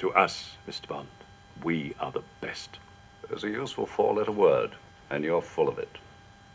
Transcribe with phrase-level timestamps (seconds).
[0.00, 0.88] To us, Mr.
[0.88, 1.08] Bond,
[1.64, 2.78] we are the best.
[3.28, 4.72] There's a useful four-letter word,
[5.10, 5.88] and you're full of it.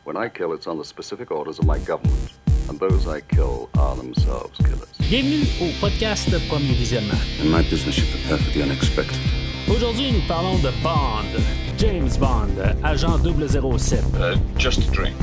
[0.04, 2.34] When I kill, it's on the specific orders of my government.
[2.70, 4.96] And those I kill are themselves killers.
[5.10, 7.20] Bienvenue au podcast Premier Visionnement.
[7.42, 9.20] In my business, you prepare for the unexpected.
[9.68, 11.28] Aujourd'hui, nous parlons de Bond,
[11.78, 14.16] James Bond, agent 007.
[14.16, 15.16] Uh, just a drink.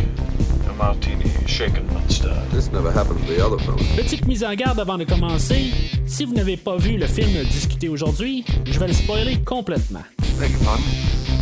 [0.79, 2.51] A martini, shaken not stirred.
[2.53, 3.79] This never happened to the other fellow.
[3.97, 5.73] Petite mise en garde avant de commencer.
[6.07, 10.05] Si vous n'avez pas vu le film discuté aujourd'hui, je vais le spoiler complètement.
[10.39, 10.83] Beg your pardon?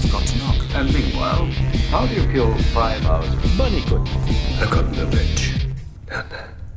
[0.01, 0.57] Forgot to knock.
[0.75, 1.47] And meanwhile,
[1.93, 3.29] how do you kill five hours?
[3.59, 4.09] Bonne écoute.
[4.71, 6.25] Got.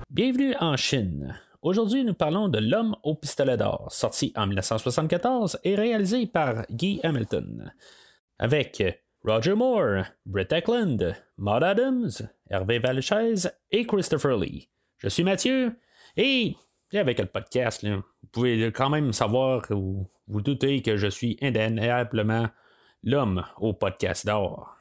[0.09, 1.35] Bienvenue en Chine.
[1.61, 6.99] Aujourd'hui, nous parlons de L'homme au pistolet d'or, sorti en 1974 et réalisé par Guy
[7.03, 7.71] Hamilton.
[8.37, 8.83] Avec
[9.23, 12.11] Roger Moore, Brett Eklund, Maud Adams,
[12.49, 14.69] Hervé Valchez et Christopher Lee.
[14.97, 15.79] Je suis Mathieu
[16.17, 16.57] et
[16.93, 22.49] avec le podcast, vous pouvez quand même savoir ou vous doutez que je suis indéniablement
[23.03, 24.78] l'homme au podcast d'or.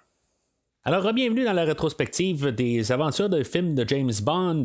[0.88, 4.64] Alors, bienvenue dans la rétrospective des aventures de films de James Bond.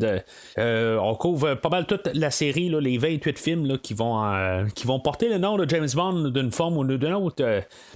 [0.58, 4.88] Euh, on couvre pas mal toute la série, les 28 films qui, vont, euh, qui
[4.88, 7.44] vont porter le nom de James Bond d'une forme ou d'une autre.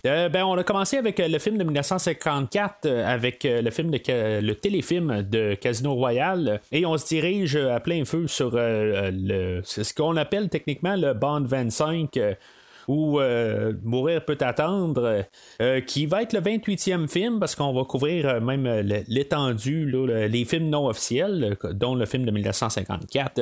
[0.06, 4.54] Euh, ben, on a commencé avec le film de 1954, avec le film de le
[4.56, 10.18] téléfilm de Casino Royale, et on se dirige à plein feu sur le, ce qu'on
[10.18, 12.20] appelle techniquement le Bond 25
[12.88, 15.26] ou euh, Mourir peut attendre,
[15.62, 18.66] euh, qui va être le 28e film parce qu'on va couvrir euh, même
[19.08, 19.92] l'étendue,
[20.30, 23.42] les films non officiels, dont le film de 1954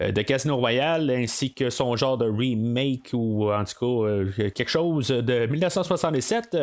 [0.00, 4.04] de Casino Royale, ainsi que son genre de remake ou en tout
[4.36, 6.56] cas quelque chose de 1967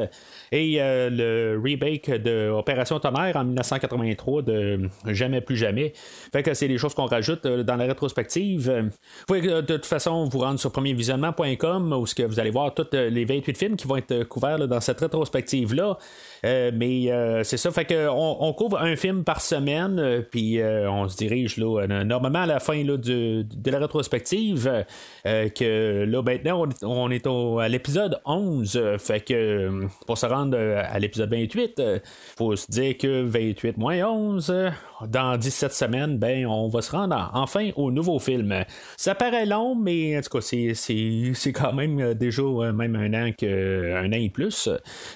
[0.52, 5.94] et le remake de Opération Tonnerre en 1983 de Jamais plus jamais.
[6.32, 8.70] Fait que c'est des choses qu'on rajoute dans la rétrospective.
[8.70, 12.88] Vous pouvez de toute façon vous rendre sur premiervisionnement.com où que vous allez voir tous
[12.94, 15.98] les 28 films qui vont être couverts là, dans cette rétrospective-là.
[16.46, 20.60] Euh, mais euh, c'est ça, fait que on, couvre un film par semaine, euh, puis
[20.64, 24.86] on se dirige là, normalement à la fin là, de la rétrospective,
[25.24, 30.98] que là maintenant on, est au, à l'épisode 11, fait que pour se rendre à
[31.00, 31.82] l'épisode 28,
[32.38, 34.72] faut se dire que 28 moins 11,
[35.08, 38.64] dans 17 semaines, ben on va se rendre enfin au nouveau film.
[38.98, 43.32] Ça paraît long, mais en tout cas, c'est, c'est, quand même déjà même un an
[43.38, 44.70] que un an et plus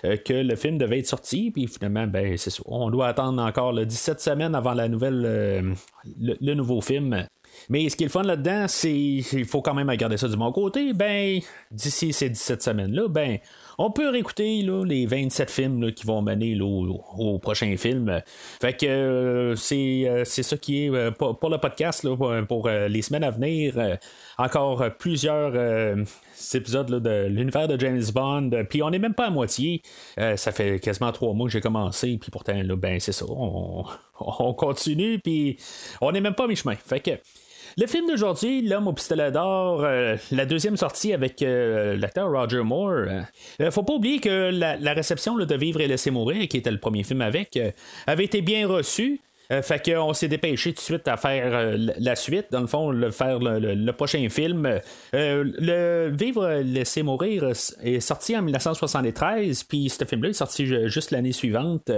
[0.04, 2.64] que le film devait être puis finalement, ben c'est ça.
[2.66, 5.76] On doit attendre encore le 17 semaines avant la nouvelle
[6.20, 7.26] le, nouveau film.
[7.70, 10.36] Mais ce qui est le fun là-dedans, c'est il faut quand même regarder ça du
[10.36, 10.94] bon côté.
[10.94, 11.40] Ben,
[11.72, 13.38] d'ici ces 17 semaines-là, ben,
[13.78, 18.22] on peut réécouter là, les 27 films qui vont mener au, prochain film.
[18.62, 22.08] Fait que euh, c'est, c'est ça qui est euh, pour, le podcast
[22.48, 23.98] pour, euh, les semaines à venir.
[24.38, 25.54] encore plusieurs
[26.54, 28.52] épisodes de l'univers de James Bond.
[28.70, 29.82] Puis on n'est même pas à moitié.
[30.18, 32.18] ça fait quasiment trois mois que j'ai commencé.
[32.18, 33.26] Puis pourtant, là, ben c'est ça.
[33.28, 33.86] On,
[34.20, 35.20] on continue.
[35.20, 35.58] Puis
[36.02, 36.76] on n'est même pas à mi-chemin.
[36.76, 37.12] Fait que.
[37.78, 42.62] Le film d'aujourd'hui, L'homme au pistolet d'or, euh, la deuxième sortie avec euh, l'acteur Roger
[42.62, 43.06] Moore.
[43.60, 46.80] Euh, faut pas oublier que la, réception de Vivre et laisser mourir, qui était le
[46.80, 47.60] premier film avec,
[48.06, 49.22] avait été bien reçue.
[49.62, 53.12] Fait qu'on s'est dépêché tout de suite à faire la suite, dans le fond, le
[53.12, 54.80] faire le, prochain film.
[55.14, 57.52] le Vivre, laisser mourir
[57.84, 61.92] est sorti en 1973, puis ce film-là est sorti juste l'année suivante.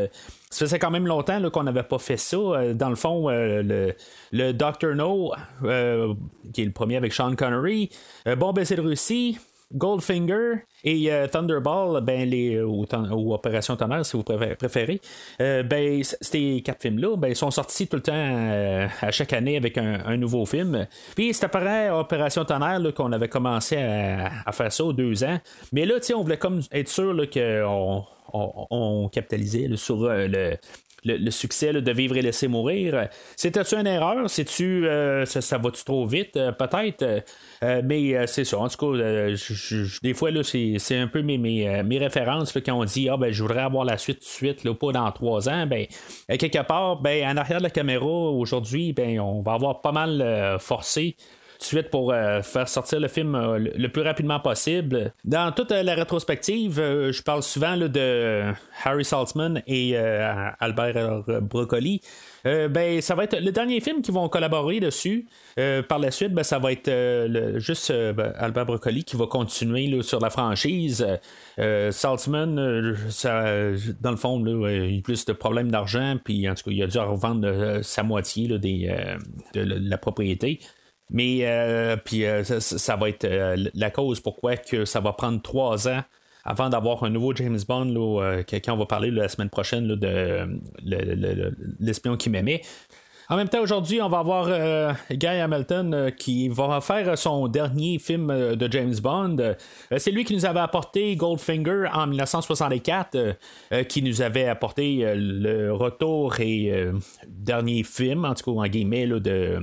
[0.55, 2.37] Ça faisait quand même longtemps qu'on n'avait pas fait ça.
[2.37, 3.93] Euh, dans le fond, euh, le,
[4.31, 4.95] le Dr.
[4.95, 5.33] No,
[5.63, 6.13] euh,
[6.53, 7.89] qui est le premier avec Sean Connery,
[8.37, 9.37] Bon baiser de Russie,
[9.73, 12.85] Goldfinger et Thunderball, ben, les, ou,
[13.33, 15.01] Opération Tonnerre, si vous préférez,
[15.39, 20.17] ben, ces quatre films-là, ben, sont sortis tout le temps à chaque année avec un,
[20.17, 20.87] nouveau film.
[21.15, 25.39] Puis c'est après Opération Tonnerre qu'on avait commencé à, faire ça deux ans.
[25.71, 30.57] Mais là, on voulait comme être sûr qu'on on, capitalisait sur euh, le,
[31.29, 33.07] succès de vivre et laisser mourir.
[33.35, 34.29] C'était-tu une erreur?
[34.29, 36.37] C'est-tu euh, ça, va-tu trop vite?
[36.37, 37.23] Euh, peut-être.
[37.83, 38.59] mais c'est ça.
[38.59, 39.31] En tout cas,
[40.03, 43.61] des fois, c'est, un peu mes, mes, références quand on dit Ah ben je voudrais
[43.61, 45.65] avoir la suite tout de suite, là, pas dans trois ans.
[45.65, 45.87] Ben,
[46.27, 50.57] quelque part, ben, en arrière de la caméra, aujourd'hui, ben, on va avoir pas mal
[50.59, 51.15] forcé
[51.65, 55.11] suite pour euh, faire sortir le film euh, le plus rapidement possible.
[55.23, 58.43] Dans toute euh, la rétrospective, je parle souvent de
[58.83, 62.01] Harry Saltzman et Albert Broccoli.
[62.43, 65.27] ben, ça va être le dernier film qui vont collaborer dessus.
[65.87, 66.89] par la suite, ben, ça va être
[67.57, 71.05] juste ben, Albert Broccoli qui va continuer sur la franchise.
[71.57, 76.83] Saltzman, dans le fond, il a plus de problèmes d'argent, puis en tout cas, il
[76.83, 80.59] a dû revendre sa moitié de, la propriété.
[81.09, 83.27] Mais puis ça, va être
[83.73, 86.03] la cause pourquoi que ça va prendre trois ans
[86.43, 90.47] avant d'avoir un nouveau James Bond, là, quand on va parler la semaine prochaine de
[91.79, 92.61] l'espion qui m'aimait.
[93.27, 97.47] En même temps, aujourd'hui, on va avoir euh, Guy Hamilton euh, qui va faire son
[97.47, 99.37] dernier film euh, de James Bond.
[99.97, 103.17] c'est lui qui nous avait apporté Goldfinger en 1964,
[103.87, 106.71] qui nous avait apporté le retour et
[107.27, 109.59] dernier film, en tout cas en guillemets, de,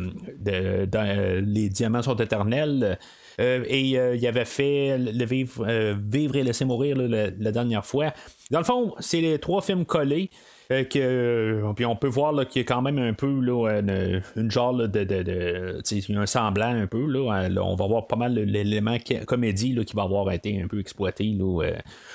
[1.41, 2.99] Les Diamants sont éternels.
[3.39, 8.13] et il avait fait le vivre et laisser mourir la dernière fois.
[8.51, 10.31] Dans le fond, c'est les trois films collés.
[10.97, 13.81] Euh, puis on peut voir qu'il y a quand même un peu là,
[14.37, 17.07] une, genre de, un semblant un peu.
[17.07, 18.97] Là, on va voir pas mal l'élément
[19.27, 21.73] comédie là, qui va avoir été un peu exploité euh,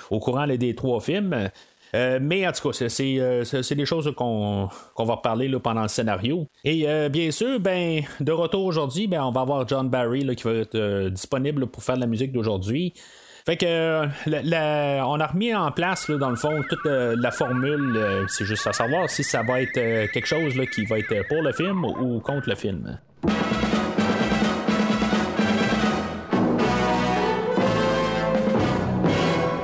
[0.09, 1.49] au courant des trois films.
[1.95, 6.47] Euh, mais en tout cas, c'est des choses qu'on va parler là, pendant le scénario.
[6.63, 10.51] Et bien sûr, ben, de retour aujourd'hui, ben, on va avoir John Barry qui va
[10.51, 12.93] être disponible pour faire la musique d'aujourd'hui.
[13.47, 17.95] Fait que euh, on a remis en place dans le fond toute euh, la formule.
[17.95, 21.41] Euh, c'est juste à savoir si ça va être quelque chose qui va être pour
[21.41, 22.99] le film ou contre le film.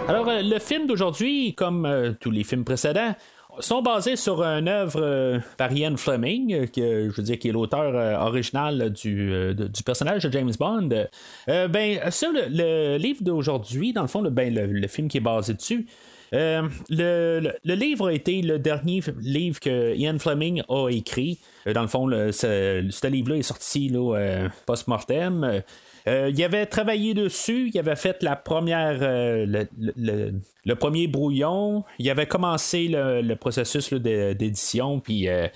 [0.08, 3.14] Alors, le film d'aujourd'hui, comme tous les films précédents,
[3.60, 7.50] sont basés sur une œuvre euh, par Ian Fleming, euh, que je veux dire qui
[7.50, 10.90] est l'auteur euh, original du, du, personnage de James Bond.
[11.48, 15.54] ben, ça, le, livre d'aujourd'hui, dans le fond, le, ben, le, film qui est basé
[15.54, 15.86] dessus.
[16.32, 21.40] le, le, livre a été le dernier livre que Ian Fleming a écrit.
[21.72, 23.92] Dans le fond, ce, ce livre-là est sorti
[24.66, 25.62] post-mortem.
[26.08, 29.66] Euh, il avait travaillé dessus, il avait fait euh,
[30.66, 35.48] le, premier brouillon, il avait commencé le, processus d'édition, puis euh,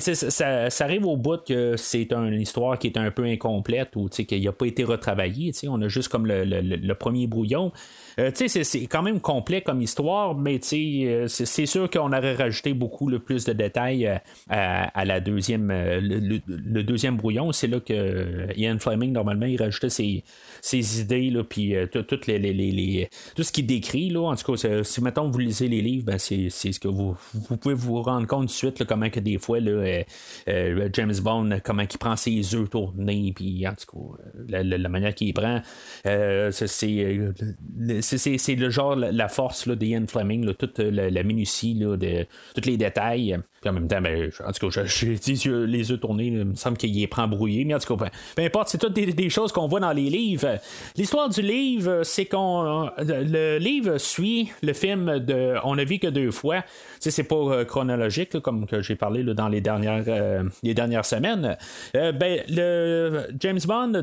[0.00, 4.08] ça, ça, arrive au bout que c'est une histoire qui est un peu incomplète ou
[4.08, 5.52] qu'il n'a pas été retravaillé.
[5.68, 7.72] On a juste comme le, premier brouillon.
[8.18, 13.08] Euh, c'est quand même complet comme histoire, mais euh, c'est sûr qu'on aurait rajouté beaucoup
[13.08, 14.16] le plus de détails euh,
[14.48, 17.52] à, la deuxième, le, deuxième brouillon.
[17.52, 20.24] C'est là que Ian Fleming, normalement, il rajoutait ses,
[20.60, 24.10] ses idées, là, puis tout, les, les, tout ce qu'il décrit.
[24.10, 27.16] Là, en tout cas, si maintenant vous lisez les livres, ben, c'est ce que vous,
[27.34, 31.98] vous pouvez vous rendre compte de suite, comment que des fois, James Bond, comment il
[31.98, 34.14] prend ses œufs tournés, puis en tout
[34.48, 35.62] cas, la, manière qu'il prend,
[36.04, 43.38] c'est c'est le genre, la, force d'Ian Fleming, toute la, minutie de tous les détails.
[43.62, 45.16] Puis en même temps, ben, en tout cas, j'ai
[45.46, 48.42] les yeux tournés, il me semble qu'il est prend brouillé, mais en tout cas, peu,
[48.42, 50.58] importe, c'est toutes des, choses qu'on voit dans les livres.
[50.96, 52.90] L'histoire du livre, c'est qu'on.
[52.98, 56.64] Le livre suit le film de On a vu que deux fois.
[57.02, 61.04] Sais, c'est pas euh, chronologique, comme que j'ai parlé dans les dernières, euh, les dernières
[61.04, 61.56] semaines.
[61.96, 64.02] Euh, ben, le James Bond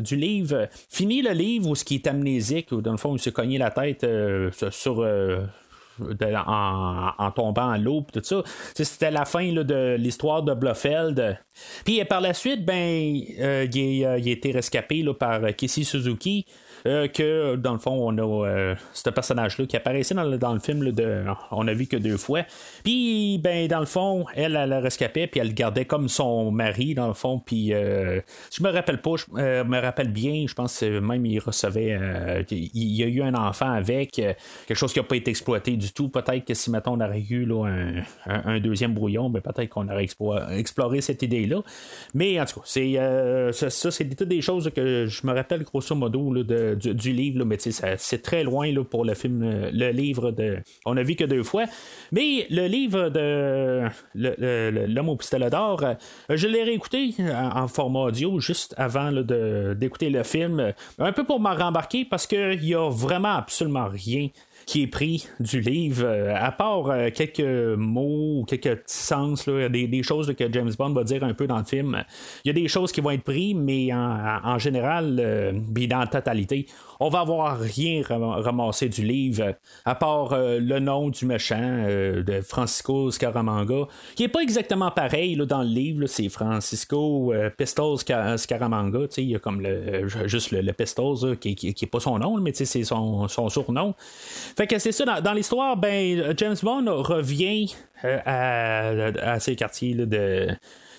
[0.00, 3.20] du livre finit le livre où ce qui est amnésique, ou dans le fond, il
[3.20, 4.04] se cogné la tête
[4.70, 5.06] sur
[6.48, 8.42] en, tombant en l'eau, tout ça.
[8.74, 11.38] C'était la fin de l'histoire de Blofeld.
[11.84, 16.46] Puis par la suite, ben, il, a été rescapé par Casey Suzuki.
[16.86, 20.52] Euh, que dans le fond, on a euh, ce personnage-là qui apparaissait dans le, dans
[20.52, 22.42] le film, de, on a vu que deux fois.
[22.84, 26.94] Puis, ben, dans le fond, elle, elle la puis elle le gardait comme son mari,
[26.94, 27.40] dans le fond.
[27.44, 28.20] Puis, euh,
[28.52, 31.98] je me rappelle pas, je me rappelle bien, je pense même il recevait,
[32.50, 35.92] il, y a eu un enfant avec, quelque chose qui n'a pas été exploité du
[35.92, 36.08] tout.
[36.08, 37.46] Peut-être que si, mettons, on aurait eu
[38.26, 40.06] un, deuxième brouillon, ben, peut-être qu'on aurait
[40.50, 41.62] exploré cette idée-là.
[42.14, 42.94] Mais en tout cas, c'est,
[43.52, 47.56] ça, c'est toutes des choses que je me rappelle grosso modo de, du, livre, mais
[47.58, 50.58] c'est très loin là, pour le film, euh, le livre de.
[50.86, 51.64] On a vu que deux fois.
[52.12, 53.84] Mais le livre de
[54.14, 55.94] L'homme au pistolet d'or, euh,
[56.30, 60.72] je l'ai réécouté en, format audio juste avant d'écouter le film.
[60.98, 64.28] Un peu pour m'en rembarquer parce qu'il y a vraiment absolument rien
[64.70, 67.40] qui est pris du livre, euh, à part euh, quelques
[67.76, 71.48] mots ou quelques petits sens, là, des, choses que James Bond va dire un peu
[71.48, 72.04] dans le film.
[72.44, 76.06] Il y a des choses qui vont être prises, mais en, général, euh, dans la
[76.06, 76.66] totalité,
[77.00, 79.54] on va avoir rien ramassé du livre,
[79.84, 85.46] à part le nom du méchant de Francisco Scaramanga, qui est pas exactement pareil là,
[85.46, 86.06] dans le livre.
[86.06, 87.98] C'est Francisco Pistols
[88.36, 89.06] Scaramanga.
[89.16, 92.52] Il y a comme le, juste le, Pistols qui, qui, est pas son nom, mais
[92.54, 93.94] c'est son, surnom.
[94.56, 99.94] Fait que c'est ça, dans, l'histoire, ben, James Bond revient euh, à, à, ces quartiers
[99.94, 100.48] de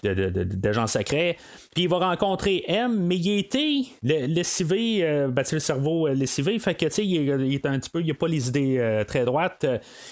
[0.03, 1.37] d'agents secrets.
[1.73, 6.59] Puis il va rencontrer M, mais il a été lessivé, euh, le cerveau euh, lessivé,
[6.59, 9.05] fait que tu sais, il, est un petit peu, il a pas les idées euh,
[9.05, 9.65] très droites.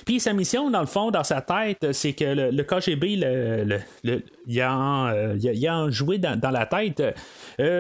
[0.06, 4.62] Puis sa mission, dans le fond, dans sa tête, c'est que le, KGB, le, il
[4.62, 7.04] a, il a, joué dans, la tête.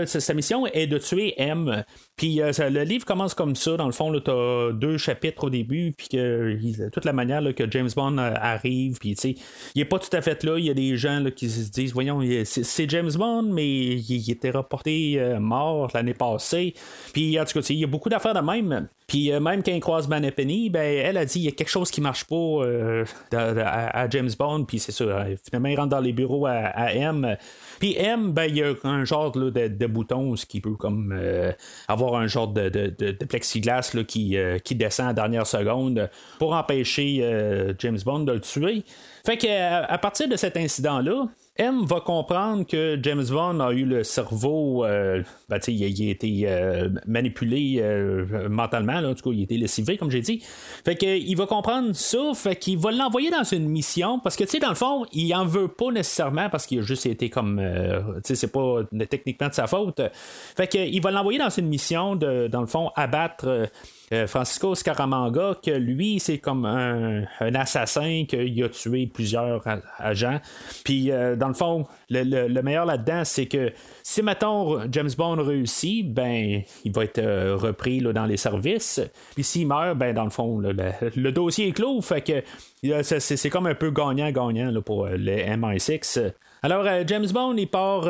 [0.05, 1.85] sa, mission est de tuer M.
[2.17, 3.77] Puis le livre commence comme ça.
[3.77, 7.69] Dans le fond, tu as deux chapitres au début, puis que toute la manière que
[7.71, 9.35] James Bond arrive, puis il
[9.77, 10.57] n'est pas tout à fait là.
[10.57, 14.51] Il y a des gens qui se disent Voyons, c'est James Bond, mais il, était
[14.51, 16.73] rapporté mort l'année passée.
[17.13, 18.89] Puis en tout cas, il y a beaucoup d'affaires de même.
[19.09, 21.69] Puis euh, même quand il croise Penny, ben, elle a dit il y a quelque
[21.69, 25.01] chose qui marche pas euh, à, James Bond, puis c'est.
[25.01, 27.35] Euh, finalement, il rentre dans les bureaux à, M.
[27.79, 31.19] Puis M, ben, il y a un genre de, bouton ce qui peut comme
[31.87, 34.37] avoir un genre de, plexiglas qui,
[34.75, 38.83] descend à dernière seconde pour empêcher James Bond de le tuer.
[39.25, 39.47] Fait que
[39.91, 41.27] à partir de cet incident-là,
[41.59, 46.43] M va comprendre que James Bond a eu le cerveau, euh, ben, il, a, été
[46.45, 50.41] euh, manipulé euh, mentalement, en tout cas, il a été lessivé, comme j'ai dit.
[50.85, 54.45] Fait que, il va comprendre ça, fait qu'il va l'envoyer dans une mission, parce que,
[54.45, 57.29] tu sais, dans le fond, il en veut pas nécessairement, parce qu'il a juste été
[57.29, 57.61] comme,
[58.15, 60.01] tu sais, c'est pas techniquement de sa faute.
[60.55, 63.69] Fait qu'il va l'envoyer dans une mission de, dans le fond, abattre
[64.11, 67.25] euh, Francisco Scaramanga, que lui, c'est comme un,
[67.55, 69.63] assassin qui a tué plusieurs
[69.97, 70.39] agents.
[70.83, 73.71] Puis, euh, dans le fond, le, meilleur là-dedans, c'est que
[74.03, 79.01] si, mettons, James Bond réussit, ben, il va être euh, repris dans les services.
[79.35, 82.01] Puis, s'il meurt, ben, dans le fond, le, dossier est clos.
[82.01, 82.43] Fait que
[83.19, 86.31] c'est comme un peu gagnant-gagnant pour les MI6.
[86.63, 88.09] Alors, James Bond, il part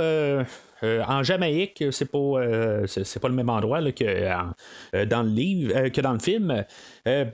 [0.84, 5.90] en Jamaïque, c'est pas, euh, c'est, pas le même endroit que euh, dans le livre,
[5.90, 6.66] que dans le film.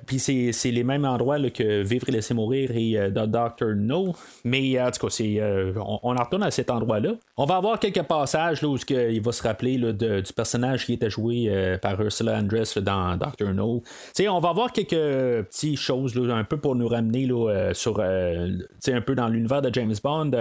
[0.06, 4.14] Puis c'est, les mêmes endroits que Vivre et laisser mourir et Doctor No.
[4.44, 5.42] Mais en tout cas, c'est,
[5.76, 7.14] on, en retourne à cet endroit-là.
[7.38, 11.10] On va avoir quelques passages là, où il va se rappeler du personnage qui était
[11.10, 13.84] joué par Ursula Andress dans Doctor No.
[14.30, 17.28] on va avoir quelques petites choses un peu pour nous ramener
[17.74, 20.32] sur un peu dans l'univers de James Bond.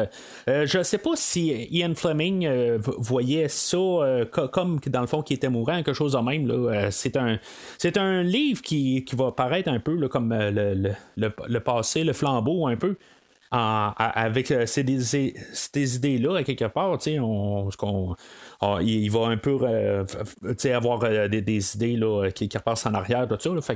[0.46, 2.48] je sais pas si Ian Fleming
[2.98, 6.50] voyait ça euh, comme dans le fond qui était mourant, quelque chose de même.
[6.50, 7.38] Euh, c'est un
[7.96, 12.96] un livre qui va paraître un peu comme euh, le, passé, le flambeau un peu.
[13.50, 14.66] avec ces,
[14.96, 18.16] ces, idées-là, quelque part, on, on,
[18.66, 20.04] ah, il, va un peu euh,
[20.72, 23.74] avoir euh, des, idées là, qui, repassent en arrière, tout ça.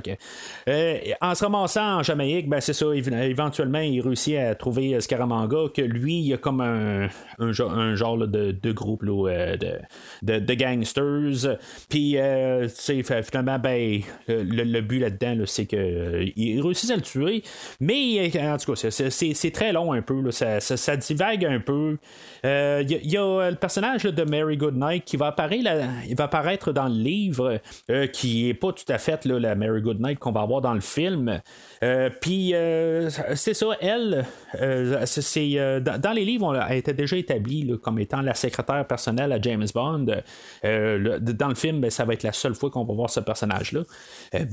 [0.67, 5.65] euh, en se ramassant en Jamaïque, ben, c'est ça, éventuellement, il réussit à trouver Scaramanga,
[5.75, 7.07] que lui, il a comme un,
[7.51, 11.57] genre de, groupe de, de, gangsters.
[11.87, 12.17] Puis,
[13.23, 17.43] finalement, ben, le, but là-dedans, c'est qu'il réussit à le tuer.
[17.79, 20.31] Mais, en tout cas, c'est très long un peu.
[20.31, 21.97] ça, divague un peu.
[22.43, 27.59] Il y, a le personnage de Mary Good qui va apparaître, dans le livre,
[27.89, 30.81] euh, qui est pas tout à fait la Mary Goodnight qu'on va avoir dans le
[30.81, 31.41] film.
[31.83, 34.25] Euh, puis euh, c'est ça, elle,
[35.05, 39.67] c'est dans, les livres, elle était déjà établie comme étant la secrétaire personnelle à James
[39.73, 40.05] Bond.
[40.63, 43.81] dans le film, ben, ça va être la seule fois qu'on va voir ce personnage-là.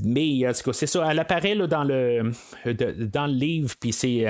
[0.03, 2.31] mais c'est ça, elle apparaît dans le
[2.65, 4.25] dans le livre, puis c'est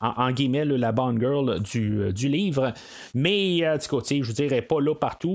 [0.00, 2.72] en, guillemets la Bond Girl du, du livre.
[3.14, 5.27] Mais en tout cas, je elle n'est pas là partout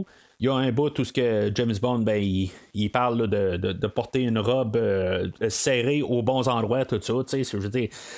[0.43, 4.23] il y a un bout tout ce que James Bond, ben, il, parle de, porter
[4.23, 7.13] une robe euh, serrée aux bons endroits, tout ça.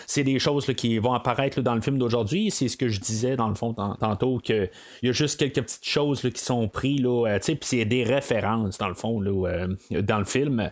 [0.08, 2.50] C'est des choses qui vont apparaître dans le film d'aujourd'hui.
[2.50, 4.70] C'est ce que je disais dans le fond tantôt, qu'il
[5.03, 8.88] y a juste quelques petites choses qui sont prises, euh, puis c'est des références dans
[8.88, 10.72] le fond euh, dans le film.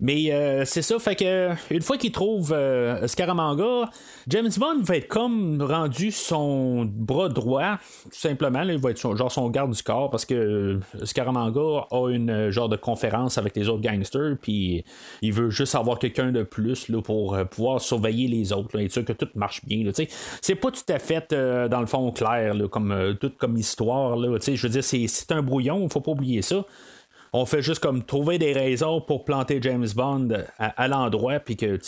[0.00, 3.90] Mais euh, c'est ça, fait que une fois qu'il trouve euh, Scaramanga,
[4.28, 8.62] James Bond va être comme rendu son bras droit, tout simplement.
[8.62, 12.68] il va être genre son garde du corps parce que euh, Scaramanga a une genre
[12.68, 14.84] de conférence avec les autres gangsters, puis
[15.22, 18.92] il veut juste avoir quelqu'un de plus là, pour pouvoir surveiller les autres, et être
[18.92, 19.84] sûr que tout marche bien.
[20.40, 24.16] C'est pas tout à fait dans le fond clair, comme tout comme histoire.
[24.18, 26.64] je veux dire, c'est un brouillon, faut pas oublier ça
[27.36, 31.80] on fait juste comme trouver des raisons pour planter James Bond à, l'endroit, puis que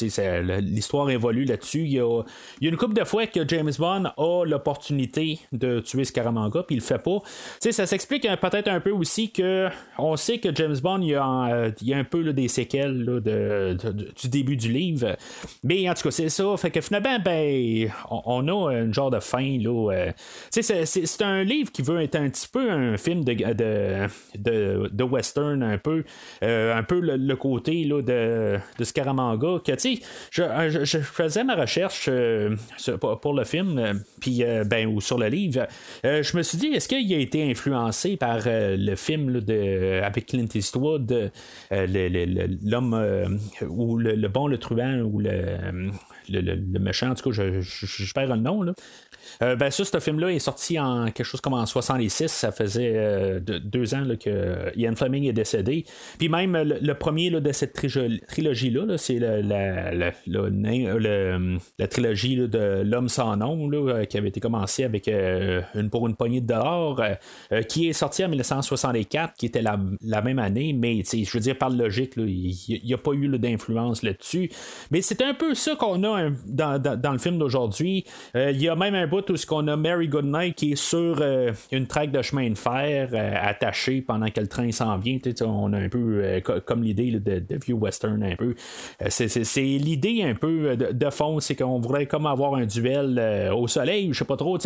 [0.59, 1.83] l'histoire évolue là-dessus.
[1.83, 2.23] Il y a,
[2.61, 6.85] une couple de fois que James Bond a l'opportunité de tuer Scaramanga, puis il le
[6.85, 7.19] fait pas.
[7.61, 11.25] ça s'explique peut-être un peu aussi que on sait que James Bond, il y a,
[11.25, 13.77] euh, un peu des séquelles de,
[14.21, 15.17] du début du livre.
[15.63, 16.57] Mais en tout cas, c'est ça.
[16.57, 19.59] Fait que finalement, ben, on, a un genre de fin.
[19.61, 20.13] Là, euh,
[20.51, 25.05] c'est, un livre qui veut être un petit peu un film de, de, de, de
[25.05, 26.05] western un peu,
[26.43, 29.59] un peu le, côté là, de, de Scaramanga.
[29.65, 29.93] Que, je,
[30.31, 32.11] je, je, faisais ma recherche
[33.21, 34.03] pour, le film,
[34.67, 35.67] ben, ou sur le livre.
[36.05, 40.49] je me suis dit, est-ce qu'il a été influencé par le film de, avec Clint
[40.55, 41.31] Eastwood,
[41.71, 43.39] l'homme
[43.69, 45.91] ou le, bon, le truand, ou le,
[46.29, 48.63] le, méchant, en tout cas, je, je, perds le nom.
[48.63, 48.73] Là.
[49.43, 52.29] Euh, ben ça, ce film-là est sorti en quelque chose comme en 66.
[52.29, 55.85] Ça faisait euh, deux ans que Ian Fleming est décédé.
[56.19, 60.13] Puis même le, premier de cette trilogie-là, c'est la, la,
[61.79, 66.17] la, trilogie de L'homme sans nom, euh, qui avait été commencée avec une pour une
[66.17, 67.01] poignée de dollars,
[67.69, 69.77] qui est sorti en 1964, qui était la,
[70.23, 74.51] même année, mais je veux dire, par logique, il n'y a pas eu d'influence là-dessus.
[74.91, 76.16] Mais c'est un peu ça qu'on a
[76.47, 78.05] dans, le film d'aujourd'hui.
[78.35, 81.53] Il y a même un tout ce qu'on a Mary Goodnight qui est sur euh,
[81.73, 85.19] une traque de chemin de fer euh, attachée pendant que le train s'en vient.
[85.43, 88.55] On a un peu euh, comme l'idée de, vieux western un peu.
[89.09, 94.09] c'est l'idée un peu de, fond, c'est qu'on voudrait comme avoir un duel au soleil,
[94.13, 94.59] je sais pas trop,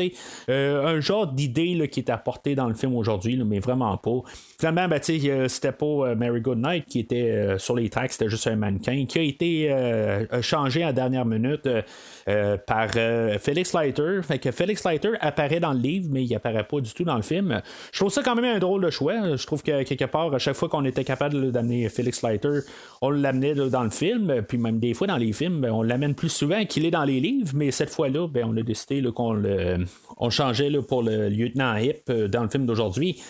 [0.48, 4.22] un genre d'idée qui est apportée dans le film aujourd'hui, mais vraiment pas.
[4.58, 5.00] Finalement, ben,
[5.48, 9.22] c'était pas Mary Goodnight qui était sur les tracks, c'était juste un mannequin qui a
[9.22, 11.39] été changé à dernière minute
[12.66, 12.90] par
[13.40, 14.20] Felix Leiter.
[14.22, 17.16] Fait que Felix Leiter apparaît dans le livre, mais il apparaît pas du tout dans
[17.16, 17.60] le film.
[17.92, 19.36] Je trouve ça quand même un drôle de choix.
[19.36, 22.60] Je trouve que quelque part, à chaque fois qu'on était capable d'amener Felix Leiter,
[23.02, 26.14] on l'amenait dans le film, puis même des fois dans les films, ben, on l'amène
[26.14, 29.32] plus souvent qu'il est dans les livres, mais cette fois-là, ben, on a décidé qu'on
[29.32, 29.84] le
[30.18, 33.20] on changeait pour le lieutenant Hip euh, dans le film d'aujourd'hui.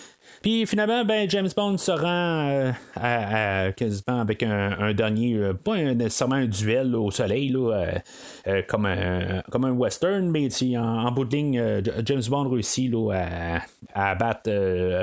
[0.41, 5.77] Puis finalement, ben, James Bond se rend euh, à, quasiment avec un, dernier, euh, pas
[5.77, 11.25] nécessairement un duel au soleil, euh, comme, un, comme un western, mais en, en bout
[11.25, 13.61] de ligne, James Bond réussit à,
[13.93, 14.49] à abattre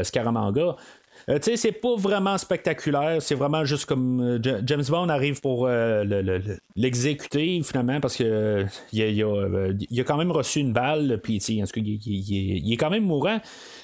[0.02, 0.76] Scaramanga.
[1.28, 5.68] Tu sais, c'est pas vraiment spectaculaire, c'est vraiment juste comme James Bond arrive pour
[6.76, 9.23] l'exécuter finalement parce que il,
[10.00, 11.64] a, quand même reçu une balle, puis il,
[12.66, 13.40] il, est quand même mourant.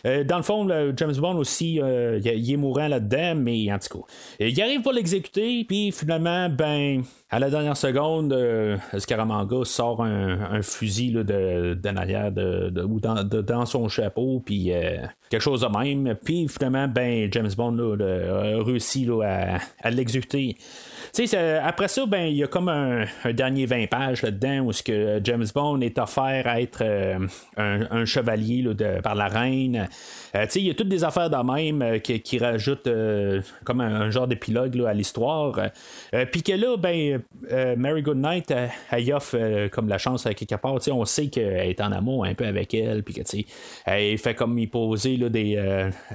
[0.06, 3.98] Euh, dans le fond, James Bond aussi, euh, il est mourant là-dedans, mais en tout
[3.98, 4.04] cas,
[4.40, 10.62] il arrive pour l'exécuter, puis finalement, ben, à la dernière seconde, euh, Scaramanga sort un,
[10.62, 14.72] fusil de, de, ou dans, son chapeau, puis
[15.34, 16.14] quelque chose de même.
[16.24, 20.56] Puis finalement, ben, James Bond a réussi à l'exécuter
[21.62, 25.20] après ça, ben, il y a comme un, dernier 20 pages là-dedans où ce que
[25.22, 27.26] James Bond est offert à être euh,
[27.56, 29.88] un, chevalier de, par la reine.
[30.34, 32.88] Euh, il y a toutes des affaires de même euh, qui, rajoutent
[33.64, 35.70] comme un, genre d'épilogue à l'histoire.
[36.32, 37.22] Puis que là, ben,
[37.76, 38.52] Mary Goodnight,
[38.90, 40.76] elle offre comme la chance à quelque part.
[40.90, 43.02] On sait qu'elle est en amour un peu avec elle.
[43.02, 43.46] Puis
[43.86, 45.52] elle fait comme y poser là, des.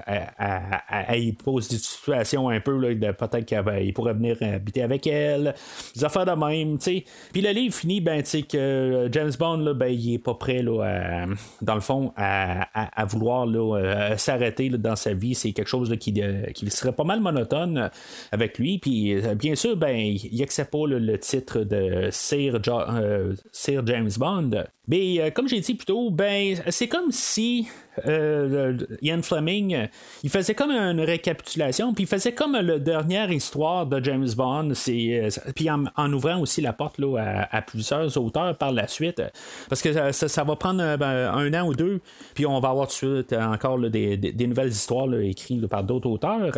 [0.08, 5.54] elle, pose des situations un peu de peut-être qu'il pourrait venir habiter avec elle,
[5.96, 7.04] des affaires de même, tu sais.
[7.32, 10.62] Puis le livre finit, ben, tu sais, que James Bond, ben, il est pas prêt,
[10.62, 11.26] là,
[11.62, 15.36] dans le fond, à, vouloir là, s'arrêter dans sa vie.
[15.36, 16.14] C'est quelque chose qui,
[16.54, 17.90] qui serait pas mal monotone
[18.32, 18.80] avec lui.
[18.80, 24.64] Puis euh, bien sûr, ben, il accepte pas le titre de euh, Sir James Bond.
[24.90, 27.68] Mais euh, comme j'ai dit plus tôt, ben, c'est comme si
[28.08, 29.86] euh, Ian Fleming, euh,
[30.24, 34.72] il faisait comme une récapitulation, puis il faisait comme la dernière histoire de James Bond,
[34.74, 39.22] c'est, puis en, ouvrant aussi la porte là, à, plusieurs auteurs par la suite,
[39.70, 42.02] parce que ça, va prendre ben, un an ou deux,
[42.34, 46.52] puis on va avoir tout de suite encore des, nouvelles histoires écrites par d'autres auteurs.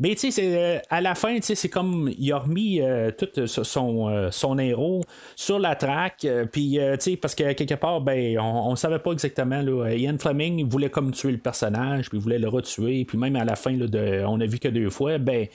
[0.00, 2.80] Mais tu sais, à la fin, c'est comme il a remis
[3.16, 5.02] tout son, son héros
[5.36, 9.60] sur la traque, puis tu sais, parce que quelque ben, on, ne savait pas exactement.
[9.60, 13.44] Là, Ian Fleming voulait comme tuer le personnage, puis voulait le retuer, puis même à
[13.44, 15.46] la fin, là, de, on a vu que deux fois, ben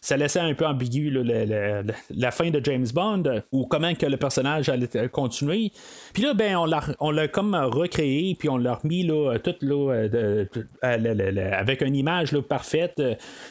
[0.00, 1.10] ça laissait un peu ambigu
[2.10, 5.72] la fin de James Bond ou comment que le personnage allait continuer.
[6.12, 6.56] Puis là, ben,
[7.00, 10.06] on l'a, comme recréé, puis on l'a remis là, tout là,
[10.82, 13.02] avec une image là, parfaite.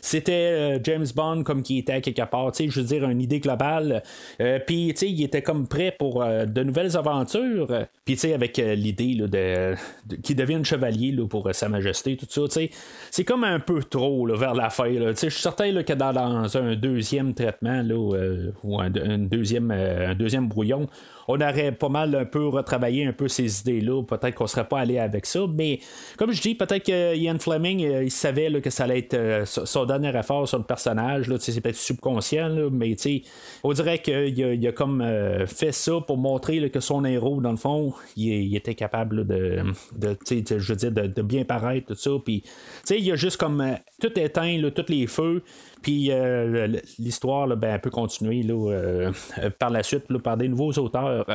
[0.02, 4.04] C'était euh, James Bond comme qui était quelque part, je veux dire, une idée globale.
[4.42, 7.86] Euh, puis, il était comme prêt pour euh, de nouvelles aventures.
[8.06, 9.76] Puis, avec l'idée de,
[10.22, 12.60] qu'il devienne chevalier pour Sa Majesté, tout ça,
[13.12, 14.92] c'est comme un peu trop vers la fin.
[14.92, 16.12] Je suis certain que dans
[16.44, 20.88] un deuxième traitement là, euh, ou un, deuxième, euh, un deuxième brouillon,
[21.28, 24.04] on aurait pas mal un peu retravaillé un peu ces idées-là.
[24.04, 25.42] Peut-être qu'on serait pas allé avec ça.
[25.54, 25.80] Mais
[26.18, 29.86] comme je dis, peut-être que Ian Fleming, euh, il savait que ça allait être son
[29.86, 31.32] dernier effort sur le personnage.
[31.40, 32.96] C'est peut-être subconscient, mais
[33.64, 35.06] on dirait qu'il a, comme
[35.48, 39.64] fait ça pour montrer que son héros, dans le fond, il, était capable de,
[40.00, 42.12] je de, bien paraître, tout ça.
[42.24, 42.44] Puis,
[42.90, 45.44] il a juste comme tout éteint, tous les feux.
[45.82, 46.12] Puis
[47.00, 49.12] l'histoire ben, peut continuer là,
[49.60, 51.26] par la suite par des nouveaux auteurs.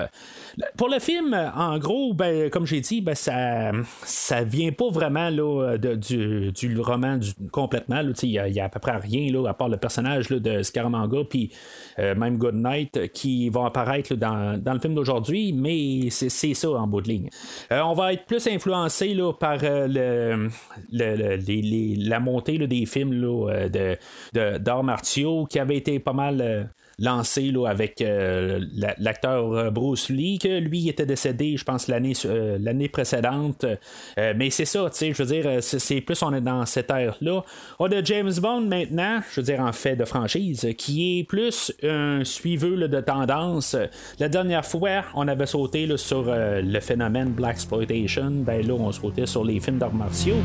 [0.77, 3.73] pour le film, en gros, ben, comme j'ai dit, ben, ça
[4.05, 7.19] ça vient pas vraiment là, du, du, roman
[7.51, 8.01] complètement.
[8.23, 11.53] Il n'y a, à peu près rien là, à part le personnage de Scaramanga puis
[11.99, 17.01] même Goodnight qui vont apparaître dans, dans, le film d'aujourd'hui, mais c'est ça en bout
[17.01, 17.29] de ligne.
[17.71, 20.49] on va être plus influencé là, par le,
[20.91, 23.97] la montée des films là, de,
[24.33, 26.65] d'arts martiaux qui avait été pas mal euh,
[26.99, 28.61] lancé là, avec euh,
[28.99, 33.65] l'acteur euh, Bruce Lee, que lui était décédé, je pense, l'année, précédente.
[34.17, 37.45] mais c'est ça, tu sais, je veux dire, c'est, plus on est dans cette ère-là.
[37.79, 41.73] On a James Bond maintenant, je veux dire, en fait de franchise, qui est plus
[41.83, 43.77] un suiveux de tendance.
[44.19, 49.27] La dernière fois, on avait sauté sur le phénomène Black Exploitation, ben là, on sautait
[49.27, 50.37] sur les films d'arts martiaux.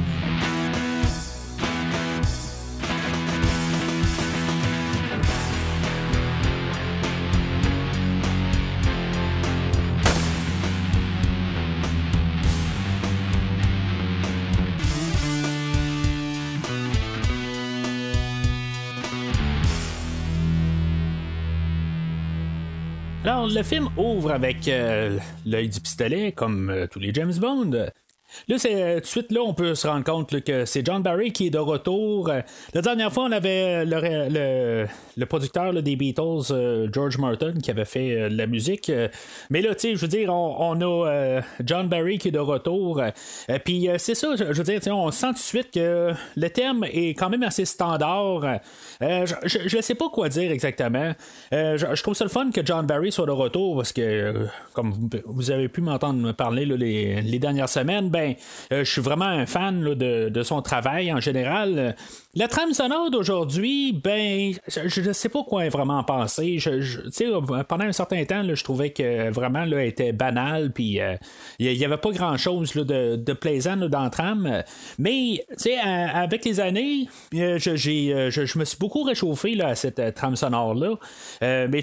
[23.57, 27.87] Le film ouvre avec euh, l'œil du pistolet, comme euh, tous les James Bond.
[28.47, 31.01] Là, c'est euh, tout de suite là, on peut se rendre compte que c'est John
[31.01, 32.29] Barry qui est de retour.
[32.29, 32.41] Euh,
[32.73, 37.85] la dernière fois, on avait le, le, producteur des Beatles, euh, George Martin, qui avait
[37.85, 38.91] fait la musique.
[39.49, 43.01] mais là, tu sais, je veux dire, on, a John Barry qui est de retour.
[43.65, 47.09] Puis c'est ça, je, veux dire, on sent tout de suite que le thème est
[47.09, 48.59] quand même assez standard.
[49.01, 51.13] je ne sais pas quoi dire exactement.
[51.51, 55.51] Je, trouve ça le fun que John Barry soit de retour parce que, comme vous,
[55.51, 58.26] avez pu m'entendre me parler les, les dernières semaines, ben,
[58.71, 61.95] euh, je suis vraiment un fan de, son travail en général.
[62.35, 66.59] La trame sonore d'aujourd'hui, ben, je ne sais pas quoi vraiment penser.
[66.59, 71.15] Je, pendant un certain temps, je trouvais que vraiment là, était banal, puis il euh,
[71.59, 74.63] n'y avait pas grand chose de, plaisant dans la trame.
[74.99, 75.45] Mais
[75.83, 80.95] avec les années, euh, je, me suis beaucoup réchauffé à cette trame sonore-là.
[81.41, 81.81] mais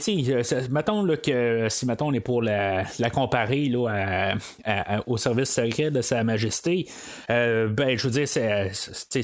[0.70, 3.72] mettons que si mettons, on est pour la, comparer
[5.06, 6.86] au service secret de sa majesté,
[7.30, 8.26] euh, ben, je veux dire,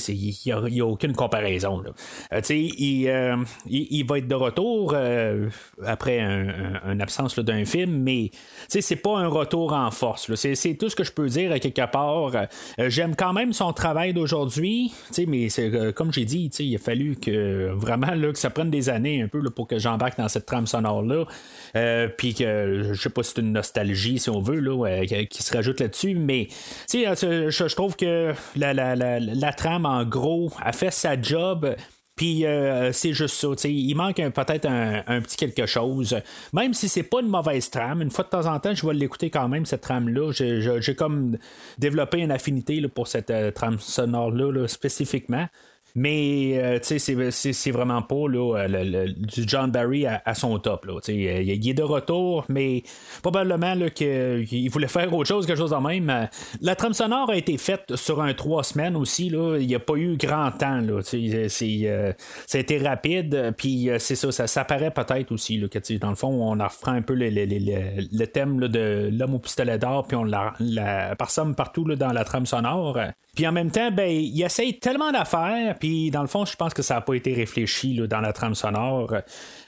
[0.08, 1.82] il n'y a, aucune comparaison.
[2.32, 4.94] Euh, euh, il, va être de retour
[5.84, 8.30] après une absence d'un film, mais
[8.68, 10.32] c'est pas un retour en force.
[10.34, 12.32] C'est tout ce que je peux dire à quelque part.
[12.78, 14.92] J'aime quand même son travail d'aujourd'hui,
[15.26, 15.48] mais
[15.94, 19.28] comme j'ai dit, il a fallu que vraiment là, que ça prenne des années un
[19.28, 21.24] peu pour que j'embarque dans cette trame sonore-là.
[22.16, 25.52] Puis que je sais pas si c'est une nostalgie, si on veut, là, qui se
[25.52, 26.48] rajoute là-dessus, mais
[26.92, 31.74] je, trouve que la, trame, en gros, a fait sa job.
[32.16, 33.68] Puis euh, c'est juste ça.
[33.68, 36.20] Il manque peut-être un, petit quelque chose.
[36.52, 38.92] Même si c'est pas une mauvaise trame, une fois de temps en temps, je vais
[38.92, 40.30] l'écouter quand même, cette trame-là.
[40.32, 41.38] J'ai comme
[41.78, 45.46] développé une affinité pour cette euh, trame sonore-là spécifiquement.
[45.94, 50.86] Mais euh, c'est vraiment pas là, le, du John Barry à, son top.
[50.86, 52.82] Là, il, il, est de retour, mais
[53.22, 56.28] probablement qu'il voulait faire autre chose, quelque chose de même.
[56.60, 59.30] La trame sonore a été faite sur un trois semaines aussi.
[59.30, 59.58] Là.
[59.58, 60.80] Il n'y a pas eu grand temps.
[60.80, 61.48] Là, c'est,
[61.84, 62.12] euh,
[62.46, 63.54] ça a été rapide.
[63.56, 66.52] Puis euh, c'est ça, ça, ça paraît peut-être aussi là, que dans le fond, on
[66.52, 70.54] reprend un peu le, le, le thème de l'homme au pistolet d'or, puis on la,
[70.60, 71.16] la
[71.56, 72.98] partout dans la trame sonore.
[73.40, 76.74] Puis en même temps, ben, il essaye tellement d'affaires, puis dans le fond, je pense
[76.74, 79.14] que ça n'a pas été réfléchi là, dans la trame sonore.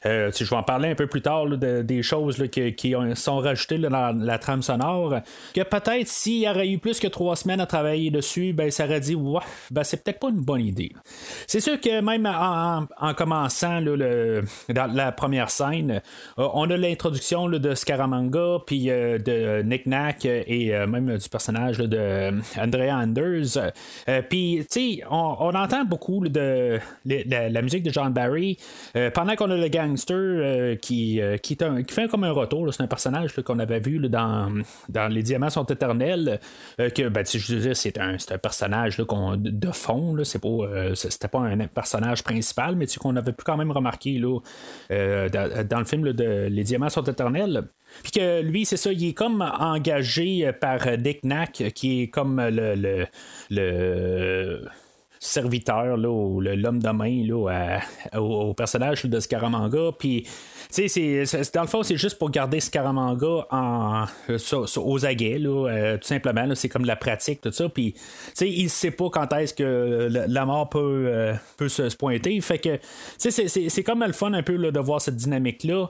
[0.04, 4.12] Euh, je vais en parler un peu plus tard des choses qui, sont rajoutées dans
[4.12, 5.20] la trame sonore.
[5.54, 8.84] Que peut-être s'il y aurait eu plus que trois semaines à travailler dessus, ben ça
[8.84, 10.92] aurait dit ouais, ben c'est peut-être pas une bonne idée.
[11.46, 16.02] C'est sûr que même en, commençant le, dans la première scène,
[16.38, 21.78] euh, on a l'introduction de Scaramanga, puis euh, de Nick Nack et même du personnage
[21.78, 23.61] de Andrea Anders.
[24.28, 28.58] Puis tu sais, on, entend beaucoup de, la, musique de John Barry
[29.14, 31.56] pendant qu'on a le gang euh, qui, euh, qui,
[31.88, 32.72] fait comme un retour.
[32.72, 34.52] C'est un personnage qu'on avait vu dans,
[34.88, 36.40] dans Les Diamants sont éternels.
[36.80, 40.16] Euh, que ben, je veux c'est un, personnage de fond.
[40.16, 44.38] Pas, c'était pas un personnage principal, mais qu'on avait pu quand même remarquer là,
[44.90, 47.64] dans, le film de Les Diamants sont éternels.
[48.02, 52.40] Puis que lui, c'est ça, il est comme engagé par Dick Knack, qui est comme
[52.40, 53.06] le,
[53.50, 54.68] le
[55.22, 57.78] serviteur, là, l'homme de main là,
[58.18, 59.92] au, personnage de Scaramanga.
[59.96, 60.26] Puis
[60.70, 64.04] c'est, dans le fond, c'est juste pour garder Scaramanga en,
[64.76, 66.54] aux aguets, là, tout simplement.
[66.54, 67.68] c'est comme la pratique, tout ça.
[67.68, 67.94] Puis,
[68.40, 72.40] il sait pas quand est-ce que la, mort peut, peut se, pointer.
[72.40, 72.78] Fait que,
[73.18, 75.88] c'est, c'est, comme le fun un peu de voir cette dynamique-là.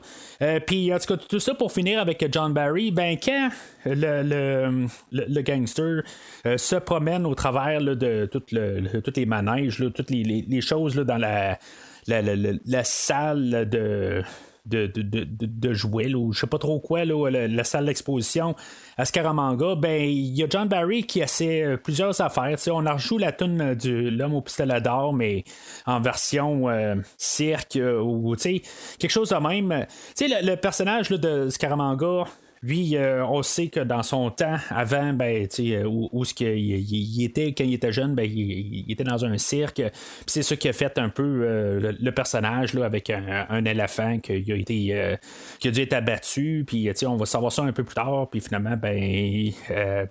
[0.67, 3.51] puis, en tout cas, tout ça pour finir avec John Barry, ben, quand
[3.85, 6.03] le, le, gangster
[6.45, 11.59] se promène au travers de tout le, les manèges, toutes les, choses dans la,
[12.07, 14.23] la, salle de.
[14.64, 18.55] De, de, de, jouets, ou je sais pas trop quoi, la, salle d'exposition
[18.96, 22.57] à Scaramanga, ben il y a John Barry qui essaie euh, plusieurs affaires.
[22.68, 25.42] on a rejoué la tune de l'homme au pistolet d'or, mais
[25.85, 29.85] en version euh, cirque euh, ou quelque chose de même.
[30.20, 32.27] Le, le, personnage de Scaramanga,
[32.64, 36.57] lui, euh, on sait que dans son temps, avant, ben, euh, où, où ce qu'il
[36.57, 39.83] il, était quand il était jeune, ben, il, était dans un cirque.
[40.27, 44.33] c'est ça qui a fait un peu euh, le, personnage là, avec un, éléphant qui
[44.33, 45.18] a été
[45.59, 46.64] qui a dû être abattu.
[46.66, 48.29] Puis on va savoir ça un peu plus tard.
[48.31, 49.51] Puis finalement, ben,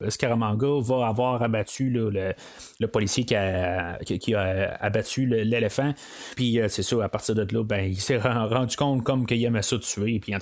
[0.09, 5.93] Scaramanga va avoir abattu le, policier qui a, qui, a abattu l'éléphant.
[6.35, 9.61] Puis c'est ça, à partir de là, ben, il s'est rendu compte comme qu'il aimait
[9.61, 10.19] ça tuer.
[10.19, 10.33] Puis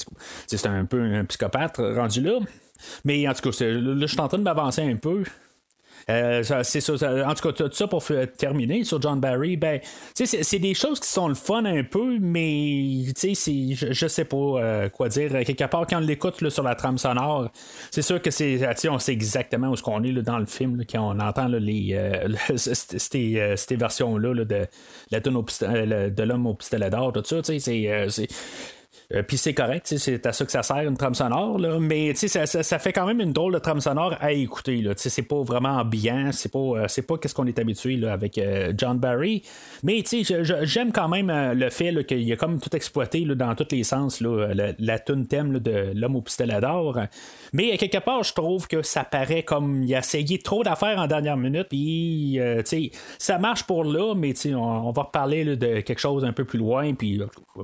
[0.47, 2.39] c'est un peu un psychopathe rendu là.
[3.03, 5.23] Mais en tout cas, là, je suis en train de m'avancer un peu.
[6.09, 8.03] Euh, c'est en tout cas, tout ça pour
[8.37, 9.79] terminer sur John Barry, ben,
[10.15, 14.89] c'est des choses qui sont le fun un peu, mais je, je sais pas euh,
[14.89, 15.31] quoi dire.
[15.45, 17.49] Quelque part, quand on l'écoute sur la trame sonore,
[17.91, 18.59] c'est sûr que c'est,
[18.89, 22.57] on sait exactement où ce qu'on est dans le film, quand on entend les, euh,
[22.57, 24.65] ces, versions-là de,
[25.11, 28.27] la de l'homme au pistolet d'or, tout ça, c'est
[29.11, 32.13] euh, puis c'est correct, c'est à ça que ça sert une trame sonore, là, mais
[32.13, 34.87] ça, ça, fait quand même une drôle de trame sonore à écouter.
[34.97, 38.71] C'est pas vraiment ambiant, c'est pas, euh, pas qu'est-ce qu'on est habitué là, avec euh,
[38.77, 39.41] John Barry.
[39.81, 40.03] Mais
[40.61, 44.53] j'aime quand même le fait qu'il a comme tout exploité dans tous les sens, là,
[44.53, 46.99] la, la tune thème de l'homme au pistolet d'or.
[47.51, 51.07] Mais quelque part, je trouve que ça paraît comme il a essayé trop d'affaires en
[51.07, 52.39] dernière minute, puis
[53.17, 56.59] ça marche pour là, mais on, on va reparler de quelque chose un peu plus
[56.59, 57.19] loin, puis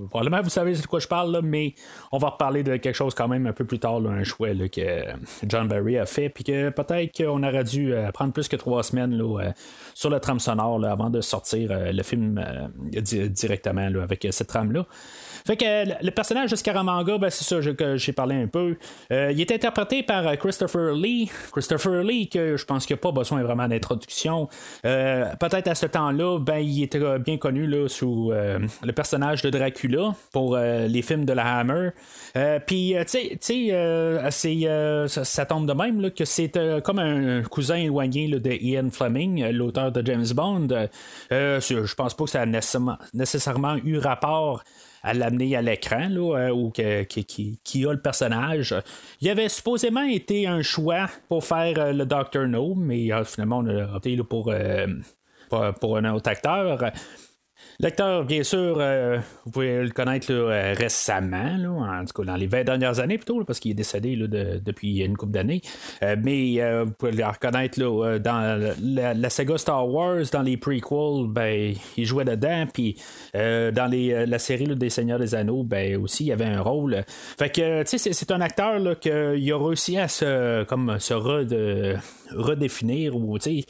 [0.10, 1.74] probablement vous savez de quoi je parle mais
[2.12, 5.04] on va reparler de quelque chose quand même un peu plus tard, un choix que
[5.48, 8.84] John Barry a fait, puis que peut-être qu'on aurait dû euh, prendre plus que trois
[8.84, 9.52] semaines euh,
[9.94, 12.44] sur le trame sonore avant de sortir euh, le film
[12.92, 14.86] directement avec cette trame-là.
[15.46, 18.78] Fait que le personnage de Scaramanga, ben, c'est ça que j'ai parlé un peu.
[19.12, 21.30] il est interprété par Christopher Lee.
[21.52, 24.50] Christopher Lee, que je pense qu'il n'y a pas besoin vraiment d'introduction.
[24.84, 30.16] Peut-être à ce temps-là, ben, il était bien connu là, sous le personnage de Dracula
[30.32, 31.92] pour les films de la Hammer.
[32.36, 36.52] Euh, puis, euh, tu sais, euh, ça, tombe de même que c'est
[36.84, 40.68] comme un cousin éloigné de Ian Fleming, l'auteur de James Bond.
[41.32, 42.46] je pense pas que ça a
[43.14, 44.64] nécessairement, eu rapport
[45.06, 46.10] à l'amener à l'écran,
[46.52, 48.76] ou qui, a le personnage.
[49.22, 53.96] Il avait supposément été un choix pour faire le Doctor No, mais finalement, on a
[53.96, 54.52] opté pour,
[55.80, 56.92] pour, un autre acteur.
[57.80, 62.48] L'acteur, bien sûr, euh, vous pouvez le connaître euh, récemment, en tout cas dans les
[62.48, 65.62] 20 dernières années plutôt, parce qu'il est décédé depuis une couple d'années.
[66.02, 67.80] Euh, mais vous pouvez le reconnaître
[68.20, 72.96] dans la, saga Star Wars, dans les prequels, ben, il jouait dedans, puis
[73.34, 77.04] dans les, la série des Seigneurs des Anneaux, ben, aussi, il avait un rôle.
[77.38, 81.14] Fait que, tu sais, c'est un acteur qui a réussi à se, comme, se
[82.34, 83.66] redéfinir, ou, qui,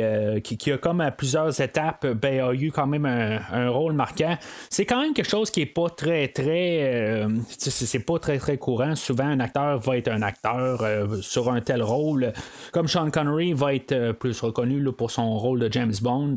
[0.00, 4.36] est, qui, a comme à plusieurs étapes, ben, a eu quand même un, rôle marquant.
[4.70, 6.94] C'est quand même quelque chose qui est pas très, très.
[6.94, 8.94] Euh, c'est pas très, très courant.
[8.94, 12.32] Souvent, un acteur va être un acteur euh, sur un tel rôle.
[12.72, 16.34] Comme Sean Connery va être euh, plus reconnu pour son rôle de James Bond.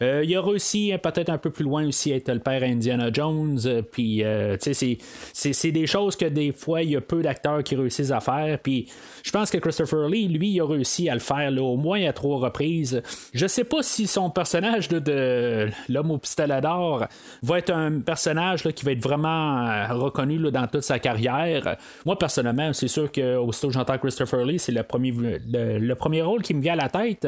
[0.00, 3.58] il a réussi peut-être un peu plus loin aussi à être le père Indiana Jones.
[3.92, 4.24] Puis,
[4.60, 8.58] c'est des choses que des fois, il y a peu d'acteurs qui réussissent à faire.
[8.62, 8.88] Puis,
[9.22, 12.12] je pense que Christopher Lee, lui, il a réussi à le faire au moins à
[12.12, 13.02] trois reprises.
[13.34, 15.68] Je sais pas si son personnage de
[16.00, 17.06] l'homme au pistolet d'or
[17.42, 21.76] va être un personnage qui va être vraiment euh, reconnu dans toute sa carrière.
[22.06, 26.22] Moi, personnellement, c'est sûr que aussitôt que j'entends Christopher Lee, c'est le premier, le, premier
[26.22, 27.26] rôle qui me vient à la tête.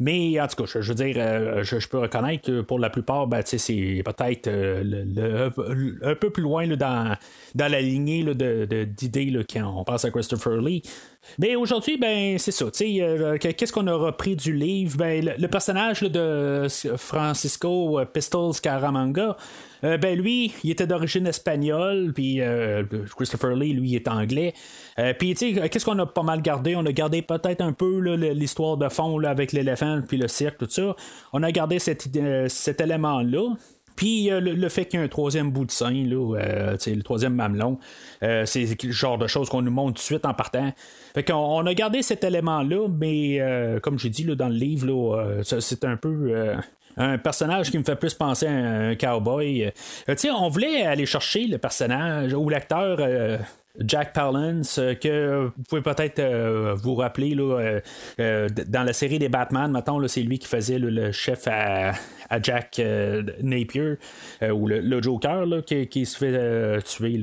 [0.00, 3.26] Mais en tout cas, je, veux dire, euh, je, peux reconnaître que pour la plupart,
[3.28, 5.50] ben, c'est peut-être euh,
[6.02, 7.14] un peu plus loin dans,
[7.54, 8.24] dans la lignée
[8.86, 10.82] d'idées quand on pense à Christopher Lee.
[11.38, 12.66] Mais aujourd'hui, ben c'est ça.
[12.80, 14.96] Euh, qu'est-ce qu'on a repris du livre?
[14.96, 19.36] Ben, le, personnage de Francisco Pistols Caramanga,
[19.82, 22.40] ben lui, il était d'origine espagnole, puis
[23.16, 24.54] Christopher Lee, lui, est anglais.
[25.18, 26.74] puis, tu sais, qu'est-ce qu'on a pas mal gardé?
[26.74, 30.68] On a gardé peut-être un peu l'histoire de fond avec l'éléphant, puis le cirque, tout
[30.68, 30.96] ça.
[31.32, 32.08] On a gardé cet,
[32.48, 33.54] cet élément-là.
[33.98, 37.78] Puis le, fait qu'il y ait un troisième bout de sein, là, le troisième mamelon,
[38.20, 40.72] c'est le genre de choses qu'on nous montre tout de suite en partant.
[41.14, 43.40] Fait qu'on on a gardé cet élément-là, mais
[43.82, 46.54] comme j'ai dit là, dans le livre, c'est un peu
[46.98, 49.64] un personnage qui me fait plus penser à un cowboy.
[50.08, 52.98] Euh, on voulait aller chercher le personnage ou l'acteur.
[53.00, 53.38] Euh,
[53.78, 56.22] Jack Palance, euh, que vous pouvez peut-être
[56.76, 57.80] vous rappeler là,
[58.18, 61.94] dans la série des Batman, maintenant c'est lui qui faisait le chef à,
[62.42, 63.94] Jack euh, Napier,
[64.42, 67.20] euh, ou le, Joker qui, se fait euh, tuer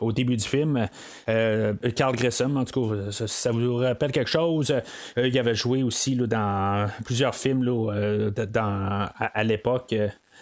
[0.00, 0.88] au début du film.
[1.26, 4.74] Carl Grissom, en tout cas, ça, vous rappelle quelque chose?
[5.16, 7.90] il avait joué aussi dans plusieurs films
[8.56, 9.94] à, l'époque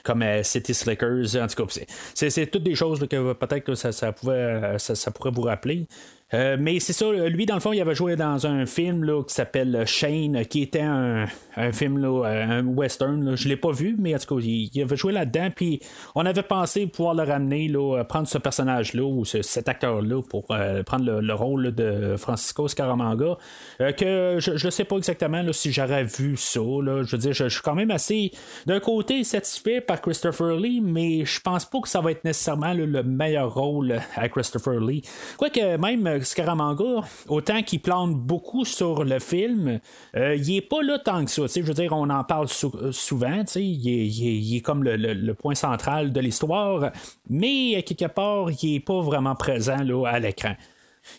[0.06, 1.36] comme City Slickers.
[1.36, 1.66] En tout
[2.14, 5.86] c'est toutes des choses que peut-être que ça, pouvait, ça, pourrait vous rappeler.
[6.34, 9.22] Euh, mais c'est ça, lui, dans le fond, il avait joué dans un film là,
[9.22, 11.26] qui s'appelle Shane, qui était un,
[11.72, 13.36] film, là, un western.
[13.36, 15.50] Je l'ai pas vu, mais en tout cas, il, avait joué là-dedans.
[15.54, 15.80] Puis
[16.16, 20.82] on avait pensé pouvoir le ramener, là, prendre ce personnage-là ou cet acteur-là pour euh,
[20.82, 23.36] prendre le, rôle de Francisco Scaramanga.
[23.80, 26.60] Euh, que je ne sais pas exactement si j'aurais vu ça.
[26.60, 28.32] Je veux dire, je, suis quand même assez,
[28.66, 32.74] d'un côté, satisfait par Christopher Lee, mais je pense pas que ça va être nécessairement
[32.74, 35.02] le meilleur rôle à Christopher Lee.
[35.36, 39.80] Quoique, même Scaramanga, autant qu'il plante beaucoup sur le film,
[40.16, 41.42] euh, il est pas là tant que ça.
[41.46, 46.20] Je veux dire, on en parle euh, souvent, il est, comme le, point central de
[46.20, 46.92] l'histoire,
[47.28, 50.54] mais quelque part, il est pas vraiment présent là, à l'écran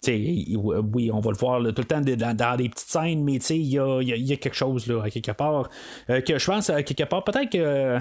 [0.08, 3.80] oui, on va le voir tout le temps dans, des petites scènes, mais il y
[3.80, 5.70] a, quelque chose là, à quelque part
[6.10, 8.00] euh, que je pense à quelque part, peut-être euh,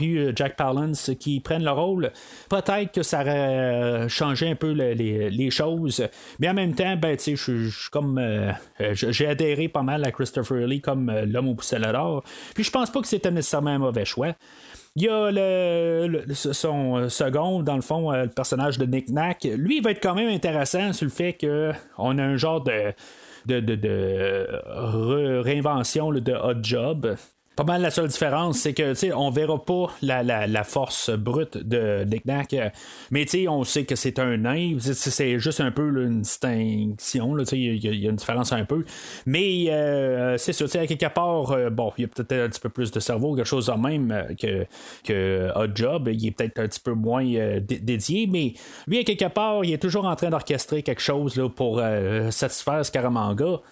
[0.00, 2.12] eu Jack Palance qui prenne le rôle,
[2.48, 6.06] peut-être que ça aurait changé un peu les, choses.
[6.40, 8.52] Mais en même temps, ben, je comme euh,
[8.92, 11.76] j'ai adhéré pas mal à Christopher Lee comme l'homme au poussé
[12.54, 14.34] Puis je pense pas que c'était nécessairement un mauvais choix.
[14.98, 19.10] Il y a le, son euh, second, dans le fond, euh, le personnage de Nick
[19.10, 19.44] Nack.
[19.44, 22.94] Lui, il va être quand même intéressant sur le fait qu'on a un genre de,
[23.44, 27.14] de, de, réinvention de Hot Job.
[27.56, 31.56] Pas mal la seule différence, c'est que tu on verra pas la, la, force brute
[31.56, 32.54] de Nick Nack,
[33.10, 38.06] mais on sait que c'est un nain, c'est juste un peu une distinction, il y,
[38.06, 38.84] a une différence un peu.
[39.24, 42.60] Mais euh, c'est ça, à quelque part, euh, bon, il y a peut-être un petit
[42.60, 44.66] peu plus de cerveau, quelque chose de même euh, que,
[45.02, 48.52] que Hot Job, il est peut-être un petit peu moins dédié, mais
[48.86, 51.80] lui, à quelque part, il est toujours en train d'orchestrer quelque chose là, pour
[52.30, 53.62] satisfaire Scaramanga.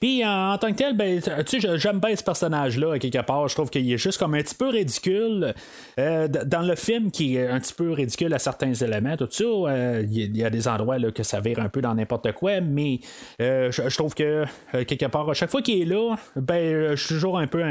[0.00, 3.48] Puis en, tant que tel, ben, tu sais, j'aime bien ce personnage-là, quelque part.
[3.48, 5.54] Je trouve qu'il est juste comme un petit peu ridicule.
[5.98, 9.44] Euh, dans le film, qui est un petit peu ridicule à certains éléments, tout ça,
[9.44, 12.60] euh, il y, a des endroits là, que ça vire un peu dans n'importe quoi,
[12.60, 13.00] mais
[13.40, 14.44] euh, je, trouve que,
[14.84, 17.62] quelque part, à chaque fois qu'il est là, ben, je suis toujours un peu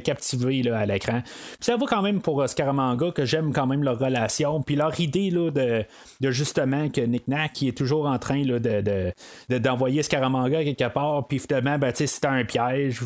[0.00, 1.22] captivé là, à l'écran.
[1.60, 5.30] Ça vaut quand même pour Scaramanga que j'aime quand même leur relation, puis leur idée
[5.30, 5.84] là, de,
[6.30, 9.12] justement que Nick Nack est toujours en train là, de,
[9.58, 13.00] d'envoyer Scaramanga quelque part, puis ben, c'était un piège,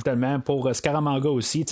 [0.45, 1.65] pour euh, Scaramanga aussi.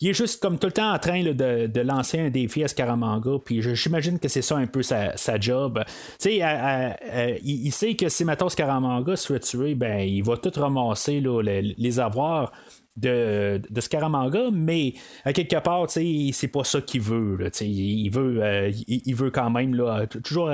[0.00, 3.38] Il est juste comme tout le temps en train de, lancer un défi à Scaramanga,
[3.44, 5.82] puis j'imagine que c'est ça un peu sa, job.
[6.24, 12.00] il, sait que si maintenant Scaramanga se fait tuer, ben, il va tout ramasser les,
[12.00, 12.52] avoirs.
[12.96, 14.94] De, de, Scaramanga, mais
[15.24, 17.50] à quelque part, c'est pas ça qu'il veut.
[17.60, 20.48] il veut, euh, il, veut quand même là, toujours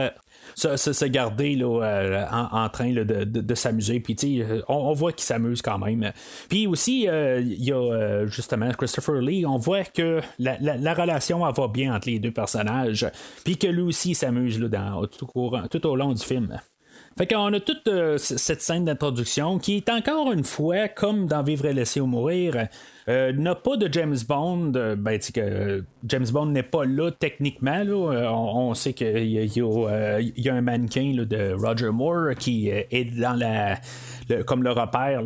[0.65, 4.01] euh, se, garder là, euh, en, train de, s'amuser.
[4.01, 6.13] Puis euh, on, on, voit qu'il s'amuse quand même.
[6.49, 11.69] Puis aussi, euh, il y a justement Christopher Lee, on voit que la, relation va
[11.69, 13.07] bien entre les deux personnages.
[13.45, 15.27] Puis que lui aussi s'amuse dans, tout,
[15.71, 16.61] tout au long du film.
[17.21, 21.67] Fait qu'on a toute cette scène d'introduction qui est encore une fois, comme dans Vivre
[21.67, 22.67] et laisser ou mourir,
[23.11, 24.73] euh, n'a pas de James Bond.
[24.75, 27.83] Euh, ben, que James Bond n'est pas là techniquement.
[27.85, 33.79] Euh, on, sait qu'il y, a un mannequin de Roger Moore qui est dans la.
[34.47, 35.23] comme le repère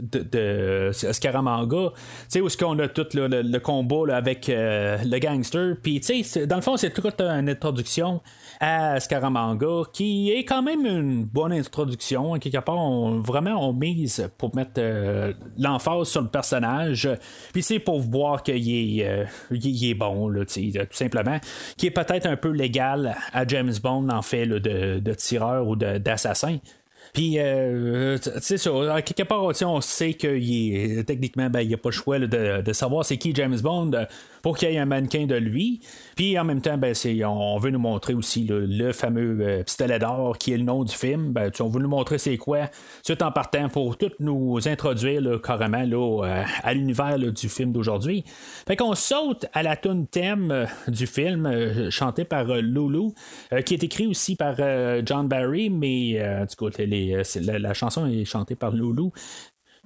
[0.00, 5.76] de Scaramanga, tu sais, où est-ce qu'on a tout le, combat avec le gangster.
[5.82, 8.22] Puis, tu sais, dans le fond, c'est toute une introduction
[8.60, 12.38] à Scaramanga, qui est quand même une bonne introduction.
[12.38, 17.08] Quelque part, on, vraiment, on mise pour mettre euh, l'emphase sur le personnage.
[17.52, 21.38] Puis c'est pour voir qu'il est, euh, est bon, tout simplement.
[21.76, 26.58] Qui est peut-être un peu légal à James Bond, en fait, de, tireur ou d'assassin.
[27.12, 28.70] Puis, euh, sais, ça,
[29.02, 32.72] quelque part, on sait qu'il est techniquement, ben, il n'y a pas le choix de,
[32.72, 33.92] savoir c'est qui James Bond
[34.42, 35.80] pour qu'il y ait un mannequin de lui.
[36.16, 36.94] Puis en même temps, ben,
[37.26, 40.94] on veut nous montrer aussi le fameux euh, pistolet d'or qui est le nom du
[40.94, 41.32] film.
[41.32, 42.68] Ben, on veut nous montrer c'est quoi,
[43.04, 48.24] tout en partant pour tout nous introduire carrément là, euh, à l'univers du film d'aujourd'hui.
[48.66, 53.12] Fait qu'on saute à la tune thème euh, du film, chanté par Lulu,
[53.64, 54.56] qui est écrit aussi par
[55.04, 59.10] John Barry, mais du coup, la, la, chanson est chantée par Lulu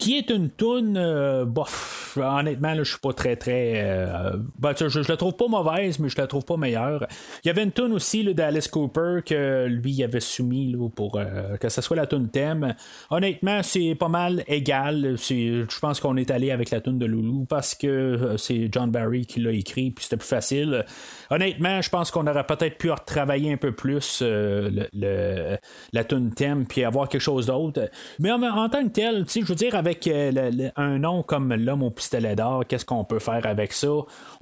[0.02, 3.74] qui est une toune, euh, bof, honnêtement, je suis pas très, très.
[3.76, 7.06] Euh, ben, je, je, la trouve pas mauvaise, mais je la trouve pas meilleure.
[7.44, 11.68] Il y avait une toune aussi d'Alice Cooper que lui avait soumis pour euh, que
[11.68, 12.74] ce soit la toune thème.
[13.10, 15.14] Honnêtement, c'est pas mal égal.
[15.16, 19.24] Je pense qu'on est allé avec la toune de Loulou parce que c'est John Barry
[19.24, 20.84] qui l'a écrit, puis c'était plus facile.
[21.32, 25.56] Honnêtement, je pense qu'on aurait peut-être pu retravailler un peu plus le,
[25.92, 27.88] la tune thème, puis avoir quelque chose d'autre.
[28.18, 31.90] Mais en, tant que tel, je veux dire, avec euh, un nom comme l'homme au
[31.90, 33.88] pistolet d'or, qu'est-ce qu'on peut faire avec ça?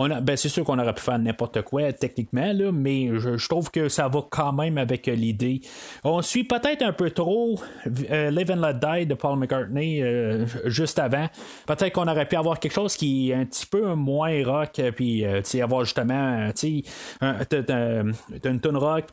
[0.01, 3.89] Ben, c'est sûr qu'on aurait pu faire n'importe quoi techniquement, là, mais je, trouve que
[3.89, 5.61] ça va quand même avec euh, l'idée.
[6.03, 7.61] On suit peut-être un peu trop
[8.11, 10.03] euh, Live and Let Die de Paul McCartney
[10.65, 11.27] juste avant.
[11.67, 15.25] Peut-être qu'on aurait pu avoir quelque chose qui est un petit peu moins rock, puis
[15.61, 16.51] avoir justement
[17.21, 17.37] un,
[18.45, 19.07] une tune rock,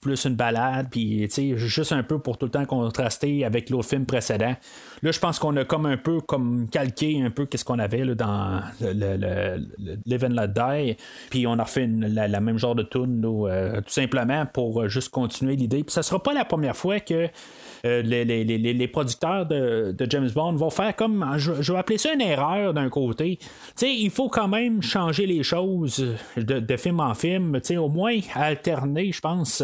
[0.00, 4.06] plus une balade, puis juste un peu pour tout le temps contraster avec l'autre film
[4.06, 4.54] précédent.
[5.02, 8.14] Là, je pense qu'on a comme un peu comme calqué un peu qu'est-ce qu'on avait
[8.14, 10.96] dans le, le, and Let Die.
[11.30, 15.10] Puis on a refait la, même genre de tune euh, tout simplement pour euh, juste
[15.10, 15.84] continuer l'idée.
[15.84, 17.28] Puis ça sera pas la première fois que
[17.84, 22.72] euh, les, producteurs de, James Bond vont faire comme, je, vais appeler ça une erreur
[22.72, 23.38] d'un côté.
[23.82, 26.04] il faut quand même changer les choses
[26.36, 29.62] de, film en film, au moins alterner, je pense.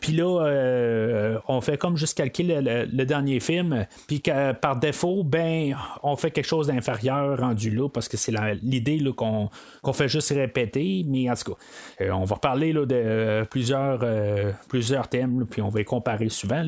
[0.00, 4.22] Puis là, euh, on fait comme juste calculer le, dernier film, puis
[4.60, 9.48] par défaut, ben, on fait quelque chose d'inférieur rendu là, parce que c'est l'idée qu'on
[9.92, 11.58] fait juste répéter, mais en tout cas,
[12.04, 14.04] euh, on va reparler là, de plusieurs,
[14.68, 16.64] plusieurs thèmes, puis on va les comparer souvent.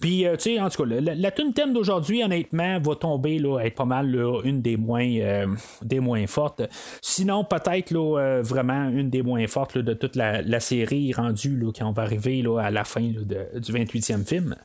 [0.00, 0.26] Puis
[0.60, 4.14] en tout cas, la, la thème d'aujourd'hui, honnêtement, va tomber, là, être pas mal
[4.44, 5.46] une des moins, euh,
[5.82, 6.62] des moins fortes.
[7.00, 11.88] Sinon, peut-être euh, vraiment une des moins fortes de toute la, série rendue là, quand
[11.88, 14.56] on va arriver à la fin du 28e film.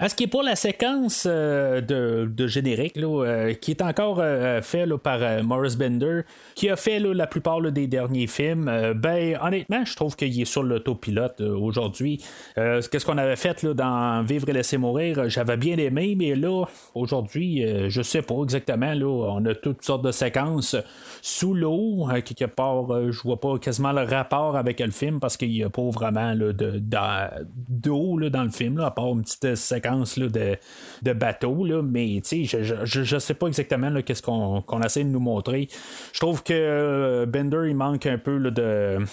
[0.00, 4.62] À ce qui est pour la séquence euh, de, générique, euh, qui est encore euh,
[4.62, 6.20] fait par Morris Bender,
[6.54, 10.62] qui a fait la plupart des derniers films, ben honnêtement, je trouve qu'il est sur
[10.62, 12.22] l'autopilote aujourd'hui.
[12.54, 17.64] Qu'est-ce qu'on avait fait dans Vivre et laisser mourir, j'avais bien aimé, mais là, aujourd'hui,
[17.88, 20.76] je sais pas exactement, là, on a toutes sortes de séquences
[21.22, 25.50] sous l'eau, quelque part, je vois pas quasiment le rapport avec le film parce qu'il
[25.50, 30.56] n'y a pas vraiment d'eau de, dans le film, à part une petite séquence de,
[31.02, 35.68] de bateau, là, mais je, je, sais pas exactement qu'est-ce qu'on essaie de nous montrer.
[36.12, 38.38] Je trouve que euh, Bender, il manque un peu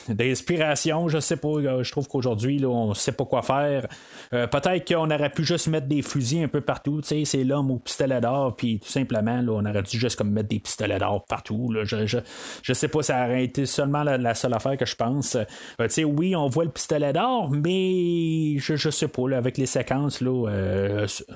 [0.09, 1.83] d'inspiration, je sais pas.
[1.83, 3.87] Je trouve qu'aujourd'hui, on sait pas quoi faire.
[4.33, 7.01] Euh, peut-être qu'on aurait pu juste mettre des fusils un peu partout.
[7.03, 10.49] C'est l'homme au pistolet d'or, puis tout simplement, là, on aurait dû juste comme mettre
[10.49, 11.71] des pistolets d'or partout.
[11.71, 11.83] Là.
[11.83, 12.19] Je, je,
[12.61, 15.35] je, sais pas, ça aurait été seulement la, seule affaire que je pense.
[15.79, 19.65] Euh, oui, on voit le pistolet d'or, mais je, je sais pas, là, avec les
[19.65, 20.64] séquences, là, euh,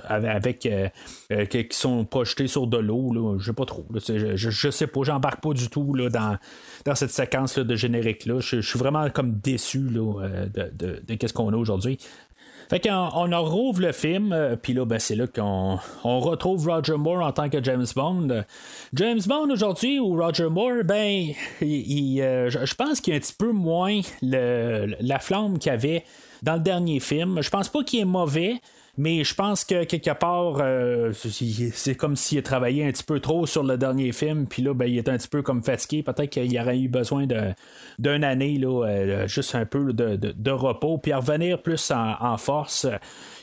[0.06, 0.90] avec euh,
[1.32, 3.38] euh, qui sont projetés sur de l'eau.
[3.40, 3.86] Je sais pas trop.
[3.94, 6.38] je, je, sais pas, j'embarque pas du tout là, dans,
[6.86, 8.40] dans cette séquence là, de générique là.
[8.40, 11.98] Je, suis vraiment comme déçu là, de, de, ce qu'on a aujourd'hui.
[12.70, 16.98] Fait qu'on on rouvre le film, puis là, ben, c'est là qu'on on retrouve Roger
[16.98, 18.44] Moore en tant que James Bond.
[18.94, 21.30] James Bond aujourd'hui, ou Roger Moore, ben,
[21.62, 26.04] je pense qu'il a un petit peu moins la flamme qu'il avait
[26.44, 27.42] dans le dernier film.
[27.42, 28.62] Je pense pas qu'il est mauvais.
[29.02, 33.46] Mais je pense que quelque part, euh, c'est comme s'il travaillé un petit peu trop
[33.46, 36.04] sur le dernier film, puis là, ben, il est un petit peu comme fatigué.
[36.04, 41.14] Peut-être qu'il aurait eu besoin d'une année, là, euh, juste un peu de, repos, puis
[41.14, 42.88] revenir plus en, force.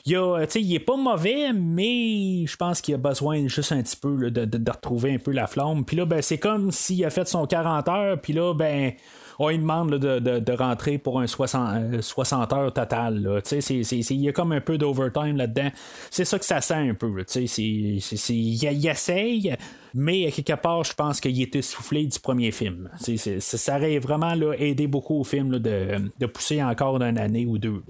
[0.04, 3.96] Il, a, il est pas mauvais, mais je pense qu'il a besoin juste un petit
[3.96, 5.86] peu de, retrouver un peu la flamme.
[5.86, 8.92] Puis là, ben, c'est comme s'il a fait son 40 heures, puis là, ben
[9.38, 13.42] on lui demande de, rentrer pour un 60, 60 euh, heures total.
[13.52, 15.70] Il y a comme un peu d'overtime là-dedans.
[16.10, 17.12] C'est ça que ça sent un peu.
[17.36, 19.56] il, essaye,
[19.94, 22.90] mais quelque part, je pense qu'il est essoufflé du premier film.
[22.98, 27.82] ça aurait vraiment aidé beaucoup au film de, pousser encore d'une année ou deux.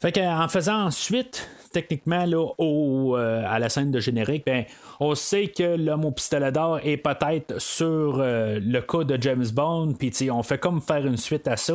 [0.00, 0.12] Fait
[0.48, 2.26] faisant ensuite, techniquement,
[2.58, 4.64] euh, à la scène de générique, ben,
[5.00, 9.46] on sait que l'homme au pistolet d'or est peut-être sur euh, le cas de James
[9.52, 11.74] Bond, puis on fait comme faire une suite à ça,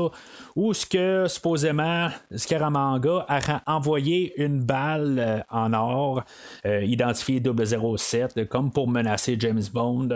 [0.55, 6.23] où ce que supposément Scaramanga a envoyé une balle euh, en or,
[6.65, 7.41] identifiée
[7.97, 10.09] 007, comme pour menacer James Bond.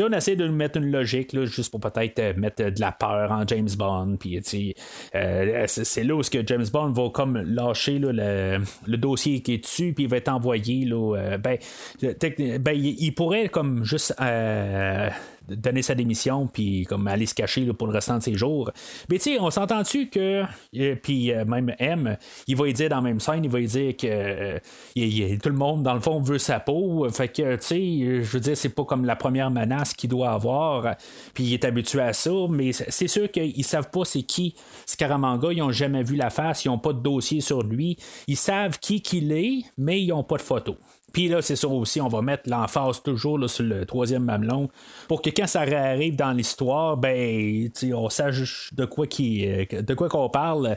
[0.00, 3.68] on essaie de mettre une logique, juste pour peut-être mettre de la peur en James
[3.76, 9.54] Bond, puis c'est là où ce que James Bond va comme lâcher le, dossier qui
[9.54, 10.84] est dessus, puis il va être envoyé.
[10.84, 11.58] Là, euh, ben,
[12.58, 15.10] ben, il, pourrait comme juste euh,
[15.48, 18.70] donner sa démission puis comme aller se cacher pour le restant de ses jours.
[19.08, 20.44] Mais tu sais, on s'entend-tu que
[20.76, 23.66] euh, puis même M, il va y dire dans la même scène, il va y
[23.66, 24.58] dire que
[25.36, 27.08] tout le monde dans le fond veut sa peau.
[27.10, 30.30] Fait que tu sais, je veux dire, c'est pas comme la première menace qu'il doit
[30.30, 30.96] avoir.
[31.34, 34.54] Puis il est habitué à ça, mais c'est sûr qu'ils savent pas c'est qui
[34.86, 35.52] Scaramanga.
[35.52, 37.96] Ils ont jamais vu la face, ils ont pas de dossier sur lui.
[38.26, 40.76] Ils savent qui qu'il est, mais ils ont pas de photo.
[41.12, 44.68] Puis là, c'est ça aussi, on va mettre l'emphase toujours sur le troisième mamelon
[45.08, 50.08] pour que quand ça réarrive dans l'histoire, ben, on sache de quoi euh, de quoi
[50.08, 50.76] qu'on parle.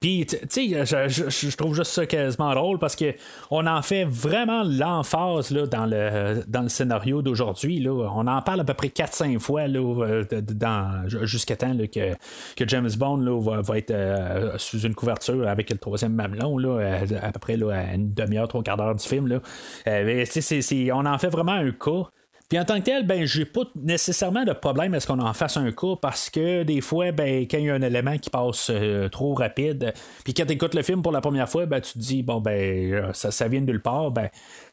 [0.00, 3.14] Puis, tu sais, je, trouve juste ça quasiment drôle parce que
[3.50, 7.86] on en fait vraiment l'emphase là, dans, le, dans le scénario d'aujourd'hui.
[7.88, 12.14] On en parle à peu près 4-5 fois là, euh, dans, jusqu'à temps que,
[12.56, 16.96] que James Bond là, va, être euh, sous une couverture avec le troisième mamelon, là,
[17.22, 19.26] à, peu près là, à une demi-heure, trois quarts d'heure du film.
[19.26, 19.40] Là.
[19.86, 22.08] Euh, mais, c'est, on en fait vraiment un cas.
[22.50, 25.32] Puis en tant que tel, ben, j'ai pas nécessairement de problème à ce qu'on en
[25.34, 28.28] fasse un cas parce que des fois, ben, quand il y a un élément qui
[28.28, 29.94] passe euh, trop rapide,
[30.24, 32.40] puis quand tu écoutes le film pour la première fois, ben, tu te dis, bon,
[32.40, 34.30] ben, euh, ça, ça vient de nulle part, ben,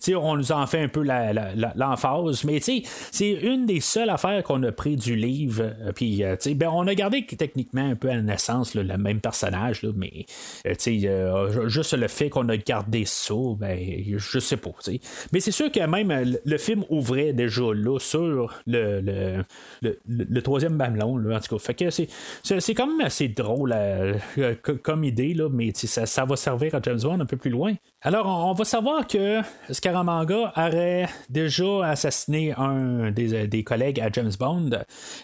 [0.07, 2.43] on nous en fait un peu l'emphase.
[2.45, 5.71] mais c'est une des seules affaires qu'on a pris du livre.
[5.81, 6.23] Euh, puis,
[6.55, 10.25] ben, on a gardé techniquement un peu à la naissance le même personnage, là, mais
[11.67, 13.77] juste le fait qu'on a gardé ça, ben,
[14.17, 14.71] je sais pas.
[15.31, 19.43] Mais c'est sûr que même le film ouvrait déjà là sur le,
[19.81, 21.17] le, troisième mamelon.
[21.33, 24.15] En tout cas, c'est, quand même assez drôle euh,
[24.83, 27.73] comme idée, là, mais ça, ça va servir à James Bond un peu plus loin.
[28.01, 29.41] Alors, on, va savoir que
[29.71, 34.69] Scaramanga aurait déjà assassiné un des, des collègues à James Bond,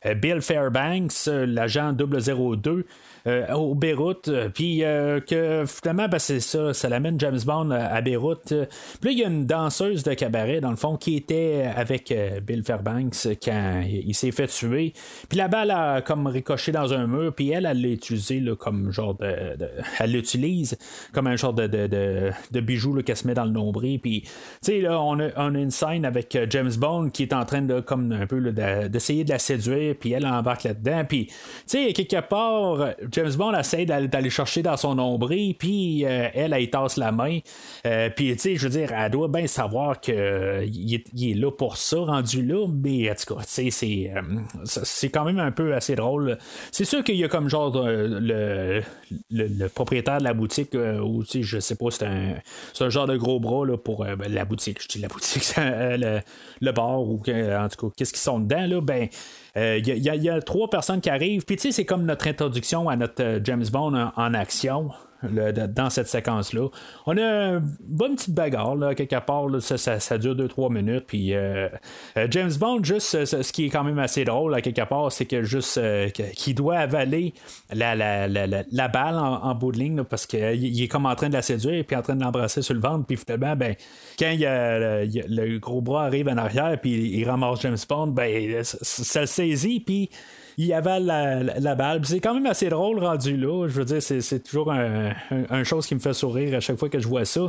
[0.06, 2.86] euh, Bill Fairbanks, l'agent 002.
[3.26, 4.28] Euh, au Beyrouth.
[4.28, 8.48] Euh, puis euh, que finalement, ben, c'est ça, ça l'amène James Bond à Beyrouth.
[8.48, 8.58] Puis
[9.04, 12.14] là, il y a une danseuse de cabaret, dans le fond, qui était avec
[12.46, 14.92] Bill Fairbanks quand il s'est fait tuer.
[15.30, 18.92] Puis la balle a comme ricoché dans un mur, puis elle, elle l'a utilisé comme
[18.92, 19.56] genre de,
[20.00, 20.78] Elle l'utilise
[21.14, 24.02] comme un genre de, de, de bijou qu'elle se met dans le nombril.
[24.02, 24.30] Puis, tu
[24.62, 27.62] sais, là, on a, on a, une scène avec James Bond qui est en train
[27.62, 31.06] de, comme un peu, d'essayer de la séduire, puis elle embarque là-dedans.
[31.08, 31.34] Puis, tu
[31.68, 36.70] sais, quelque part, James Bond essaie d'aller chercher dans son nombril, puis euh, elle, elle,
[36.70, 37.40] tasse la main.
[37.86, 41.52] Euh, puis, tu sais, je veux dire, elle doit bien savoir qu'il est, est, là
[41.52, 44.22] pour ça, rendu là, mais en tout cas, tu sais, euh,
[44.66, 46.38] c'est quand même un peu assez drôle.
[46.72, 48.82] C'est sûr qu'il y a comme genre le,
[49.68, 52.36] propriétaire de la boutique, ou tu sais, je sais pas, c'est un,
[52.80, 56.20] un genre de gros bras là, pour ben, la boutique, je dis la boutique, le,
[56.62, 59.08] le bar, ou en tout cas, qu'est-ce qu'ils sont dedans, là, ben.
[59.56, 61.46] Il euh, y, a trois personnes qui arrivent.
[61.46, 64.90] Puis tu sais, c'est comme notre introduction à notre euh, James Bond en action
[65.24, 66.68] dans cette séquence-là.
[67.06, 69.48] On a une bonne petite bagarre, là, quelque part.
[69.62, 71.06] ça, dure 2-3 minutes.
[71.08, 71.68] Puis euh,
[72.18, 75.26] euh, James Bond, juste ce qui est quand même assez drôle, à quelque part, c'est
[75.26, 77.34] que juste euh, qu'il doit avaler
[77.74, 81.84] la, balle en, bout de ligne parce qu'il est comme en train de la séduire
[81.86, 83.06] puis en train de l'embrasser sur le ventre.
[83.06, 83.76] Puis finalement, ben,
[84.20, 89.28] quand le gros bras arrive en arrière puis il ramasse James Bond, ben, ça le
[89.28, 89.80] saisit.
[89.80, 90.10] Puis
[90.58, 92.06] il avale la, la, balle.
[92.06, 93.68] C'est quand même assez drôle rendu là.
[93.68, 96.90] Je veux dire, c'est toujours un, un, chose qui me fait sourire à chaque fois
[96.90, 97.42] que je vois ça.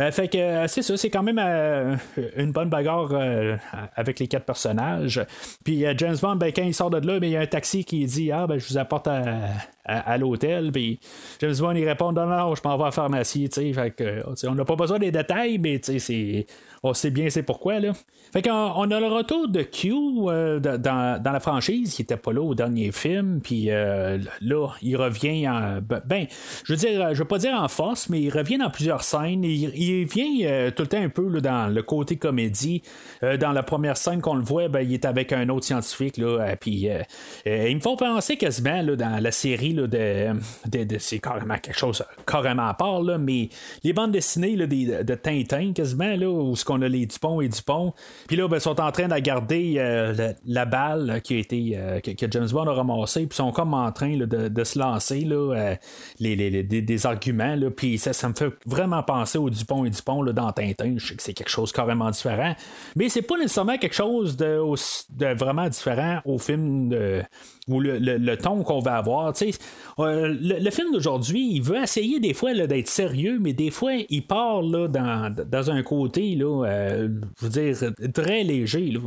[0.00, 1.96] Euh, fait que euh, c'est ça, c'est quand même euh,
[2.36, 3.12] une bonne bagarre
[3.96, 5.20] avec les quatre personnages.
[5.64, 7.84] Puis James Bond, ben, quand il sort de là, ben, il y a un taxi
[7.84, 9.24] qui dit Ah, ben, je vous apporte à,
[9.88, 10.70] à, l'hôtel.
[10.72, 11.00] Puis
[11.40, 13.48] James Bond, il répond Non, non, je m'en vais à la pharmacie.
[13.48, 15.80] Fait que, on n'a pas besoin des détails, mais
[16.82, 17.80] on sait bien c'est pourquoi.
[17.80, 17.92] Là.
[18.32, 22.32] Fait qu'on on a le retour de Q dans, dans, la franchise qui était pas
[22.32, 23.40] là au dernier film.
[23.42, 24.18] Puis là,
[24.82, 25.80] il revient en.
[25.80, 26.26] Ben, ben,
[26.64, 29.44] je veux dire, je veux pas dire en force, mais il revient dans plusieurs scènes.
[29.44, 32.82] Il, il vient euh, tout le temps un peu dans le côté comédie.
[33.22, 36.16] Euh, dans la première scène qu'on le voit, ben, il est avec un autre scientifique.
[36.16, 36.88] Là, euh, puis,
[37.46, 39.72] ils me font penser quasiment là, dans la série
[40.98, 43.48] c'est carrément quelque chose carrément à part, là, mais
[43.84, 47.94] les bandes dessinées de, Tintin, quasiment, là, où ce qu'on a les Dupont et Dupont,
[48.26, 52.48] puis là, ben, sont en train de garder euh, la, balle qui euh, que, James
[52.50, 55.74] Bond a ramassé, puis sont comme en train de, se lancer euh,
[56.20, 60.52] les, des, arguments, puis ça, ça me fait vraiment penser aux Dupont et Dupont dans
[60.52, 60.94] Tintin.
[60.96, 62.54] Je sais que c'est quelque chose carrément différent,
[62.96, 64.60] mais c'est pas nécessairement quelque chose de,
[65.10, 67.22] de vraiment différent au film de
[67.68, 69.32] ou le, ton qu'on va avoir.
[69.98, 74.26] Euh, le, film d'aujourd'hui, il veut essayer des fois d'être sérieux, mais des fois, il
[74.26, 77.08] part là, dans, dans un côté, là, euh,
[77.40, 78.90] je veux dire, très léger.
[78.90, 79.00] Là.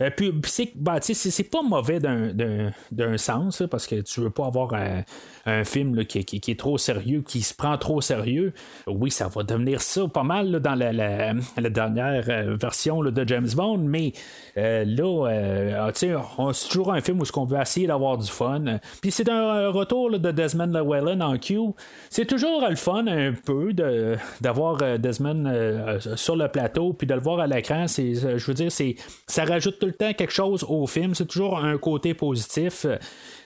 [0.00, 0.32] Euh, puis,
[0.76, 6.24] ben, c'est, pas mauvais d'un, sens, parce que tu veux pas avoir un, film qui,
[6.24, 8.52] qui, est trop sérieux, qui se prend trop sérieux.
[8.86, 13.78] Oui, ça va devenir ça pas mal dans la, la, dernière version de James Bond,
[13.78, 14.12] mais
[14.56, 16.14] là, c'est
[16.68, 18.78] toujours un film où ce qu'on veut essayer d'avoir du fun.
[19.00, 21.58] Puis c'est un retour de Desmond Llewellyn en Q.
[22.10, 27.06] C'est toujours le fun un peu de, d'avoir euh, Desmond euh, sur le plateau puis
[27.06, 27.86] de le voir à l'écran.
[27.88, 28.96] C'est, euh, je veux dire, c'est,
[29.26, 31.14] ça rajoute tout le temps quelque chose au film.
[31.14, 32.86] C'est toujours un côté positif.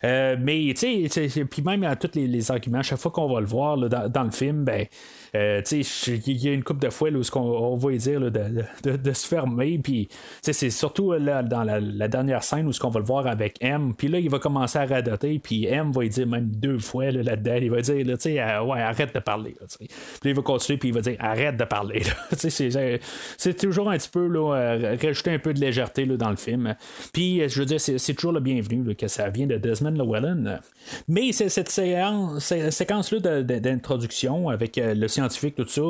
[0.02, 3.76] mais tu sais, puis même à tous les, arguments, chaque fois qu'on va le voir
[3.76, 4.86] dans, le film, ben
[5.34, 9.26] euh, il y a une coupe de fois où on, on va dire de, se
[9.26, 9.78] fermer.
[9.78, 10.08] Puis
[10.42, 13.94] c'est surtout là, dans la, dernière scène où ce qu'on va le voir avec M.
[13.96, 15.38] Puis là, il va commencer à radoter.
[15.38, 17.56] Puis M va dire même deux fois là-dedans.
[17.60, 19.54] il va dire euh, ouais, arrête de parler.
[19.78, 19.88] puis
[20.24, 20.78] il va continuer.
[20.78, 22.02] Puis il va dire arrête de parler.
[22.32, 26.74] c'est toujours un petit peu euh, rajouter un peu de légèreté dans le film.
[27.12, 30.60] Puis je veux dire, c'est toujours le bienvenu que ça vient de Desmond Llewellyn.
[31.08, 35.82] Mais c'est cette séquence-là d'introduction avec le scientifique, tout ça.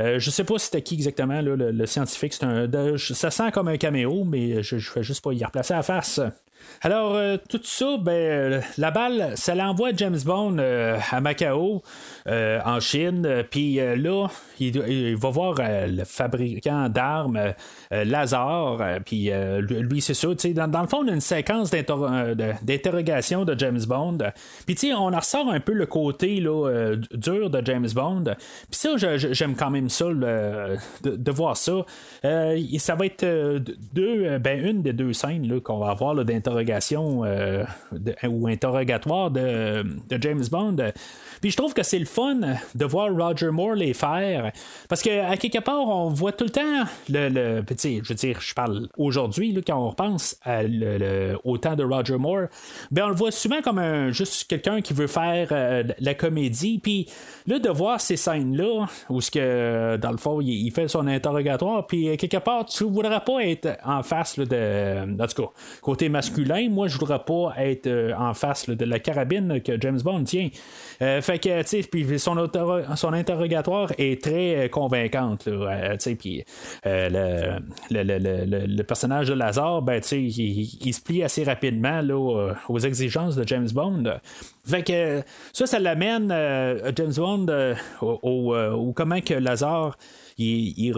[0.00, 2.34] Euh, je sais pas c'était qui exactement, le, scientifique.
[2.42, 2.68] Un,
[2.98, 6.20] ça sent comme un caméo, mais je, je fais juste pas y replacer la face.
[6.84, 11.82] Alors, euh, tout ça, ben, euh, la balle, ça l'envoie James Bond euh, à Macao,
[12.26, 13.44] en Chine.
[13.50, 14.26] Puis là,
[14.58, 17.54] il, va voir le fabricant d'armes,
[17.90, 19.00] Lazare.
[19.04, 20.28] Puis lui, c'est ça.
[20.28, 24.18] Dans, dans le fond, on a une séquence d'interrogation de James Bond.
[24.66, 28.24] Puis, tu sais, on en ressort un peu le côté là, dur de James Bond.
[28.70, 31.84] Puis ça, j'aime quand même ça, de, voir ça.
[32.22, 33.26] ça va être
[33.92, 36.51] deux, ben, une des deux scènes qu'on va avoir d'interrogation
[37.24, 37.64] euh,
[38.24, 39.84] ou interrogatoire de,
[40.20, 40.76] James Bond.
[41.42, 42.40] Puis je trouve que c'est le fun
[42.74, 44.50] de voir Roger Moore les faire.
[44.88, 47.28] Parce que à quelque part, on voit tout le temps le.
[47.28, 50.36] le je veux dire, je parle aujourd'hui, quand on repense
[51.44, 52.46] au temps de Roger Moore,
[52.90, 56.78] ben on le voit souvent comme un, juste quelqu'un qui veut faire euh, la comédie.
[56.78, 57.08] Puis
[57.46, 61.86] là, de voir ces scènes-là, où ce que dans le fond, il, fait son interrogatoire,
[61.86, 65.20] puis quelque part, tu voudrais pas être en face de.
[65.20, 68.98] En tout cas, côté masculin moi, je voudrais pas être euh, en face de la
[68.98, 70.48] carabine que James Bond tient.
[71.00, 75.50] Euh, fait puis son, interrogatoire est très euh, convaincante, tu
[75.98, 76.44] sais, puis
[76.84, 77.58] le,
[77.90, 82.00] le, personnage de Lazare, ben, tu sais, il, se plie assez rapidement
[82.68, 84.04] aux exigences de James Bond.
[84.64, 85.22] Fait que
[85.52, 86.28] ça, ça l'amène
[86.96, 87.46] James Bond
[88.00, 89.96] au, comment que Lazare
[90.38, 90.92] il,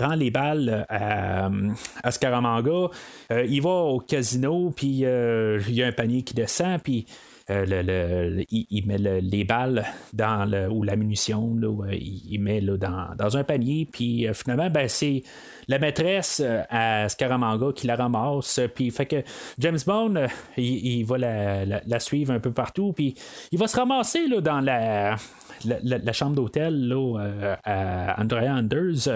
[0.00, 1.50] rend les balles à,
[2.10, 2.88] Scaramanga.
[3.30, 7.06] Euh, il va au casino, puis euh, il y a un panier qui descend, puis
[7.50, 11.56] euh, il, met les balles dans le, ou la munition,
[11.92, 15.22] il, met dans, dans, un panier, puis finalement, ben, c'est
[15.68, 18.60] la maîtresse à Scaramanga qui la ramasse.
[18.74, 19.22] Puis fait que
[19.58, 20.26] James Bond,
[20.56, 22.92] il, va la, suivre un peu partout.
[22.92, 23.14] Puis
[23.52, 25.16] il va se ramasser là, dans la,
[25.64, 29.08] la, chambre d'hôtel là, euh, à Andrea Anders,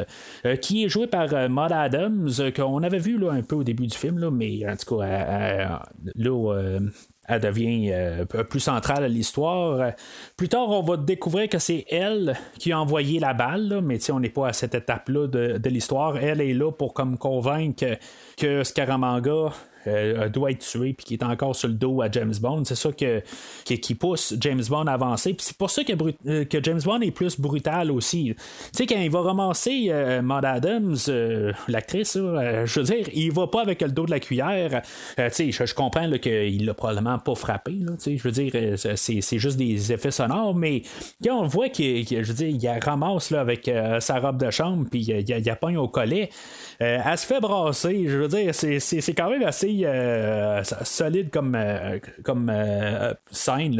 [0.44, 3.64] euh, qui est joué par euh, Maud Adams, qu'on avait vu là, un peu au
[3.64, 5.80] début du film, là, mais en tout cas,
[6.14, 6.78] là,
[7.28, 7.92] elle devient
[8.48, 9.92] plus centrale à l'histoire.
[10.36, 14.20] Plus tard, on va découvrir que c'est elle qui a envoyé la balle, mais on
[14.20, 16.16] n'est pas à cette étape-là de, de l'histoire.
[16.18, 17.98] Elle est là pour comme convaincre
[18.36, 19.52] que Scaramanga
[19.86, 22.64] euh, doit être tué puis qui est encore sur le dos à James Bond.
[22.64, 23.22] C'est ça que,
[23.64, 25.34] qui, pousse James Bond à avancer.
[25.34, 25.92] Puis c'est pour ça que,
[26.26, 28.34] euh, que, James Bond est plus brutal aussi.
[28.34, 30.96] Tu sais, quand il va ramasser euh, Maud Adams,
[31.68, 34.82] l'actrice, je veux dire, il va pas avec le dos de la cuillère.
[35.16, 37.76] tu sais, je, comprends qu'il l'a probablement pas frappé.
[38.04, 40.82] je veux dire, c'est, juste des effets sonores, mais
[41.22, 43.70] quand on voit qu'il, je veux dire, il ramasse là, avec
[44.00, 46.30] sa robe de chambre puis il, il, a pas au collet,
[46.78, 48.04] elle se fait brasser.
[48.08, 53.76] Je veux dire, c'est, quand même assez euh, solide comme, euh, comme euh, scène.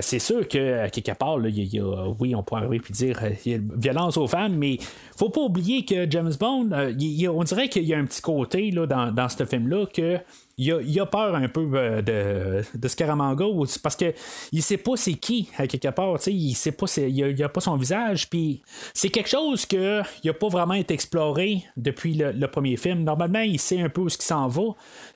[0.00, 3.52] C'est sûr que quelque part, là, y a, oui, on pourrait arriver et dire il
[3.52, 4.78] y a violence aux femmes, mais
[5.16, 8.86] faut pas oublier que James Bond, on dirait qu'il y a un petit côté là,
[8.86, 10.18] dans, dans ce film-là que
[10.58, 13.44] il a, peur un peu euh, de, de Scaramanga
[13.82, 14.14] parce que
[14.52, 17.76] il sait pas c'est qui à quelque part, il sait pas il a, pas son
[17.76, 18.62] visage, puis
[18.94, 23.04] c'est quelque chose que il pas vraiment été exploré depuis le, premier film.
[23.04, 24.62] Normalement, il sait un peu où ce qui s'en va,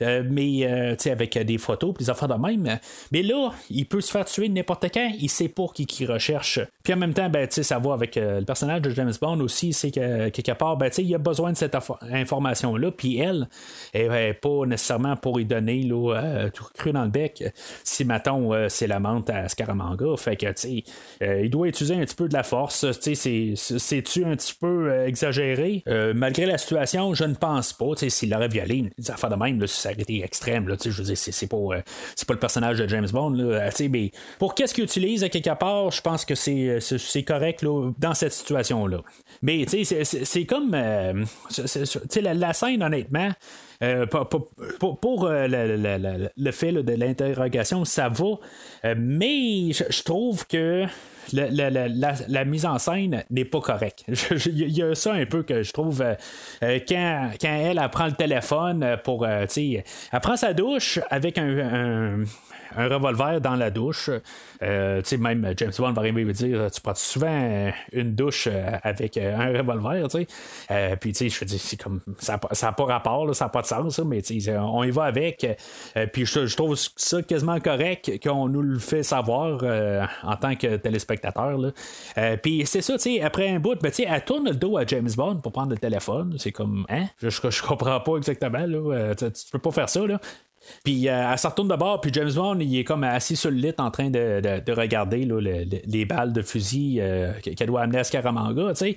[0.03, 2.79] euh, mais euh, avec des photos, des affaires de même.
[3.13, 6.61] Mais là, il peut se faire tuer n'importe quand, il sait pas qui, qui recherche.
[6.83, 9.91] Puis en même temps, ben, ça va avec le personnage de James Bond aussi, c'est
[9.91, 11.77] que quelque part, ben, il a besoin de cette
[12.11, 13.49] information là, puis elle,
[13.93, 17.45] elle, pas nécessairement pour y donner euh, tout cru dans le bec
[17.85, 20.17] si mettons euh, c'est la menthe à Scaramanga.
[20.17, 20.83] Fait que tu
[21.23, 22.91] euh, il doit utiliser un petit peu de la force.
[22.91, 25.83] C'est-tu un petit peu exagéré?
[26.15, 27.93] malgré la situation, je ne pense pas.
[28.09, 30.69] S'il l'aurait violé, des affaires de même, là, ça aurait été extrême.
[30.69, 33.37] Là, je c'est, pas, pas le personnage de James Bond.
[33.91, 38.15] Mais pour qu'est-ce qu'il utilise à quelque part, je pense que c'est, correct là, dans
[38.15, 39.03] cette situation-là.
[39.43, 43.31] Mais c'est, comme la, la scène, honnêtement,
[43.83, 48.25] euh, pour, euh, le, fait de l'interrogation, ça va.
[48.85, 50.85] Euh, mais je trouve que
[51.33, 54.05] la, mise en scène n'est pas correcte.
[54.47, 56.05] Il y a ça un peu que je trouve
[56.61, 59.27] quand, elle, prend le téléphone pour.
[59.27, 59.83] elle
[60.21, 62.25] prend sa douche avec un
[62.77, 64.11] revolver dans la douche.
[64.63, 69.17] Euh, même James Bond va arriver et dire Tu prends souvent une douche euh, avec
[69.17, 70.27] euh, un revolver, sais?
[71.01, 72.01] puis, je dire, c'est comme.
[72.19, 74.23] Ça n'a pas rapport, ça n'a pas de sens, mais
[74.59, 75.47] on y va avec.
[76.13, 79.63] puis, je, trouve ça quasiment correct qu'on nous le fait savoir
[80.23, 81.59] en tant que téléspectateur.
[82.43, 85.53] puis, c'est ça, après un bout, ben, elle tourne le dos à James Bond pour
[85.53, 86.35] prendre le téléphone.
[86.39, 87.07] C'est comme, hein?
[87.19, 89.15] Je, je, comprends pas exactement, là.
[89.15, 90.21] tu, tu peux pas faire ça, là.
[90.85, 93.51] Puis euh, elle se retourne de bord, puis James Bond, il est comme assis sur
[93.51, 95.29] le lit en train de, regarder
[95.87, 98.97] les balles de fusil euh, qu'elle doit amener à Scaramanga, tu sais.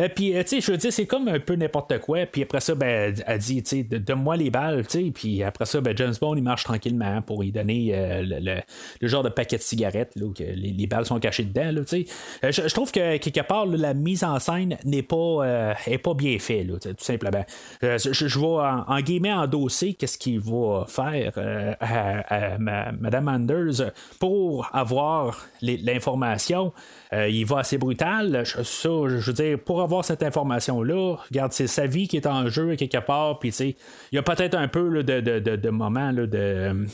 [0.00, 2.26] Euh, puis, euh, tu sais, je veux dire, c'est comme un peu n'importe quoi.
[2.26, 5.10] Puis après ça, ben, elle dit, tu sais, donne-moi les balles, tu sais.
[5.10, 8.62] Puis après ça, ben, James Bond, il marche tranquillement pour y donner euh,
[9.00, 12.06] le, genre de paquet de cigarettes, là, où les, balles sont cachées dedans, tu
[12.42, 12.50] sais.
[12.50, 17.04] Je, trouve que quelque part, la mise en scène n'est pas, pas bien faite, tout
[17.04, 17.44] simplement.
[17.82, 21.32] je, je vais en, guillemets endosser qu'est-ce qu'il va faire
[21.80, 26.72] à, Madame Anders pour avoir l'information.
[27.12, 28.44] Il va assez brutal.
[28.44, 32.48] Ça, je veux dire, pour avoir cette information-là, regarde, c'est sa vie qui est en
[32.48, 33.74] jeu quelque part, puis il
[34.12, 36.86] y a peut-être un peu de, de, de, moments là, de.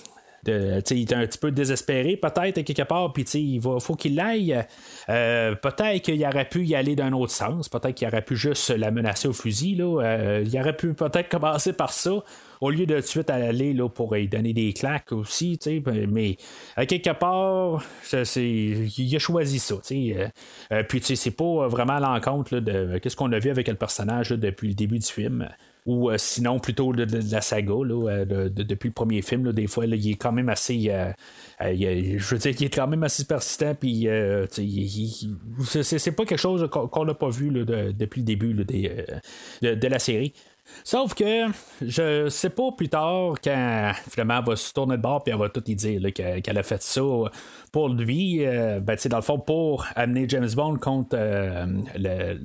[0.45, 4.65] De, il est un petit peu désespéré peut-être quelque part puis il faut qu'il aille
[5.09, 8.71] euh, peut-être qu'il aurait pu y aller d'un autre sens peut-être qu'il aurait pu juste
[8.71, 10.03] la menacer au fusil là.
[10.03, 12.25] Euh, il aurait pu peut-être commencer par ça
[12.63, 15.59] au lieu de tout de suite aller là, pour y donner des claques aussi,
[16.09, 16.37] mais
[16.77, 17.85] à quelque part,
[18.37, 19.75] il a choisi ça.
[19.91, 20.29] Euh,
[20.73, 24.31] euh, puis c'est pas vraiment à l'encontre de ce qu'on a vu avec le personnage
[24.31, 25.49] depuis le début du film
[25.85, 30.15] ou euh, sinon plutôt de, la saga depuis le premier film des fois il est
[30.15, 30.93] quand même assez
[31.61, 34.07] je veux dire il est quand même assez persistant puis
[35.65, 40.33] c'est pas quelque chose qu'on n'a pas vu depuis le début de, la série
[40.85, 41.47] Sauf que
[41.81, 45.39] je sais pas plus tard quand finalement elle va se tourner de bord puis elle
[45.39, 47.01] va tout y dire qu'elle a fait ça
[47.73, 51.65] pour lui, euh, ben, dans le fond, pour amener James Bond contre euh,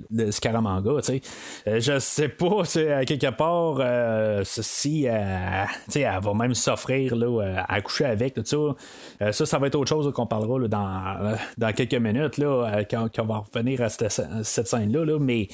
[0.09, 0.89] le, Scaramanga.
[0.89, 2.63] Euh, je sais pas
[3.05, 3.81] quelque part
[4.45, 5.67] si elle
[6.21, 7.13] va même s'offrir
[7.67, 9.31] à coucher avec tout ça.
[9.33, 13.25] ça, ça va être autre chose qu'on parlera dans, dans quelques minutes là, quand, on
[13.25, 15.03] va revenir à cette, cette scène-là.
[15.03, 15.49] Là, mais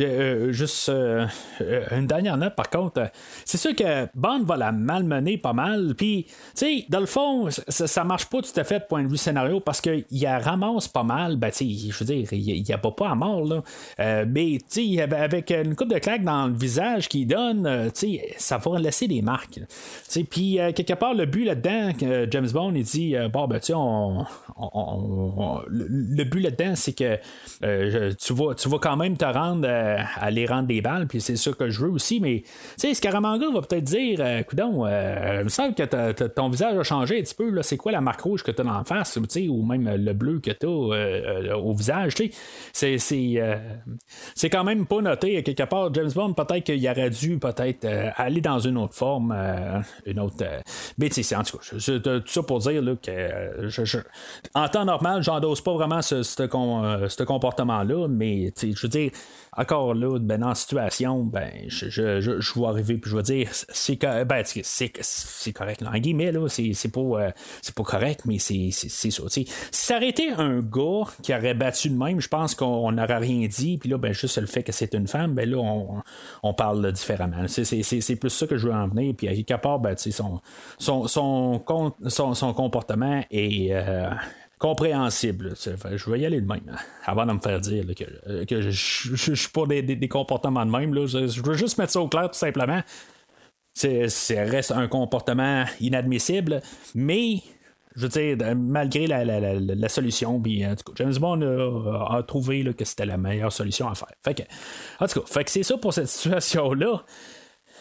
[0.00, 1.26] euh, juste euh,
[1.60, 3.10] euh, une dernière note, par contre.
[3.44, 5.94] C'est sûr que Bond va la malmener pas mal.
[5.96, 9.08] Puis, tu sais, dans le fond, ça, marche pas tout à fait de point de
[9.08, 11.36] vue scénario parce qu'il ramasse pas mal.
[11.36, 13.62] Ben, tu sais, je veux dire, il n'y a pas à mort, là.
[14.24, 18.34] mais, tu sais, avec une coupe de claque dans le visage qu'il donne, tu sais,
[18.38, 19.60] ça va laisser des marques.
[20.10, 21.92] Tu puis, quelque part, le but là-dedans,
[22.30, 24.24] James Bond, il dit, bon, ben, tu sais, on,
[25.68, 27.18] le, but là-dedans, c'est que
[28.14, 29.68] tu, vas, tu vas quand même te rendre
[30.20, 32.20] à les rendre des balles, puis c'est ça que je veux aussi.
[32.20, 36.48] Mais, tu sais, Scaramanga va peut-être dire, euh, coudon, euh, il me semble que ton
[36.48, 38.66] visage a changé un petit peu, là, c'est quoi la marque rouge que tu as
[38.66, 39.18] en face,
[39.48, 42.30] ou même le bleu que tu as euh, au visage, tu
[42.72, 42.98] sais.
[42.98, 45.92] C'est, quand même pas noté, quelque part.
[45.94, 49.36] James Bond, peut-être qu'il aurait dû peut-être aller dans une autre forme,
[50.06, 50.44] une autre.
[50.96, 53.98] mais, tu sais, en tout cas, tout ça pour dire là, que je,
[54.54, 59.10] en temps normal, j'endosse pas vraiment ce, ce comportement-là, mais, tu sais, je veux dire,
[59.58, 63.22] encore là, ben, dans la situation, ben, je, je, je, vais arriver puis je vais
[63.22, 67.30] dire, c'est ben, c'est correct, là, en guillemets, là, c'est pas, euh,
[67.60, 69.22] c'est pas correct, mais c'est ça.
[69.28, 73.18] Si ça aurait été un gars qui aurait battu de même, je pense qu'on n'aurait
[73.18, 76.02] rien dit, puis là, ben, juste le fait que c'est une femme, ben là, on,
[76.44, 77.46] on parle différemment.
[77.48, 80.40] C'est plus ça que je veux en venir, puis à quelque part, ben, son,
[80.78, 81.64] son, son,
[82.06, 83.72] son, son, comportement est.
[83.72, 84.10] Euh,
[84.58, 85.54] compréhensible.
[85.56, 88.60] Je vais y aller de même, hein, avant de me faire dire que, euh, que,
[88.60, 90.94] je, je, suis pas des, des, comportements de même.
[90.94, 91.06] Là.
[91.06, 92.82] Je, veux juste mettre ça au clair, tout simplement.
[93.74, 94.08] C'est,
[94.44, 96.60] reste un comportement inadmissible,
[96.96, 97.42] mais
[97.94, 103.06] je veux dire, malgré la, la, la, solution, cas, James Bond a, trouvé que c'était
[103.06, 104.08] la meilleure solution à faire.
[104.24, 104.42] Fait que,
[105.00, 107.04] en tout cas, c'est ça pour cette situation-là.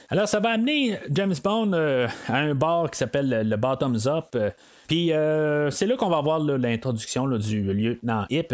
[0.10, 4.26] Alors, ça va amener James Bond euh, à un bar qui s'appelle le Bottoms Up.
[4.36, 4.52] Euh,
[4.88, 8.54] puis euh, c'est là qu'on va voir l'introduction du lieutenant Hip.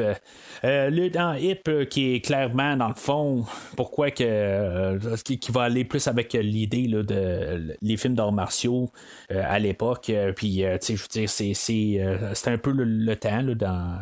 [0.63, 5.85] Euh, lieutenant Hip euh, qui est clairement dans le fond pourquoi que qui, va aller
[5.85, 8.91] plus avec l'idée de les films d'arts martiaux
[9.29, 10.11] à l'époque.
[10.35, 13.99] Puis tu sais, je veux dire, c'est, c'est, un peu le, temps dans,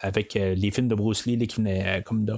[0.00, 2.32] avec les films de Bruce Lee qui venaient comme de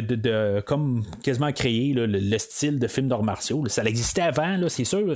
[0.00, 3.64] de, comme quasiment créer le, style de film d'arts martiaux.
[3.68, 5.14] Ça existait avant, c'est sûr.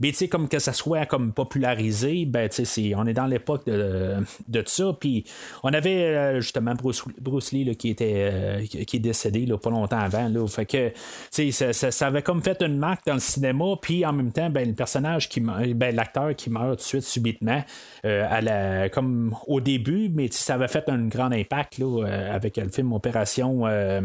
[0.00, 3.26] Mais tu sais, comme que ça soit comme popularisé, ben tu sais, on est dans
[3.26, 4.16] l'époque de,
[4.48, 4.96] de ça.
[4.98, 5.24] Puis
[5.62, 9.70] on avait euh, justement Bruce, Bruce Lee qui était euh, qui est décédé là, pas
[9.70, 10.28] longtemps avant.
[10.28, 10.92] Là, fait que
[11.30, 13.64] ça, ça, ça, avait comme fait une marque dans le cinéma.
[13.80, 17.02] Puis en même temps, ben, le personnage qui ben, l'acteur qui meurt tout de suite
[17.02, 17.62] subitement
[18.04, 22.56] euh, à la, comme au début, mais ça avait fait un grand impact là, avec
[22.56, 24.00] le film Opération euh,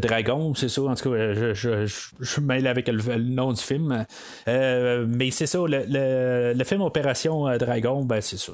[0.00, 0.82] Dragon, c'est ça.
[0.82, 4.04] En tout cas, je, mêle avec le, nom du film.
[4.48, 8.52] Euh, mais c'est ça, le, film Opération euh, Dragon, ben, c'est ça.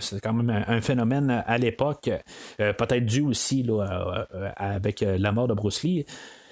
[0.00, 2.10] C'est quand même un, phénomène à l'époque.
[2.58, 4.26] Peut-être dû aussi là,
[4.56, 6.04] avec la mort de Bruce Lee.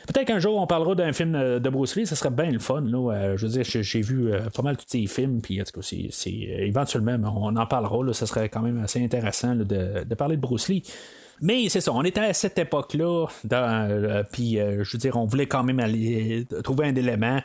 [0.07, 2.85] Peut-être qu'un jour on parlera d'un film de Bruce Lee, ça serait bien le fun.
[2.87, 5.97] Je veux dire, j'ai vu pas mal tous ces films, puis en tout cas,
[6.27, 8.05] éventuellement on en parlera.
[8.05, 10.83] Là, ça serait quand même assez intéressant de, parler de Bruce Lee.
[11.45, 15.27] Mais c'est ça, on était à cette époque-là, euh, puis euh, je veux dire, on
[15.27, 17.39] voulait quand même aller trouver un élément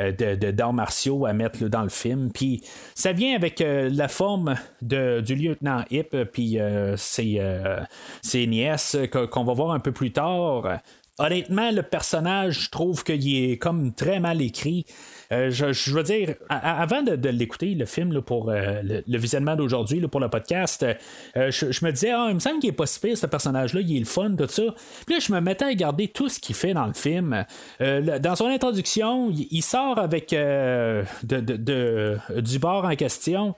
[0.00, 2.32] euh, de, d'arts martiaux à mettre dans le film.
[2.32, 2.64] Puis
[2.96, 6.58] ça vient avec la forme du lieutenant Hip, puis
[6.96, 8.96] ses, nièces
[9.30, 10.80] qu'on va voir un peu plus tard.
[11.18, 14.84] Honnêtement, le personnage, je trouve qu'il est comme très mal écrit.
[15.32, 20.20] Euh, je, veux dire, avant de, l'écouter, le film, pour euh, le, visionnement d'aujourd'hui, pour
[20.20, 20.84] le podcast,
[21.36, 23.80] euh, je, me disais, ah, il me semble qu'il est pas si pire, ce personnage-là,
[23.80, 24.62] il est le fun, tout ça.
[25.06, 27.44] Puis là, je me mettais à regarder tout ce qu'il fait dans le film.
[27.80, 31.04] dans son introduction, il, sort avec de,
[32.40, 33.54] du bord en question.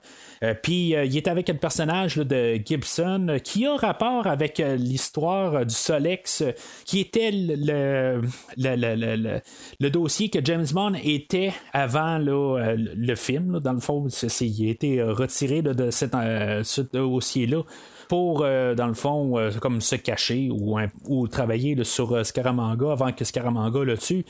[0.63, 6.43] puis il est avec le personnage de Gibson qui a rapport avec l'histoire du Solex,
[6.85, 8.21] qui était le,
[8.57, 9.41] le,
[9.79, 13.59] le, dossier que James Bond était avant euh, le film.
[13.59, 17.63] dans le fond, il a été retiré de euh, ce dossier-là
[18.07, 23.83] pour, euh, dans le fond, comme se cacher ou, travailler sur Scaramanga avant que Scaramanga
[23.83, 24.25] le tue.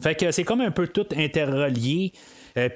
[0.00, 2.12] Fait que c'est comme un peu tout interrelié.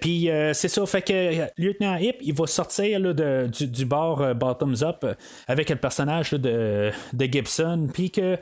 [0.01, 3.01] puis c'est ça, fait que Lieutenant Hip, il va sortir
[3.49, 5.05] du, du, bar Bottoms Up
[5.47, 8.39] avec le personnage de, de Gibson, puis que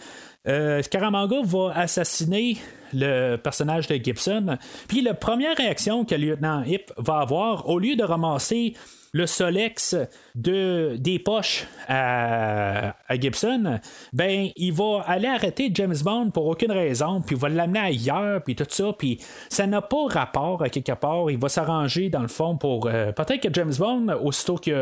[0.46, 2.58] euh, Scaramanga va assassiner
[2.92, 4.58] le personnage de Gibson.
[4.88, 8.74] Puis la première réaction que le lieutenant Hip va avoir, au lieu de ramasser
[9.14, 9.96] le Solex
[10.34, 13.78] de, des poches à, Gibson,
[14.12, 18.42] ben il va aller arrêter James Bond pour aucune raison, puis il va l'amener ailleurs,
[18.42, 21.30] puis tout ça, puis ça n'a pas rapport à quelque part.
[21.30, 24.74] Il va s'arranger dans le fond pour euh, peut-être que James Bond, aussitôt qu'il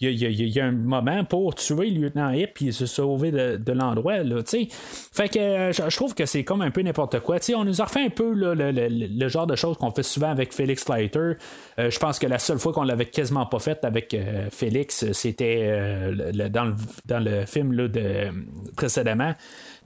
[0.00, 4.18] y, y, a un moment pour tuer le lieutenant Hip puis se sauver de, l'endroit,
[4.18, 4.68] là, tu sais.
[5.12, 7.38] Fait que euh, je, trouve que c'est comme un peu n'importe quoi.
[7.38, 10.30] Tu sais, on nous a refait un peu le, genre de choses qu'on fait souvent
[10.30, 11.34] avec Felix Leiter.
[11.78, 14.16] Euh, je pense que la seule fois qu'on l'avait quasiment fait avec
[14.50, 16.10] Félix, c'était
[16.50, 16.74] dans,
[17.06, 18.28] dans, le film là, de,
[18.76, 19.34] précédemment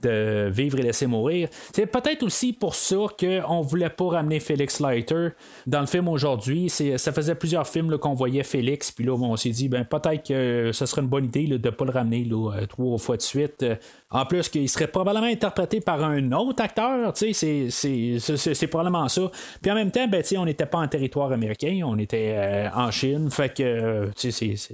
[0.01, 1.49] de Vivre et laisser mourir.
[1.73, 5.29] C'est peut-être aussi pour ça qu'on voulait pas ramener Félix Leiter
[5.65, 6.69] dans le film aujourd'hui.
[6.69, 10.71] Ça faisait plusieurs films qu'on voyait Félix, puis là, on s'est dit, ben, peut-être que
[10.71, 13.65] ce serait une bonne idée de ne pas le ramener euh, trois fois de suite.
[14.09, 19.29] En plus, qu'il serait probablement interprété par un autre acteur, c'est, c'est, probablement ça.
[19.61, 22.89] Puis en même temps, ben, on n'était pas en territoire américain, on était euh, en
[22.89, 24.11] Chine, fait que euh,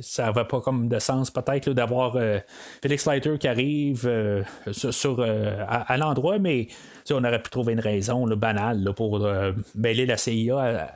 [0.01, 2.15] ça n'avait pas comme de sens peut-être d'avoir
[2.81, 4.07] Félix Leiter qui arrive
[4.71, 6.67] sur euh, à, l'endroit, mais
[7.11, 10.87] on aurait pu trouver une raison banale pour euh, mêler la CIA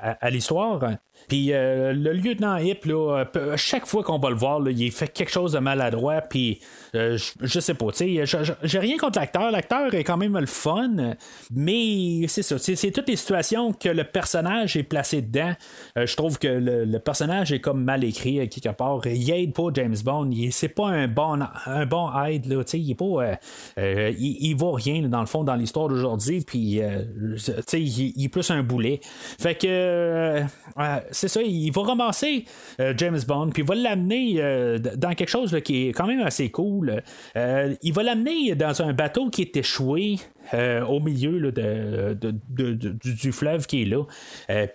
[0.00, 0.80] à, l'histoire.
[1.30, 3.24] Puis le lieutenant Hip, là,
[3.54, 6.58] chaque fois qu'on va le voir, il fait quelque chose de maladroit, puis
[6.92, 9.52] je, sais pas, tu sais, j'ai rien contre l'acteur.
[9.52, 11.14] L'acteur est quand même le fun,
[11.54, 15.54] mais c'est ça, c'est toutes les situations que le personnage est placé dedans.
[15.94, 19.06] je trouve que le, personnage est comme mal écrit quelque part.
[19.06, 22.90] Il aide pas James Bond, c'est pas un bon, un bon aide, tu sais, il
[22.90, 23.38] est pas.
[23.78, 26.80] il, il vaut rien, dans le fond, dans l'histoire d'aujourd'hui, puis,
[27.68, 29.00] tu il, est plus un boulet.
[29.38, 30.42] Fait que, euh,
[31.20, 32.44] c'est ça, il va ramasser
[32.80, 36.20] euh, James Bond, puis il va l'amener euh, dans quelque chose qui est quand même
[36.20, 37.02] assez cool.
[37.36, 40.16] il va l'amener dans un bateau qui est échoué.
[40.52, 42.16] Au milieu de,
[43.02, 44.04] du, fleuve qui est là.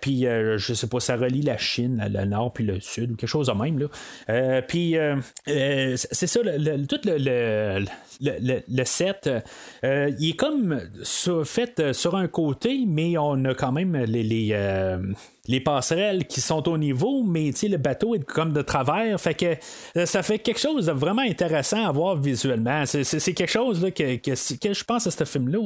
[0.00, 3.28] puis, je sais pas, ça relie la Chine, le nord, puis le sud, ou quelque
[3.28, 3.78] chose de même.
[3.78, 4.62] Là.
[4.62, 4.96] puis,
[5.46, 7.84] c'est ça, tout le,
[8.20, 9.30] le, set,
[9.82, 10.80] il est comme
[11.44, 14.98] fait sur un côté, mais on a quand même les, les, euh,
[15.48, 19.20] les passerelles qui sont au niveau, mais le bateau est comme de travers.
[19.20, 19.56] Fait que
[19.96, 22.84] euh, ça fait quelque chose de vraiment intéressant à voir visuellement.
[22.86, 25.65] C'est quelque chose là, que, que, que, je pense à ce film-là.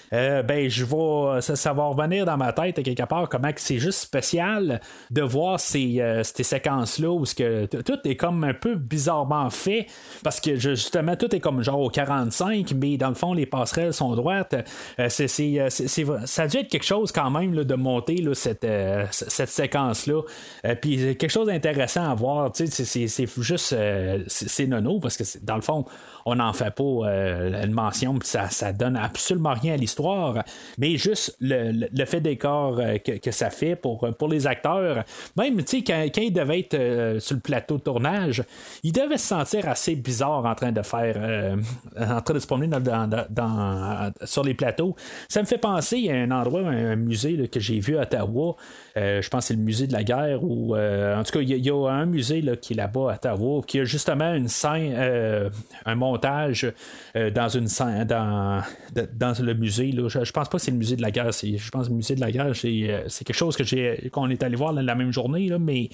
[0.13, 3.99] Euh, ben je vais ça, va revenir dans ma tête quelque part comment c'est juste
[3.99, 8.75] spécial de voir ces, euh, ces séquences là où que tout est comme un peu
[8.75, 9.87] bizarrement fait
[10.21, 13.93] parce que justement tout est comme genre au 45 mais dans le fond les passerelles
[13.93, 14.53] sont droites.
[14.99, 15.27] Euh, c'est,
[16.25, 18.67] ça a dû être quelque chose quand même de monter là, cette,
[19.11, 20.21] cette séquence là
[20.81, 23.75] puis quelque chose d'intéressant à voir c'est, c'est juste
[24.27, 25.85] c'est nono parce que dans le fond
[26.25, 30.00] on n'en fait pas euh, une mention, ça, ça donne absolument rien à l'histoire,
[30.77, 35.03] mais juste le, fait décor euh, que, ça fait pour, pour les acteurs.
[35.37, 38.43] Même, tu sais, quand, quand, ils devaient être euh, sur le plateau de tournage,
[38.83, 41.17] ils devaient se sentir assez bizarre en train de faire,
[41.99, 44.95] en train de se promener dans, sur les plateaux.
[45.29, 48.55] Ça me fait penser à un endroit, un, musée que j'ai vu à Ottawa.
[48.95, 51.69] je pense que c'est le musée de la guerre, ou en tout cas, il y,
[51.69, 55.51] a un musée là, qui est là-bas à Ottawa, qui a justement une scène,
[55.85, 56.71] un montage
[57.15, 57.67] euh, dans une
[58.05, 58.61] dans,
[59.13, 59.90] dans le musée.
[59.91, 60.07] Là.
[60.07, 61.31] Je, pense pas que c'est le musée de la guerre.
[61.31, 64.29] Je pense que le musée de la guerre, c'est, euh, quelque chose que j'ai qu'on
[64.29, 65.89] est allé voir la même journée, mais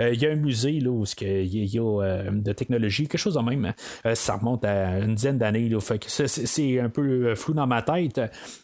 [0.00, 3.34] euh, il y a un musée là, où il y a de technologie, quelque chose
[3.34, 3.72] de même.
[4.04, 4.14] Hein.
[4.14, 5.70] ça remonte à une dizaine d'années.
[6.06, 8.20] C'est, un peu flou dans ma tête.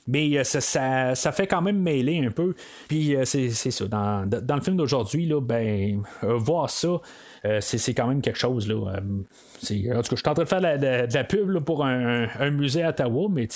[0.07, 2.55] Mais ça, ça, fait quand même mêler un peu.
[2.89, 3.87] Puis c'est, ça.
[3.87, 7.01] Dans, dans, le film d'aujourd'hui, là, ben, voir ça.
[7.45, 8.69] Euh, c'est quand même quelque chose.
[8.69, 11.85] Là, euh, en tout cas, je suis en train de faire de la, pub pour
[11.85, 13.49] un, musée à Ottawa, mais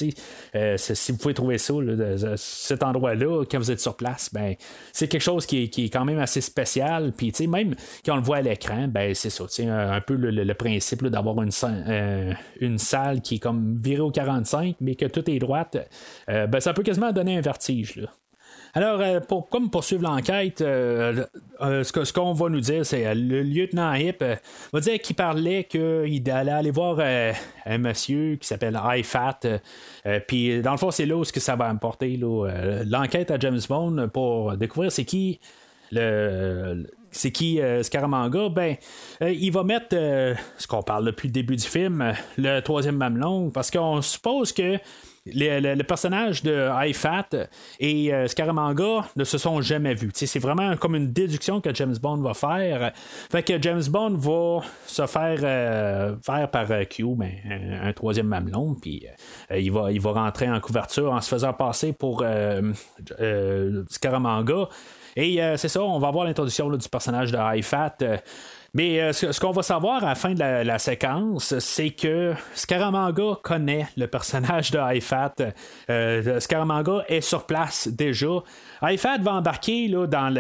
[0.55, 1.75] euh, si vous pouvez trouver ça,
[2.37, 4.55] cet endroit-là, quand vous êtes sur place, ben,
[4.93, 7.13] c'est quelque chose qui est, quand même assez spécial.
[7.17, 7.75] Puis même
[8.05, 9.45] quand on le voit à l'écran, ben, c'est ça.
[9.61, 11.51] Un, un peu le, principe d'avoir une,
[12.61, 15.77] une salle qui est comme virée au 45, mais que tout est droite,
[16.29, 17.97] ben, ça peut quasiment donner un vertige.
[17.97, 18.09] Là.
[18.75, 21.27] Alors, euh, pour comme poursuivre l'enquête, euh,
[21.61, 24.25] euh, ce, qu'on va nous dire, c'est le lieutenant Hip
[24.73, 26.99] va dire qu'il parlait qu'il allait aller voir
[27.67, 29.61] un monsieur qui s'appelle IFAT.
[30.27, 32.19] Puis, dans le fond, c'est là où ce que ça va apporter
[32.87, 35.39] l'enquête à James Bond pour découvrir c'est qui
[35.91, 38.77] le c'est qui Scaramanga, ben,
[39.21, 39.95] il va mettre,
[40.57, 44.79] ce qu'on parle depuis le début du film, le troisième mamelon, parce qu'on suppose que
[45.27, 47.49] le, personnage de IFAT
[47.79, 50.11] et euh, Scaramanga ne se sont jamais vus.
[50.15, 52.93] C'est vraiment comme une déduction que James Bond va faire.
[53.31, 57.31] Fait que James Bond va se faire euh, faire par euh, Q, ben,
[57.83, 59.07] un, troisième mamelon, puis
[59.51, 62.25] il, va, rentrer en couverture en se faisant passer pour
[63.89, 64.69] Scaramanga.
[65.15, 67.39] Et c'est ça, on va voir l'introduction du personnage de.
[67.39, 68.17] Mais euh,
[68.75, 74.07] ce, qu'on va savoir à la fin de la, séquence, c'est que Scaramanga connaît le
[74.07, 75.35] personnage de Ifat.
[75.91, 78.43] Euh, Scaramanga est sur place déjà.
[78.85, 80.35] Ifat va embarquer là, dans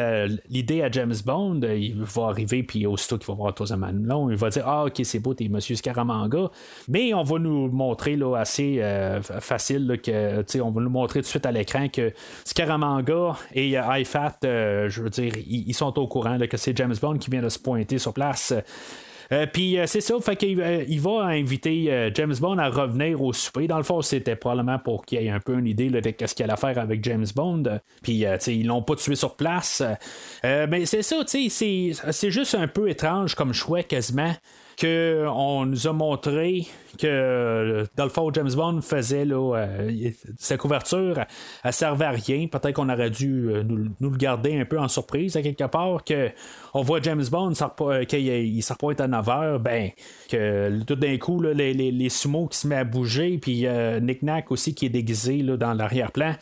[0.49, 1.61] l'idée à James Bond.
[1.63, 5.01] Il va arriver, puis aussitôt qu'il va voir Tozaman long, il va dire Ah, ok,
[5.05, 6.51] c'est beau, t'es Monsieur Scaramanga.
[6.89, 11.25] Mais on va nous montrer là, assez euh, facile que, on va nous montrer tout
[11.25, 12.13] de suite à l'écran que
[12.45, 17.31] Scaramanga et Ifat, je veux dire, ils, sont au courant que c'est James Bond qui
[17.31, 18.61] vient de se pointer sur place euh,
[19.53, 23.33] puis euh, c'est ça, fait qu'il euh, il va inviter James Bond à revenir au
[23.33, 23.67] souper.
[23.67, 26.45] Dans le fond, c'était probablement pour qu'il ait un peu une idée de ce qu'il
[26.45, 27.81] allait faire avec James Bond.
[28.03, 29.83] Puis ils l'ont pas tué sur place.
[30.43, 34.33] mais c'est ça, c'est juste un peu étrange comme choix quasiment
[34.81, 36.67] qu'on nous a montré
[36.99, 41.25] que dans le fond James Bond faisait là, euh, sa couverture
[41.65, 42.47] elle servait à rien.
[42.47, 46.05] Peut-être qu'on aurait dû euh, nous, le garder un peu en surprise à quelque part
[46.05, 46.31] que
[46.75, 49.91] on voit James Bond euh, qu'il il s'appointe à 9h ben
[50.29, 53.67] que tout d'un coup les, sumos qui se met à bouger puis
[54.01, 56.35] Nick Nack aussi qui est déguisé là, dans l'arrière-plan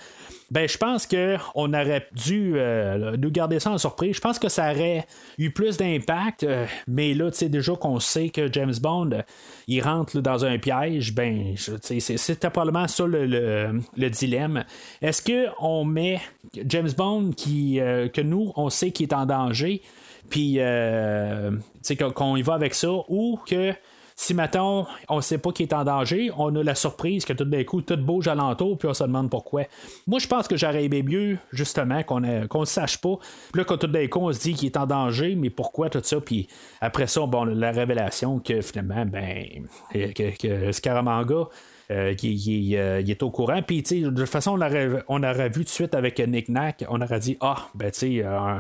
[0.51, 4.17] ben je pense qu'on aurait dû euh, nous garder ça en surprise.
[4.17, 5.07] Je pense que ça aurait
[5.39, 9.23] eu plus d'impact, euh, mais là, tu sais, déjà qu'on sait que James Bond,
[9.69, 14.65] il rentre dans un piège, ben, c'était probablement ça le, dilemme.
[15.01, 16.21] Est-ce qu'on met
[16.67, 17.77] James Bond qui,
[18.13, 19.83] que nous, on sait qu'il est en danger,
[20.31, 23.73] puis qu'on y va avec ça, ou que
[24.21, 27.47] si, mettons, on sait pas qu'il est en danger, on a la surprise que tout
[27.47, 29.63] d'un coup, tout bouge alentour, puis on se demande pourquoi.
[30.07, 33.17] Moi, je pense que j'aurais aimé mieux, justement, qu'on ne sache pas.
[33.51, 36.03] Puis là, tout d'un coup, on se dit qu'il est en danger, mais pourquoi tout
[36.03, 36.21] ça?
[36.21, 36.49] Puis
[36.83, 39.67] après ça, bon, la révélation que finalement, ben,
[40.15, 41.49] que, Scaramanga.
[41.91, 43.63] Euh, euh, il, est au courant.
[43.63, 44.61] Puis, de toute façon,
[45.09, 47.99] on aurait, vu tout de suite avec Nick Nack, on aurait dit Ah, ben, tu
[47.99, 48.59] sais, euh,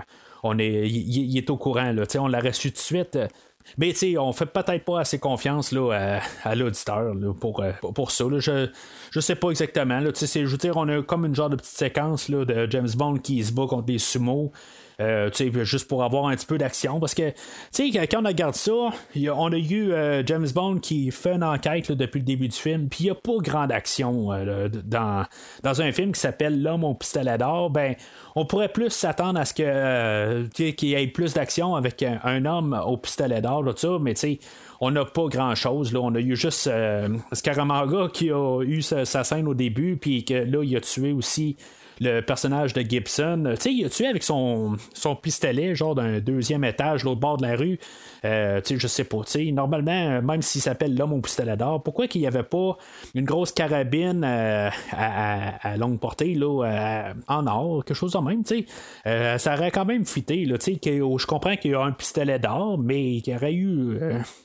[0.54, 3.18] il, est au courant, là, on l'aurait su tout de suite.
[3.78, 8.24] Mais tu on fait peut-être pas assez confiance là, à, l'auditeur pour, euh, pour ça.
[8.38, 8.68] Je,
[9.10, 10.00] je sais pas exactement.
[10.00, 12.90] Là, je veux dire, on a comme une genre de petite séquence là, de James
[12.96, 14.52] Bond qui se bat contre des sumo.
[15.00, 15.30] Euh,
[15.64, 17.00] juste pour avoir un petit peu d'action.
[17.00, 17.32] Parce que,
[17.76, 22.18] quand on regarde ça, on a eu euh, James Bond qui fait une enquête depuis
[22.18, 25.24] le début du film, puis il n'y a pas grande action euh, dans,
[25.62, 27.70] dans un film qui s'appelle L'homme au pistolet d'or.
[27.70, 27.94] Ben,
[28.36, 32.78] on pourrait plus s'attendre à ce que qu'il y ait plus d'action avec un, homme
[32.86, 33.64] au pistolet d'or,
[34.00, 34.38] mais tu sais,
[34.80, 35.92] on n'a pas grand chose.
[35.92, 36.00] Là.
[36.00, 36.70] On a eu juste
[37.32, 41.12] Scaramanga qui a eu sa, sa scène au début, puis que là, il a tué
[41.12, 41.56] aussi
[42.00, 43.44] le personnage de Gibson.
[43.56, 44.76] Tu sais, il a tué avec son,
[45.22, 47.78] pistolet, genre d'un deuxième étage, l'autre bord de la rue.
[48.24, 49.18] Euh, tu sais, je sais pas.
[49.24, 52.78] Tu sais, normalement, même s'il s'appelle l'homme au pistolet d'or, pourquoi qu'il n'y avait pas
[53.14, 58.44] une grosse carabine euh, à, longue portée, là, euh, en or, quelque chose de même,
[58.44, 58.66] tu
[59.04, 59.38] sais.
[59.38, 62.38] ça aurait quand même fité, là, tu sais, je comprends qu'il y a un pistolet
[62.38, 63.98] d'or, mais qu'il y aurait eu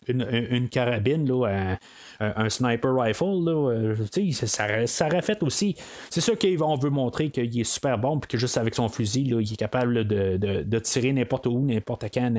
[0.08, 1.78] une, une, carabine, là,
[2.20, 3.95] un, sniper rifle, là,
[4.32, 5.76] ça, ça aurait fait aussi.
[6.09, 8.89] C'est ça qu'on veut montrer que il est super bon, puis que juste avec son
[8.89, 12.30] fusil, là, il est capable de, tirer n'importe où, n'importe quand,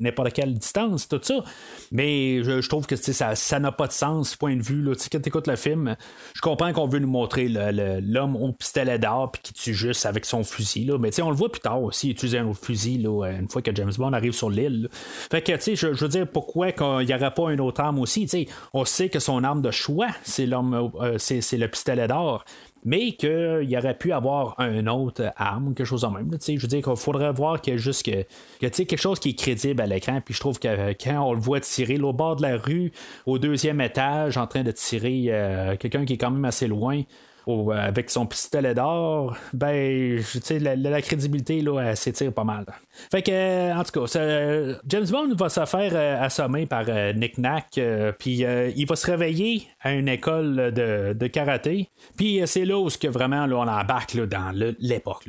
[0.00, 1.42] n'importe quelle distance, tout ça.
[1.92, 4.82] Mais je, trouve que ça n'a pas de sens, point de vue.
[4.82, 4.92] Là.
[5.10, 5.96] Quand tu écoutes le film,
[6.34, 10.24] je comprends qu'on veut nous montrer l'homme au pistolet d'or, puis qui tue juste avec
[10.24, 10.84] son fusil.
[10.84, 10.98] Là.
[10.98, 13.74] Mais on le voit plus tard aussi, utiliser un autre fusil, là, une fois que
[13.74, 14.88] James Bond arrive sur l'île.
[15.30, 18.26] Fait que, sais, je, veux dire, pourquoi il n'y aurait pas une autre arme aussi?
[18.72, 22.44] on sait que son arme de choix, c'est l'homme, euh, c'est le pistolet d'or
[22.86, 26.30] mais qu'il aurait pu avoir un autre arme, quelque chose en même.
[26.40, 28.22] Je veux dire qu'il faudrait voir qu'il y a juste que,
[28.60, 30.20] que quelque chose qui est crédible à l'écran.
[30.24, 32.92] Puis je trouve que quand on le voit tirer au bord de la rue,
[33.26, 37.02] au deuxième étage, en train de tirer euh, quelqu'un qui est quand même assez loin,
[37.48, 42.66] euh, avec son pistolet d'or, ben, la, la, crédibilité là, s'étire pas mal.
[43.10, 46.84] Fait que, euh, en tout cas, James Bond va se faire euh, assommer par
[47.14, 47.80] Nick Nack,
[48.18, 48.44] puis
[48.76, 51.88] il va se réveiller à une école de, karaté.
[52.16, 55.24] Puis c'est là où vraiment là, on embarque là, dans l'époque.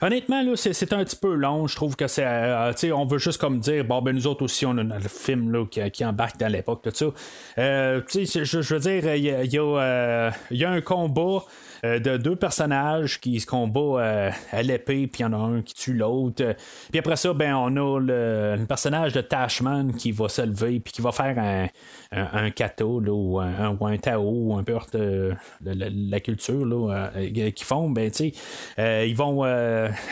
[0.00, 1.66] Honnêtement, c'est, un petit peu long.
[1.66, 2.92] Je trouve que c'est.
[2.92, 5.64] on veut juste comme dire, bon, ben nous autres aussi, on a le film là,
[5.66, 6.86] qui, embarque dans l'époque.
[6.86, 7.12] Je,
[7.56, 11.44] je, veux dire, il y, y, a un combat
[11.75, 15.36] euh, de deux personnages qui se combattent euh, à l'épée, puis il y en a
[15.36, 16.54] un qui tue l'autre.
[16.90, 20.92] Puis après ça, ben, on a le, personnage de Tashman qui va se lever, puis
[20.92, 21.68] qui va faire un,
[22.12, 27.64] un, kato ou, un, un, tao ou un peu de, la culture là, euh, qui
[27.64, 28.32] font, ben, sais,
[28.78, 29.42] ils vont.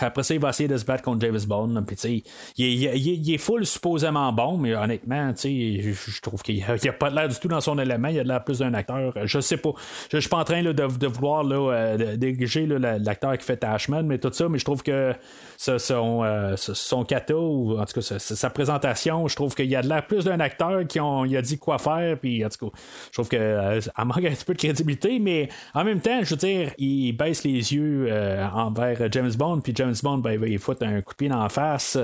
[0.00, 1.82] après ça, il va essayer de se battre contre James Bond.
[1.86, 2.22] Puis, tu sais,
[2.56, 7.36] il, est full supposément bon, mais honnêtement, je trouve qu'il n'y a, pas l'air du
[7.36, 8.08] tout dans son élément.
[8.08, 9.12] Il a l'air plus d'un acteur.
[9.24, 9.72] Je sais pas.
[10.10, 14.18] Je, suis pas en train de, de, vouloir euh, dégager l'acteur qui fait Tashman, mais
[14.18, 15.12] tout ça, mais je trouve que
[15.56, 19.88] son, euh, son ou en tout cas sa, présentation, je trouve qu'il y a de
[19.88, 22.78] l'air plus d'un acteur qui ont, il a dit quoi faire, puis en tout cas,
[23.06, 26.30] je trouve que euh, manque un petit peu de crédibilité, mais en même temps, je
[26.30, 28.10] veux dire, il baisse les yeux
[28.52, 31.98] envers James Bond, puis James Bond, ben, il fout un coup de pied face.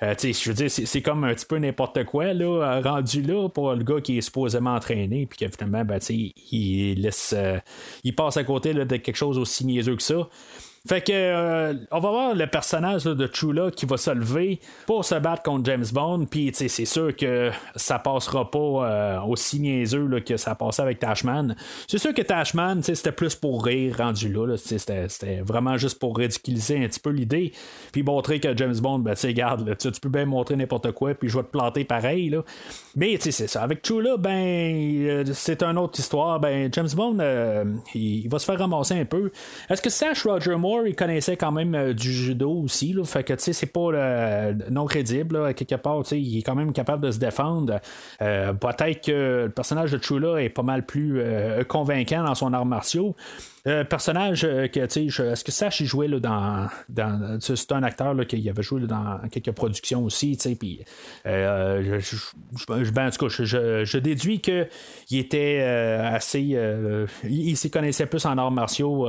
[0.00, 3.84] je veux dire, c'est comme un petit peu n'importe quoi, là, rendu là, pour le
[3.84, 5.98] gars qui est supposément entraîné, puis que ben,
[6.50, 7.34] il laisse,
[8.04, 10.28] il passe à côté quelque chose aussi niaiseux que ça.
[10.86, 15.04] Fait que euh, on va voir le personnage de Chula qui va se lever pour
[15.04, 16.26] se battre contre James Bond.
[16.26, 21.54] Puis c'est sûr que ça passera pas euh, aussi niaiseux que ça passait avec Tashman.
[21.86, 24.56] C'est sûr que Tashman, c'était plus pour rire rendu là.
[24.56, 27.52] c'était vraiment juste pour ridiculiser un petit peu l'idée.
[27.92, 31.28] Puis montrer que James Bond, ben tu garde, tu peux bien montrer n'importe quoi, puis
[31.28, 32.28] je vais te planter pareil.
[32.28, 32.42] Là.
[32.96, 33.62] Mais c'est ça.
[33.62, 34.44] Avec Chula, ben
[35.06, 36.40] euh, c'est une autre histoire.
[36.40, 37.18] Ben James Bond,
[37.94, 39.30] il, va se faire ramasser un peu.
[39.70, 42.92] Est-ce que Sash Roger Moore Il connaissait quand même du judo aussi.
[42.92, 45.54] Là, fait que c'est pas non crédible.
[45.54, 47.80] quelque part, il est quand même capable de se défendre.
[48.18, 51.22] Peut-être que le personnage de Chula est pas mal plus
[51.68, 53.14] convaincant dans son art martiaux.
[53.68, 57.38] Euh, personnage euh, que, tu sais, est-ce que Sash, il jouait là, dans.
[57.38, 60.80] c'est un acteur là, qui avait joué dans quelques productions aussi, tu sais, puis.
[61.26, 64.66] Euh, je, ben, en tout cas, je, je déduis qu'il
[65.12, 66.58] était assez.
[67.22, 69.08] il, s'y connaissait plus en arts martiaux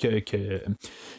[0.00, 0.62] que, que,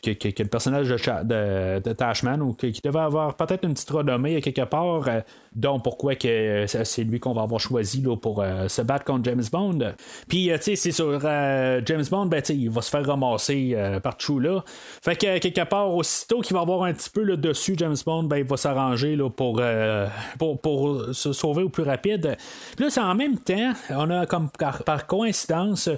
[0.03, 4.65] que, le personnage de, de, Tashman, ou qu'il devait avoir peut-être une petite renommée quelque
[4.65, 5.07] part,
[5.55, 9.43] dont pourquoi que c'est lui qu'on va avoir choisi là, pour se battre contre James
[9.51, 9.93] Bond.
[10.27, 14.17] Puis, tu sais, c'est sur James Bond, ben, il va se faire ramasser euh, par
[14.39, 14.63] là.
[15.01, 18.23] Fait que quelque part, aussitôt qu'il va avoir un petit peu le dessus, James Bond,
[18.23, 20.07] ben, il va s'arranger pour, euh,
[20.37, 22.37] pour, pour, se sauver au plus rapide.
[22.75, 24.49] Puis là, c'est en même temps, on a comme
[24.85, 25.89] par coïncidence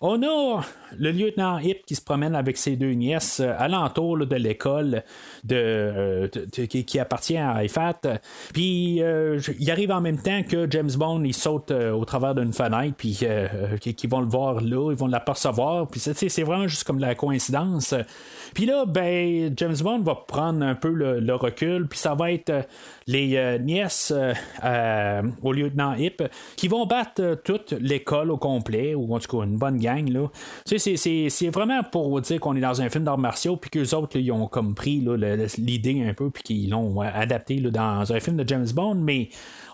[0.00, 0.62] on a
[0.98, 5.02] le lieutenant Hip qui se promène avec ses deux nièces euh, alentour de l'école
[5.44, 8.20] de, euh, qui, appartient à IFAT.
[8.52, 12.52] Puis euh, il arrive en même temps que James Bond il saute au travers d'une
[12.52, 13.20] fenêtre, puis
[13.80, 15.88] qui, vont le voir là, ils vont l'apercevoir.
[15.88, 17.94] Puis c'est vraiment juste comme la coïncidence.
[18.54, 22.66] Puis là, ben, James Bond va prendre un peu le, recul, puis ça va être
[23.06, 24.12] les nièces
[25.42, 26.22] au lieutenant Hip
[26.56, 29.78] qui vont battre toute l'école au complet, ou en tout cas une bonne
[30.78, 34.30] c'est vraiment pour dire qu'on est dans un film d'arts martiaux, puis qu'eux autres, ils
[34.32, 35.04] ont comme pris
[35.58, 39.28] l'idée un peu, puis qu'ils l'ont adapté dans un film de James Bond, mais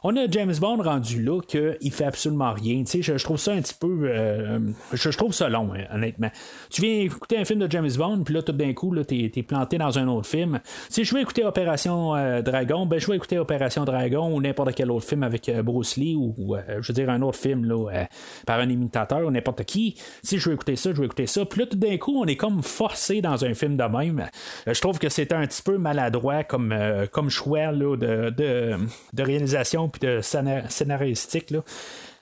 [0.04, 2.82] on a James Bond rendu là qu'il fait absolument rien.
[2.86, 4.04] Je, je trouve ça un petit peu.
[4.04, 4.58] Euh,
[4.92, 6.30] je, trouve ça long, hein, honnêtement.
[6.70, 9.42] Tu viens écouter un film de James Bond, puis là, tout d'un coup, tu es,
[9.42, 10.60] planté dans un autre film.
[10.88, 14.74] Si je veux écouter Opération euh, Dragon, ben, je vais écouter Opération Dragon ou n'importe
[14.74, 18.06] quel autre film avec euh, Bruce Lee ou, je veux dire, un autre film là,
[18.46, 19.96] par un imitateur ou n'importe qui.
[20.22, 21.44] Si je veux écouter ça, je vais écouter ça.
[21.44, 24.26] Puis là, tout d'un coup, on est comme forcé dans un film de même.
[24.66, 26.74] je trouve que c'est un petit peu maladroit comme,
[27.12, 28.30] comme choix là, de,
[29.12, 31.50] de réalisation de scénaristique.
[31.50, 31.62] Là.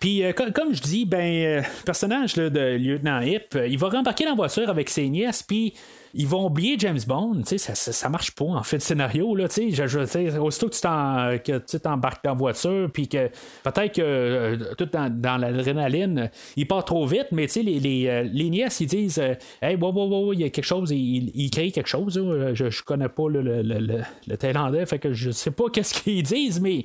[0.00, 4.24] Puis, euh, comme, je dis, ben, euh, personnage de lieutenant Hip, euh, il va rembarquer
[4.24, 5.74] dans la voiture avec ses nièces, puis
[6.14, 9.34] ils vont oublier James Bond, tu sais, ça, ça, marche pas en fait le scénario
[9.36, 13.28] là, tu sais, aussitôt que tu t'embarques dans la voiture, puis que
[13.62, 18.08] peut-être que euh, tout dans, l'adrénaline, il part trop vite, mais tu sais, les, les,
[18.08, 21.70] euh, les, nièces ils disent, euh, hey, il y a quelque chose, ils, ils créent
[21.70, 22.14] quelque chose,
[22.54, 26.02] je, je connais pas le, le, le, le, Thaïlandais, fait que je sais pas qu'est-ce
[26.02, 26.84] qu'ils disent, mais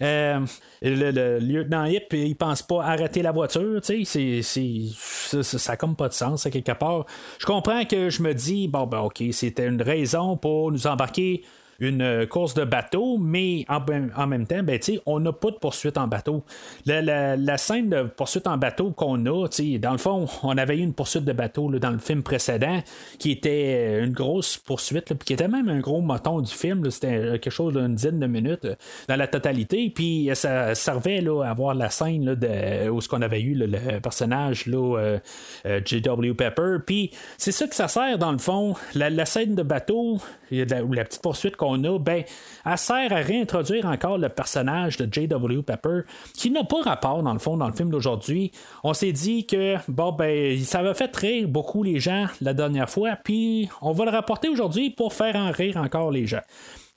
[0.00, 6.08] le, lieutenant Hip, il pense pas arrêter la voiture, tu sais, c'est, ça, comme pas
[6.08, 7.06] de sens, quelque part.
[7.38, 11.42] Je comprends que je me dis, bon, ben, OK, c'était une raison pour nous embarquer
[11.80, 15.98] une euh, course de bateau, mais en, même temps, ben, on n'a pas de poursuite
[15.98, 16.42] en bateau.
[16.86, 19.48] La, scène de poursuite en bateau qu'on a,
[19.80, 22.82] dans le fond, on avait eu une poursuite de bateau dans le film précédent
[23.18, 26.88] qui était une grosse poursuite, puis qui était même un gros moton du film.
[26.90, 28.74] C'était euh, quelque chose d'une dizaine de minutes euh,
[29.08, 29.90] dans la totalité.
[29.94, 34.00] Puis ça servait là, à voir la scène là, où ce qu'on avait eu le
[34.00, 35.18] personnage là,
[35.84, 36.34] J.W.
[36.34, 36.76] Pepper.
[36.84, 38.74] Puis c'est ça que ça sert dans le fond.
[38.94, 40.18] La, scène de bateau,
[40.50, 42.22] la, la petite poursuite qu'on a, ben,
[42.64, 45.62] elle sert à réintroduire encore le personnage de J.W.
[45.62, 46.00] Pepper,
[46.34, 48.50] qui n'a pas rapport, dans le dans le film d'aujourd'hui.
[48.82, 52.90] On s'est dit que, bon, ben, ça va fait rire beaucoup les gens la dernière
[52.90, 56.42] fois, puis on va le rapporter aujourd'hui pour faire en rire encore les gens.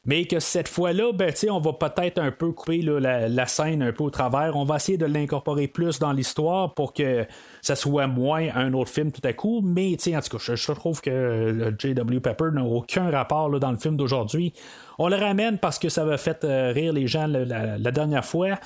[0.10, 4.06] Mais que cette fois-là, ben, on va peut-être un peu couper la, scène un peu
[4.06, 4.56] au travers.
[4.56, 7.28] On va essayer de l'incorporer plus dans l'histoire pour que
[7.62, 9.62] ça soit moins un autre film tout à coup.
[9.64, 12.22] Mais en tout cas, je, trouve que J.W.
[12.22, 14.52] Pepper n'a aucun rapport dans le film d'aujourd'hui.
[14.98, 18.58] On le ramène parce que ça va fait euh, rire les gens la dernière fois.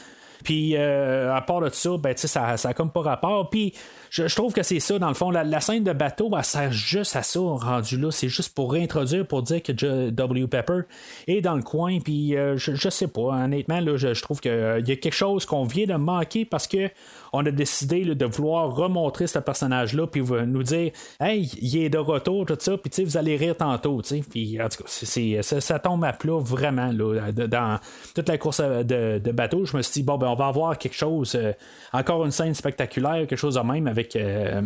[0.43, 3.49] Puis euh, à part de ça, ben, ça, ça a comme pas rapport.
[3.49, 3.73] Puis
[4.13, 5.31] je, trouve que c'est ça, dans le fond.
[5.31, 8.11] La, scène de bateau, elle sert juste à ça, rendu là.
[8.11, 9.71] C'est juste pour réintroduire, pour dire que
[10.11, 10.45] W.
[10.45, 10.81] Pepper
[11.25, 11.99] est dans le coin.
[11.99, 15.15] Puis euh, je, je, sais pas, honnêtement, là, je, trouve qu'il euh, y a quelque
[15.15, 16.91] chose qu'on vient de manquer parce que
[17.33, 21.97] on a décidé de vouloir remontrer ce personnage-là, puis nous dire, hey, il est de
[21.97, 26.13] retour, tout ça, puis vous allez rire tantôt, puis en tout cas, ça, tombe à
[26.13, 27.79] plat vraiment, là, dans
[28.13, 29.65] toute la course de, bateau.
[29.65, 31.53] Je me suis dit, bon, ben, on va avoir quelque chose, euh,
[31.91, 34.61] encore une scène spectaculaire, quelque chose de même avec euh,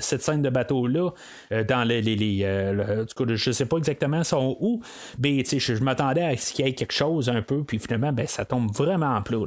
[0.00, 1.10] cette scène de bateau-là,
[1.52, 2.00] euh, dans les.
[2.02, 2.38] les,
[3.34, 4.82] je sais pas exactement son où,
[5.18, 8.12] mais je, je m'attendais à ce qu'il y ait quelque chose un peu, puis finalement,
[8.12, 9.38] ben, ça tombe vraiment en plat.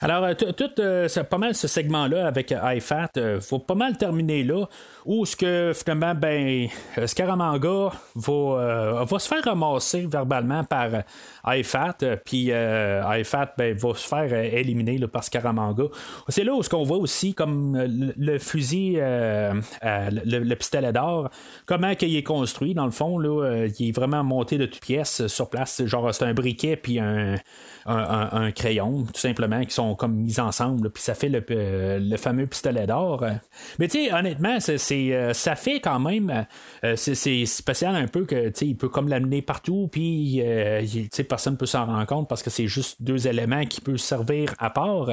[0.00, 4.44] Alors, euh, tout euh, pas mal ce segment-là avec iFat, il faut pas mal terminer
[4.44, 4.66] là,
[5.04, 6.68] où ce que finalement, ben,
[7.06, 10.88] Scaramanga va, se faire ramasser verbalement par
[11.46, 15.84] iFat, puis iFat ben, va se faire éliminer par Scaramanga.
[16.28, 17.78] C'est là où ce qu'on voit aussi comme
[18.16, 21.30] le, fusil, le, pistolet d'or,
[21.66, 25.26] comment il est construit, dans le fond, là, il est vraiment monté de toutes pièces
[25.28, 27.36] sur place, genre c'est un briquet puis un,
[27.86, 32.16] un, crayon, tout simplement, qui sont comme mis ensemble, puis ça fait le, euh, le
[32.16, 33.24] fameux pistolet d'or.
[33.78, 36.46] Mais tu sais, honnêtement, euh, ça fait quand même,
[36.84, 40.42] euh, c'est, spécial un peu que, tu sais, il peut comme l'amener partout, puis,
[40.90, 43.96] tu sais, personne peut s'en rendre compte parce que c'est juste deux éléments qui peuvent
[43.96, 45.10] servir à part.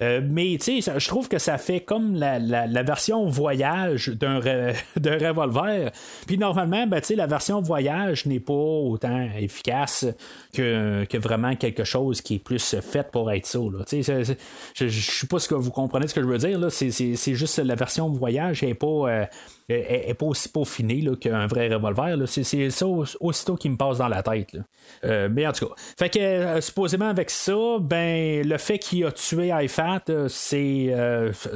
[0.00, 4.40] mais, tu sais, je trouve que ça fait comme la, la, version voyage d'un,
[4.96, 5.90] d'un revolver.
[6.26, 10.06] Puis, normalement, ben, tu sais, la version voyage n'est pas autant efficace
[10.52, 13.58] que, que vraiment quelque chose qui est plus faite pour être ça.
[13.60, 16.60] Je ne sais pas ce que vous comprenez ce que je veux dire.
[16.70, 19.28] C'est juste la version voyage n'est pas.
[19.72, 22.16] Euh, est, pas aussi peaufiné qu'un vrai revolver.
[22.26, 22.86] C'est ça
[23.20, 24.56] aussitôt qui me passe dans la tête.
[25.04, 29.04] Euh, mais en tout cas, fait que euh, supposément avec ça, ben le fait qu'il
[29.04, 30.94] a tué IFAT, c'est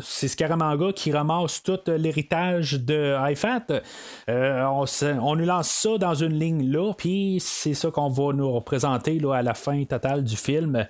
[0.02, 3.82] c'est Scaramanga qui ramasse tout l'héritage de IFAT.
[4.28, 4.84] on,
[5.20, 9.18] on nous lance ça dans une ligne là, puis c'est ça qu'on va nous représenter
[9.18, 10.86] là, à la fin totale du film.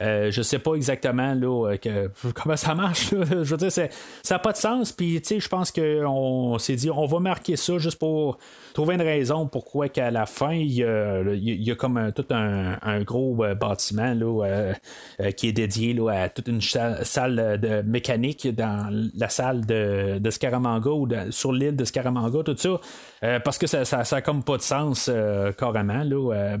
[0.00, 3.10] Euh, je sais pas exactement là, euh, comment ça marche.
[3.10, 3.88] Je veux dire, ça
[4.30, 4.92] n'a pas de sens.
[4.92, 8.38] Puis, je pense qu'on s'est dit, on va marquer ça juste pour
[8.72, 10.84] trouver une raison pourquoi qu'à la fin, il y
[11.70, 14.72] a, comme tout un, gros euh, bâtiment là,
[15.36, 20.30] qui est dédié là, à toute une salle de mécanique dans la salle de, de
[20.30, 22.80] Scaramanga ou sur l'île de Scaramanga, tout ça.
[23.40, 25.10] parce que ça, ça, comme pas de sens
[25.58, 26.04] carrément.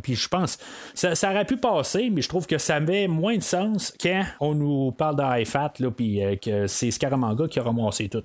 [0.02, 0.58] Puis je pense
[0.94, 4.24] ça, ça aurait pu passer, mais je trouve que ça avait moins de sens quand
[4.40, 8.24] on nous parle d'IFAT, puis euh, que c'est Scaramanga qui a ramassé tout.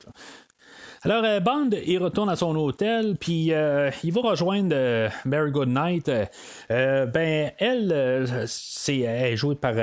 [1.06, 5.52] Alors, euh, Bond, il retourne à son hôtel, puis euh, il va rejoindre euh, Mary
[5.52, 6.10] Goodnight.
[6.68, 9.76] ben, elle, c'est est jouée par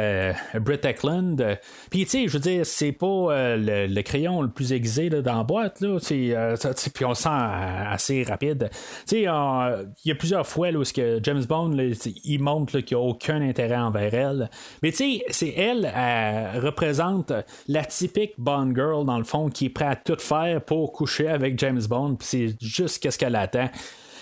[0.60, 1.60] Britt Eklund.
[1.92, 5.44] Puis, tu sais, je veux dire, c'est pas le, crayon le plus aiguisé dans la
[5.44, 5.98] boîte, là.
[6.00, 8.68] Puis on sent assez rapide.
[8.72, 11.76] Tu sais, il y a plusieurs fois là, où que James Bond,
[12.24, 14.50] il montre qu'il n'y a aucun intérêt envers elle.
[14.82, 17.32] Mais, tu sais, c'est elle, elle représente
[17.68, 21.11] la typique Bond girl, dans le fond, qui est prête à tout faire pour coucher
[21.20, 23.68] avec James Bond, puis c'est juste qu'est-ce qu'elle attend.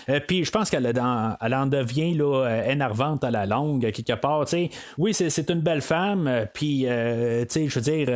[0.09, 4.13] Euh, puis je pense qu'elle elle en devient là, euh, énervante à la longue, quelque
[4.13, 4.45] part.
[4.97, 8.09] Oui, c'est une belle femme, euh, puis je veux dire,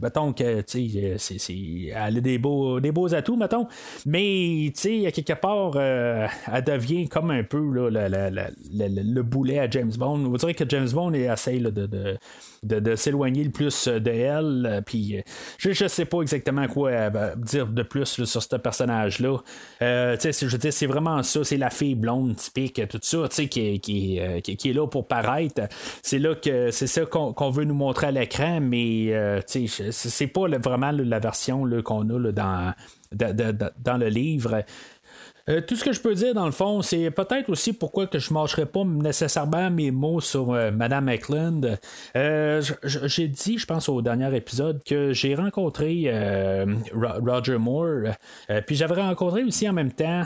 [0.00, 0.62] mettons que
[1.94, 3.66] elle a des beaux, des beaux atouts, mettons,
[4.04, 4.72] mais
[5.06, 10.18] à quelque part, elle devient comme un peu le boulet à James Bond.
[10.18, 12.18] Vous direz que James Bond de, de,
[12.66, 15.22] de, s'éloigner le plus de elle, puis
[15.58, 19.38] je, je sais pas exactement quoi dire de plus sur ce personnage-là.
[19.80, 24.70] je c'est vraiment ça, c'est la fille blonde typique, tout ça, qui, qui, euh, qui,
[24.70, 25.62] est là pour paraître.
[26.02, 30.48] C'est là que c'est ça qu'on veut nous montrer à l'écran, mais euh, c'est pas
[30.58, 32.74] vraiment la version qu'on a dans,
[33.12, 34.64] dans le livre.
[35.48, 38.18] Euh, tout ce que je peux dire dans le fond, c'est peut-être aussi pourquoi que
[38.18, 41.78] je ne marcherai pas nécessairement mes mots sur euh, Madame Eklund.
[42.16, 46.10] Euh, j'ai dit, je pense au dernier épisode, que j'ai rencontré
[46.92, 48.14] Roger Moore,
[48.66, 50.22] puis j'avais rencontré aussi en même temps,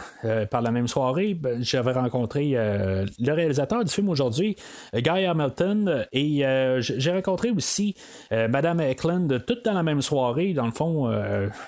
[0.51, 4.57] par la même soirée, ben, j'avais rencontré le réalisateur du film aujourd'hui,
[4.95, 6.45] Guy Hamilton, et
[6.81, 7.95] j'ai rencontré aussi
[8.31, 10.53] Madame Eklund, toutes dans la même soirée.
[10.53, 11.11] Dans le fond,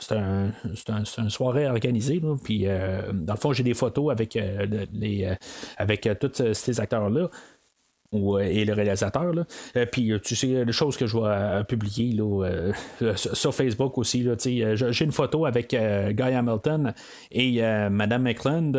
[0.00, 2.66] c'est une soirée organisée, puis
[3.12, 5.35] dans j'ai des photos avec, euh, les, euh,
[5.77, 7.28] avec euh, tous ces acteurs-là.
[8.14, 9.32] Euh, et le réalisateur.
[9.32, 9.44] Là.
[9.76, 12.72] Euh, puis, euh, tu sais, les choses que je vais publier là,
[13.16, 14.26] sur Facebook aussi.
[14.44, 16.93] j'ai une photo avec Guy Hamilton
[17.30, 18.72] et Madame McClend.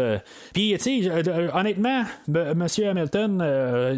[0.53, 1.11] Puis, tu sais,
[1.53, 3.37] honnêtement, Monsieur Hamilton,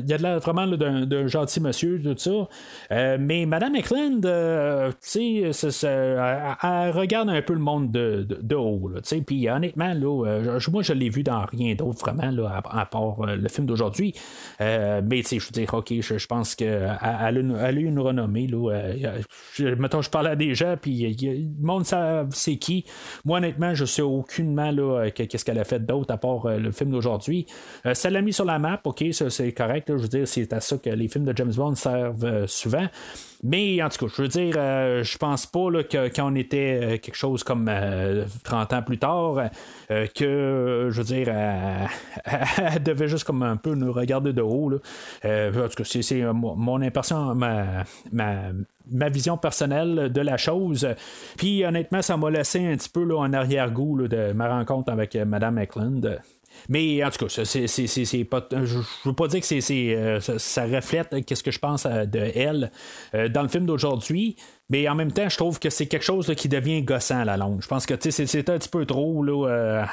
[0.06, 3.18] il a l'air vraiment d'un gentil monsieur, tout ça.
[3.18, 4.22] mais Madame McClend,
[5.02, 5.52] tu sais,
[5.84, 8.92] elle, regarde un peu le monde de, de, haut.
[9.26, 13.50] Puis, honnêtement, là, moi, je l'ai vu dans rien d'autre vraiment, là, à, part le
[13.50, 14.14] film d'aujourd'hui.
[14.60, 18.48] mais je veux dire, ok, je, pense qu'elle a, eu une renommée.
[18.48, 19.22] Là, euh,
[19.54, 22.86] je, mettons, je parlais à des gens, puis le monde sait c'est qui.
[23.24, 26.72] Moi, honnêtement, je sais aucunement là, qu'est-ce qu'elle a fait d'autre à part euh, le
[26.72, 27.46] film d'aujourd'hui.
[27.86, 29.88] Euh, ça l'a mis sur la map, ok, c'est correct.
[29.90, 32.88] je veux dire, c'est à ça que les films de James Bond servent souvent.
[33.48, 37.16] Mais en tout cas, je veux dire, je pense pas que, quand on était quelque
[37.16, 37.70] chose comme
[38.44, 39.50] 30 ans plus tard,
[39.88, 41.30] que, je veux dire,
[42.26, 44.70] elle, devait juste comme un peu nous regarder de haut.
[44.70, 44.78] Là.
[45.24, 50.88] en tout cas, c'est, mon impression, ma, ma, vision personnelle de la chose.
[51.38, 55.16] Puis honnêtement, ça m'a laissé un petit peu là, en arrière-goût de ma rencontre avec
[55.16, 56.20] Mme Eklund.
[56.70, 60.66] Mais en tout cas, c'est, pas, je ne veux pas dire que c'est, euh, ça,
[60.66, 62.72] reflète qu'est-ce que je pense euh, de elle
[63.14, 64.36] euh, dans le film d'aujourd'hui.
[64.70, 67.38] Mais en même temps, je trouve que c'est quelque chose qui devient gossant à la
[67.38, 67.62] longue.
[67.62, 69.24] Je pense que c'est un petit peu trop.
[69.24, 69.88] Là,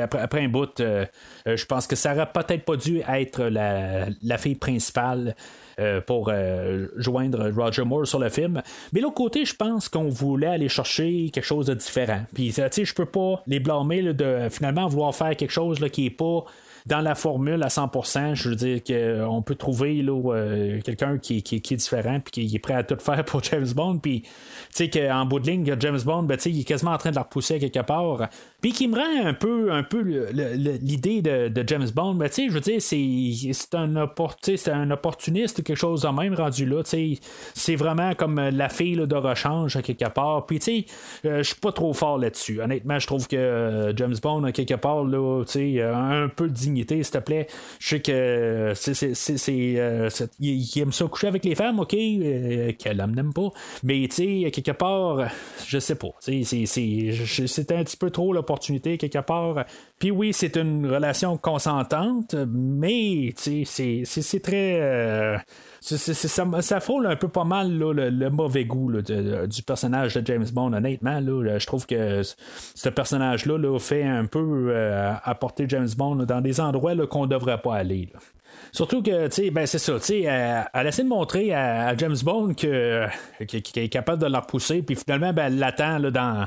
[0.00, 4.38] après, après, un bout, je pense que ça aurait peut-être pas dû être la, la
[4.38, 5.34] fille principale.
[6.06, 6.32] Pour
[6.96, 8.62] joindre Roger Moore sur le film.
[8.92, 12.22] Mais l'autre côté, je pense qu'on voulait aller chercher quelque chose de différent.
[12.34, 15.88] Puis, tu sais, je peux pas les blâmer de finalement vouloir faire quelque chose là,
[15.88, 16.44] qui est pas
[16.86, 21.76] dans la formule à 100%, je veux dire qu'on peut trouver euh, quelqu'un qui, est
[21.76, 23.98] différent puis qui est prêt à tout faire pour James Bond.
[23.98, 24.30] Puis, tu
[24.70, 27.22] sais, qu'en bout de ligne, James Bond, ben, il est quasiment en train de la
[27.22, 28.28] repousser quelque part.
[28.62, 32.60] Puis qui me rend un peu, un peu l'idée de, James Bond, ben, je veux
[32.60, 36.82] dire, c'est un, un opportuniste quelque chose de même rendu là.
[36.84, 40.46] C'est vraiment comme la fille de rechange quelque part.
[40.46, 40.84] Puis, tu sais,
[41.26, 42.60] euh, je suis pas trop fort là-dessus.
[42.60, 45.44] Honnêtement, je trouve que euh, James Bond, quelque part, là,
[45.94, 47.46] un peu de s'il te plaît.
[47.78, 50.08] Je sais que c'est, euh,
[50.40, 53.50] il, aime ça coucher avec les femmes, ok, euh, n'aime pas.
[53.82, 55.28] Mais tu sais, quelque part,
[55.66, 56.10] je sais pas.
[56.20, 59.64] C'est, un petit peu trop l'opportunité, quelque part.
[59.98, 64.78] Puis oui, c'est une relation consentante, mais c'est très.
[64.80, 65.38] Euh,
[65.80, 71.20] ça, ça, un peu pas mal le, mauvais goût du personnage de James Bond, honnêtement.
[71.20, 76.94] je trouve que ce personnage-là fait un peu euh, apporter James Bond dans des endroits
[77.06, 78.08] qu'on ne devrait pas aller.
[78.70, 82.16] Surtout que, tu sais, ben c'est ça, tu sais, elle, essaie de montrer à, James
[82.22, 83.06] Bond que,
[83.46, 86.46] qu'il est capable de la repousser, puis finalement, ben, elle l'attend dans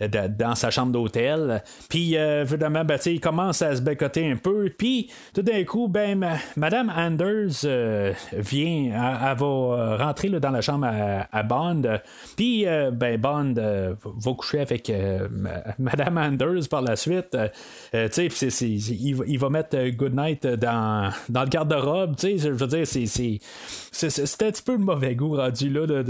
[0.00, 1.62] dans sa chambre d'hôtel.
[1.88, 4.70] Puis, euh, ben, il commence à se bécoter un peu.
[4.76, 10.86] Puis, tout d'un coup, ben, Madame Anders euh, vient, elle, va rentrer dans la chambre
[10.86, 11.82] à, Bond.
[12.36, 14.92] Puis, euh, ben, Bond va coucher avec
[15.78, 17.36] Madame Anders par la suite.
[17.92, 22.16] tu sais, il, va mettre Goodnight dans, dans le garde-robe.
[22.16, 23.40] Tu sais, je veux dire, c'est
[23.96, 26.02] c'est un petit peu le mauvais goût rendu là de,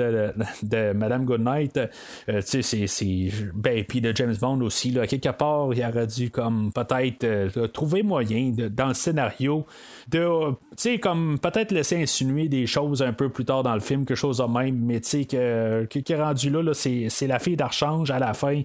[0.62, 1.78] de, Madame Goodnight.
[2.26, 3.30] tu sais, c'est.
[3.54, 7.68] Ben, puis de James Bond aussi, là, quelque part, il aurait dû comme peut-être euh,
[7.68, 9.66] trouver moyen dans le scénario
[10.08, 13.80] de, tu sais, comme peut-être laisser insinuer des choses un peu plus tard dans le
[13.80, 17.38] film, quelque chose de même, mais tu sais, qui est rendu là, là c'est, la
[17.38, 18.62] fille d'Archange à la fin.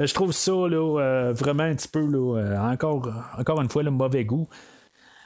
[0.00, 3.82] Euh, je trouve ça là, euh, vraiment un petit peu, là, encore, encore une fois,
[3.82, 4.48] le mauvais goût.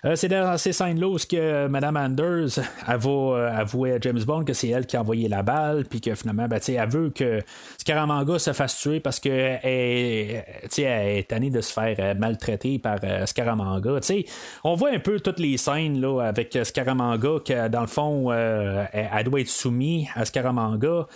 [0.04, 4.44] Euh, c'est dans ces scènes-là où que Mme Anders elle va euh, à James Bond
[4.44, 7.40] que c'est elle qui a envoyé la balle, puis que finalement, ben, elle veut que
[7.78, 10.44] Scaramanga se fasse tuer parce qu'elle elle
[10.76, 14.00] est tannée de se faire euh, maltraiter par Scaramanga.
[14.64, 19.24] on voit un peu toutes les scènes là, avec Scaramanga, que dans le fond, elle,
[19.24, 21.06] doit être soumise à Scaramanga.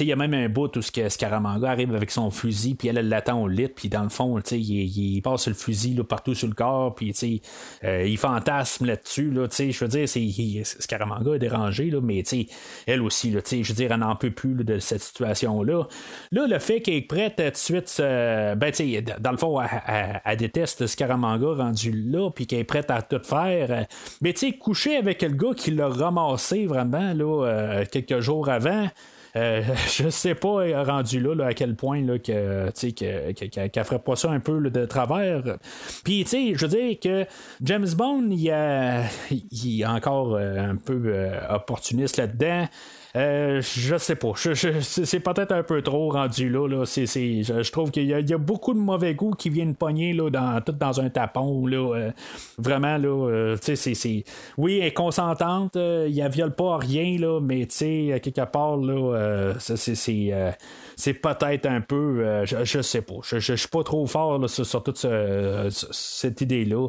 [0.00, 3.40] il y a même un bout où Scaramanga arrive avec son fusil, puis elle, l'attend
[3.42, 6.94] au lit, puis dans le fond, il, il, passe le fusil partout sur le corps,
[6.94, 9.30] puis il fait fantasme là-dessus.
[9.30, 10.28] Là, je veux dire, c'est,
[10.64, 12.22] Scaramanga est dérangé, là, mais
[12.86, 15.86] elle aussi, je veux dire, elle n'en peut plus de cette situation-là.
[16.30, 18.72] Là, le fait qu'elle est prête tout de suite, ben,
[19.20, 19.60] dans le fond,
[20.24, 23.86] elle, déteste Scaramanga rendu là, puis qu'elle est prête à tout faire.
[24.20, 28.48] Mais tu sais, coucher avec le gars qui l'a ramassé vraiment là, euh, quelques jours
[28.48, 28.88] avant.
[29.34, 34.16] Euh, je sais pas euh, rendu là, à quel point là, que, qu'elle ferait pas
[34.16, 35.42] ça un peu de travers.
[36.04, 37.26] Puis, tu sais, je veux dire que
[37.62, 38.52] James Bond, il,
[39.50, 42.68] il est encore euh, un peu opportuniste là-dedans.
[43.14, 44.32] Euh, je sais pas.
[44.36, 46.66] c'est peut-être un peu trop rendu là.
[46.66, 46.84] là.
[46.84, 50.72] je, trouve qu'il y, a beaucoup de mauvais goût qui viennent pogner là, dans, tout
[50.72, 51.66] dans un tapon.
[51.66, 52.10] Là, euh,
[52.56, 54.24] vraiment, là, euh, c'est,
[54.56, 55.74] oui, elle est consentante.
[55.74, 62.44] il ne viole pas rien, là, mais quelque part, là, c'est, peut-être un peu.
[62.46, 63.16] je, je sais pas.
[63.22, 65.06] Je, ne suis pas trop fort sur, sur, toute
[65.70, 66.88] cette idée-là.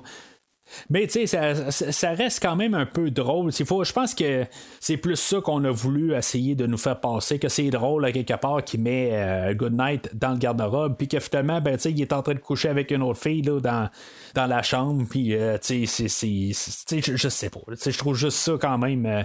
[0.89, 3.51] Mais tu sais, ça, reste quand même un peu drôle.
[3.51, 4.45] Faut, je pense que
[4.79, 8.11] c'est plus ça qu'on a voulu essayer de nous faire passer, que c'est drôle à
[8.11, 12.13] quelque part qui met euh, Goodnight dans le garde-robe, puis que finalement, ben, il est
[12.13, 13.89] en train de coucher avec une autre fille là, dans,
[14.35, 16.51] dans la chambre, puis euh, tu sais,
[17.01, 17.61] je, je sais pas.
[17.67, 19.05] Je trouve juste ça quand même.
[19.05, 19.23] Euh,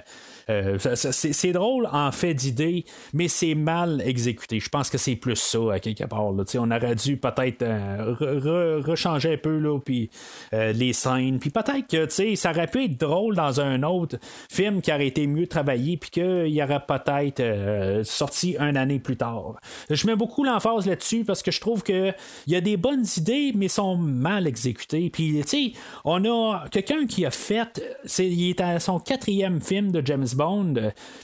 [0.50, 4.60] euh, c'est drôle en fait d'idée, mais c'est mal exécuté.
[4.60, 6.24] Je pense que c'est plus ça à quelque part.
[6.26, 10.10] On aurait dû peut-être euh, rechanger un peu là, puis
[10.52, 11.38] euh, les scènes scène.
[11.38, 14.16] Puis peut-être que ça aurait pu être drôle dans un autre
[14.50, 19.54] film qui aurait été mieux travaillé, puis qu'il aurait peut-être sorti une année plus tard.
[19.90, 22.14] Je mets beaucoup l'emphase là-dessus parce que je trouve qu'il
[22.46, 25.10] y a des bonnes idées, mais sont mal exécutées.
[25.10, 25.72] Puis tu sais,
[26.04, 27.80] on a quelqu'un qui a fait,
[28.18, 30.26] il est à son quatrième film de James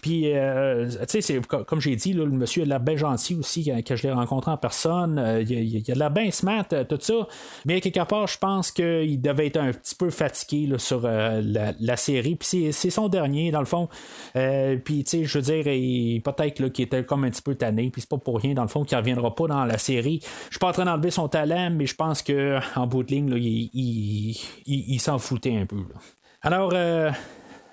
[0.02, 3.96] Puis euh, tu sais, comme j'ai dit, le monsieur a l'air bien gentil aussi quand,
[3.96, 5.18] je l'ai rencontré en personne.
[5.18, 7.26] Euh, il, il, a l'air bien smart, tout ça.
[7.64, 11.42] Mais quelque part, je pense qu'il devait être un petit peu fatigué sur euh,
[11.80, 12.36] la, série.
[12.36, 13.88] Puis c'est son dernier, dans le fond.
[14.36, 15.64] Euh, puis, tu sais, je veux dire,
[16.22, 17.90] peut-être qu'il était comme un petit peu tanné.
[17.90, 20.20] Puis c'est pas pour rien, dans le fond, qu'il reviendra pas dans la série.
[20.22, 23.34] Je suis pas en train d'enlever son talent, mais je pense qu'en bout de ligne,
[23.36, 25.82] il, s'en foutait un peu.
[26.42, 27.10] Alors, euh,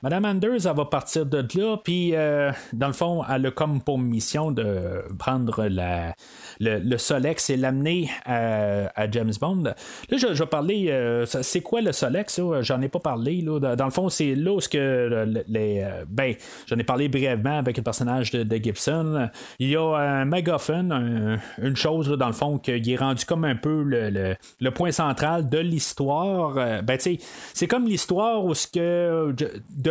[0.04, 3.82] Madame Anders, elle va partir de là, puis euh, dans le fond, elle a comme
[3.82, 6.16] pour mission de prendre la,
[6.60, 9.64] le, Solex et l'amener à, James Bond.
[9.64, 12.42] Là, je, vais parler, euh, c'est quoi le Solex?
[12.62, 13.42] J'en ai pas parlé.
[13.42, 13.76] Là.
[13.76, 15.84] Dans le fond, c'est là où que les.
[15.84, 16.34] Euh, ben,
[16.66, 19.30] j'en ai parlé brièvement avec le personnage de, Gibson.
[19.60, 23.56] Il y a un MacGuffin, une chose, dans le fond, qui est rendu comme un
[23.56, 26.56] peu le, le, point central de l'histoire.
[26.82, 27.18] ben, tu sais,
[27.54, 29.36] c'est comme l'histoire où ce que.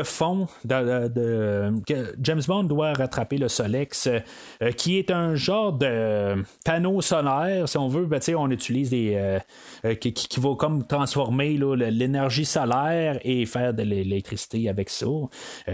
[0.04, 1.72] Fond de,
[2.20, 7.78] James Bond doit rattraper le Solex, euh, qui est un genre de panneau solaire, si
[7.78, 8.06] on veut.
[8.06, 9.14] Ben, on utilise des.
[9.14, 9.38] Euh,
[9.84, 15.06] euh, qui, qui, va comme transformer l'énergie solaire et faire de l'électricité avec ça.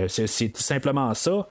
[0.09, 1.49] c'est tout simplement ça.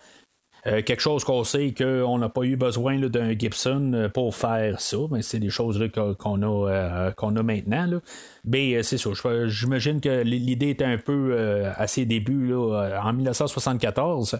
[0.65, 5.21] Quelque chose qu'on sait qu'on n'a pas eu besoin d'un Gibson pour faire ça, mais
[5.21, 7.85] c'est des choses qu'on a, qu'on a maintenant.
[7.85, 7.99] Là.
[8.45, 9.09] Mais euh, c'est ça.
[9.47, 14.39] J'imagine que l'idée était un peu euh, à ses débuts en 1974.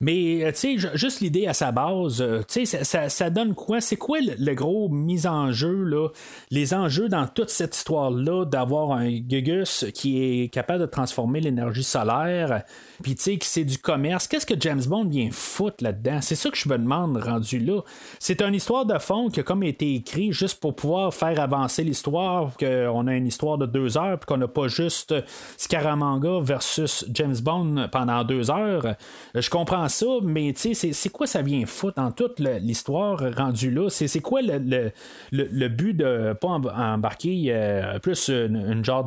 [0.00, 3.80] Mais, euh, tu sais, juste l'idée à sa base, euh, tu sais, ça, donne quoi?
[3.80, 6.08] C'est quoi le, gros mise en jeu, là?
[6.50, 11.84] Les enjeux dans toute cette histoire-là d'avoir un Gugus qui est capable de transformer l'énergie
[11.84, 12.62] solaire,
[13.02, 14.28] puis tu sais, que c'est du commerce.
[14.28, 16.20] Qu'est-ce que James Bond vient foutre là-dedans?
[16.20, 17.80] C'est ça que je me demande rendu là.
[18.18, 21.84] C'est une histoire de fond qui a comme été écrit juste pour pouvoir faire avancer
[21.84, 25.14] l'histoire, qu'on a une histoire de deux heures, puis qu'on n'a pas juste
[25.56, 28.96] Scaramanga versus James Bond pendant deux heures.
[29.34, 33.88] Je comprends ça, mais c'est quoi ça vient foutre dans toute l'histoire rendue là?
[33.90, 34.90] C'est quoi le,
[35.32, 39.04] le, but de pas embarquer euh, plus une, genre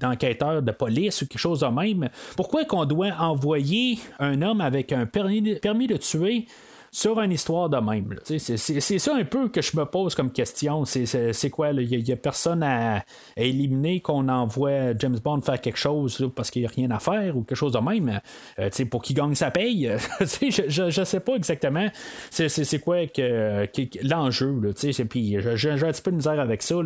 [0.00, 2.08] d'enquêteur de, police ou quelque chose de même?
[2.36, 6.46] Pourquoi qu'on doit envoyer un homme avec un permis de tuer
[6.90, 8.16] sur une histoire de même.
[8.24, 10.84] C'est ça un peu que je me pose comme question.
[10.84, 11.70] C'est quoi?
[11.70, 13.04] Il n'y a, personne à,
[13.36, 17.36] éliminer qu'on envoie James Bond faire quelque chose parce qu'il n'y a rien à faire
[17.36, 18.20] ou quelque chose de même.
[18.58, 19.90] Euh, pour qu'il gagne sa paye?
[20.20, 21.88] je ne sais pas exactement
[22.30, 23.66] c'est quoi que,
[24.06, 24.72] l'enjeu.
[25.08, 26.76] Puis j'ai un petit peu de misère avec ça.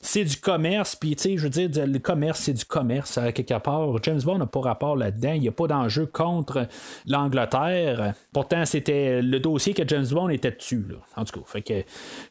[0.00, 0.96] C'est du commerce.
[0.96, 4.02] Puis je veux dire, le commerce, c'est du commerce à quelque part.
[4.02, 5.32] James Bond n'a pas rapport là-dedans.
[5.32, 6.66] Il n'y a pas d'enjeu contre
[7.06, 8.14] l'Angleterre.
[8.34, 10.84] Pourtant, c'était le dossier que James Bond était dessus.
[11.16, 11.74] En tout cas,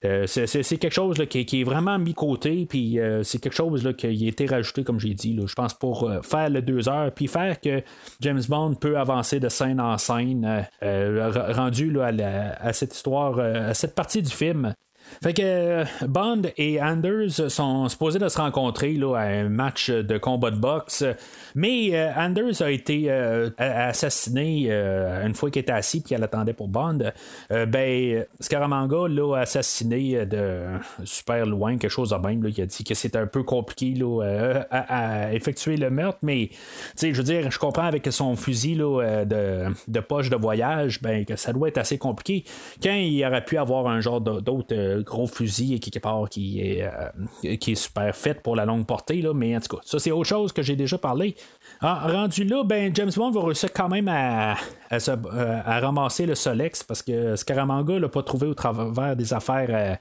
[0.04, 4.08] euh, c'est, quelque chose qui, est vraiment mis côté, puis euh, c'est quelque chose qui
[4.08, 7.28] a été rajouté, comme j'ai dit, je pense, pour euh, faire le deux heures, puis
[7.28, 7.82] faire que
[8.20, 14.22] James Bond peut avancer de scène en scène, rendu à, cette histoire, à cette partie
[14.22, 14.74] du film.
[15.22, 19.90] Fait que euh, Bond et Anders sont supposés de se rencontrer là, à un match
[19.90, 21.04] de combat de boxe,
[21.56, 26.54] mais euh, Anders a été euh, assassiné une fois qu'il était assis et qu'elle attendait
[26.54, 27.00] pour Bond.
[27.50, 30.66] ben, Scaramanga l'a assassiné de
[31.04, 32.44] super loin, quelque chose de même.
[32.46, 36.50] il a dit que c'était un peu compliqué là, à, effectuer le meurtre, mais
[37.02, 41.26] je veux dire, je comprends avec son fusil là, de, de, poche de voyage, ben,
[41.26, 42.44] que ça doit être assez compliqué.
[42.82, 46.84] Quand il aurait pu avoir un genre d'autre gros fusil et quelque part qui est,
[46.84, 50.00] euh, qui est super fait pour la longue portée, là, mais en tout cas, ça
[50.00, 51.36] c'est autre chose que j'ai déjà parlé.
[51.82, 54.56] Ah, rendu là, ben James Bond va réussir quand même à,
[54.92, 59.98] euh, à, ramasser le Solex parce que Scaramanga l'a pas trouvé au travers des affaires.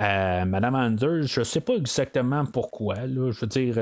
[0.00, 2.96] Euh, Madame Anders, je sais pas exactement pourquoi.
[3.06, 3.76] Je veux dire,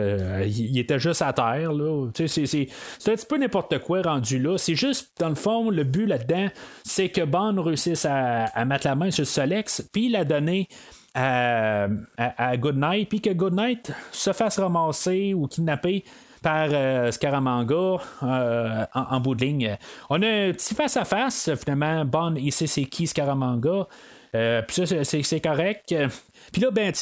[0.44, 1.70] il, était juste à terre.
[2.14, 2.68] C'est,
[3.06, 4.58] un petit peu n'importe quoi rendu là.
[4.58, 6.48] C'est juste, dans le fond, le but là-dedans,
[6.84, 10.68] c'est que Bond réussisse à, mettre la main sur le Solex, puis la donner
[11.14, 16.04] à, à, Goodnight, puis que Goodnight se fasse ramasser ou kidnapper
[16.42, 19.76] par euh, Scaramanga euh, en, bout de ligne.
[20.08, 23.86] On a un petit face-à-face, finalement, Bond, il c'est qui Scaramanga.
[24.34, 25.94] Euh, puis ça, c'est correct.
[26.52, 26.92] Puis là, ben,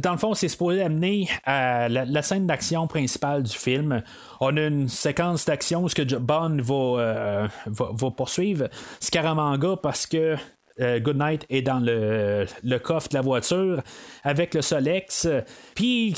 [0.00, 4.02] dans le fond, c'est supposé amener à la, scène d'action principale du film.
[4.40, 8.68] On a une séquence d'action où que Bond va, va, poursuivre
[9.00, 10.36] Scaramanga parce que
[10.82, 12.46] euh, Goodnight est dans le,
[12.78, 13.82] coffre de la voiture
[14.24, 15.28] avec le Solex.
[15.74, 16.14] Puis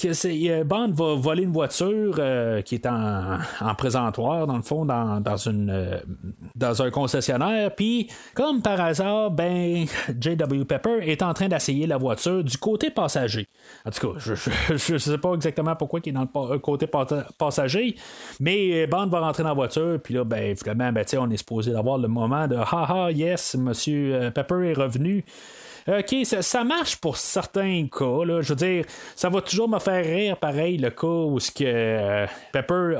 [0.65, 2.21] Bond va voler une voiture
[2.65, 6.01] qui est en, en, présentoir, dans le fond, dans, dans, une,
[6.55, 7.75] dans un concessionnaire.
[7.75, 9.87] Puis, comme par hasard, ben,
[10.21, 10.65] J.W.
[10.65, 13.47] Pepper est en train d'essayer la voiture du côté passager.
[13.85, 16.89] En tout cas, je ne sais pas exactement pourquoi il est dans le côté
[17.39, 17.97] passager,
[18.41, 19.99] mais Bond va rentrer dans la voiture.
[20.03, 24.31] Puis là, ben, finalement, ben, on est supposé avoir le moment de haha, yes, monsieur
[24.35, 25.25] Pepper est revenu.
[25.87, 28.25] OK, ça, marche pour certains cas.
[28.25, 28.41] Là.
[28.41, 28.85] Je veux dire,
[29.15, 32.99] ça va toujours me faire rire, pareil, le cas où ce que euh, Pepper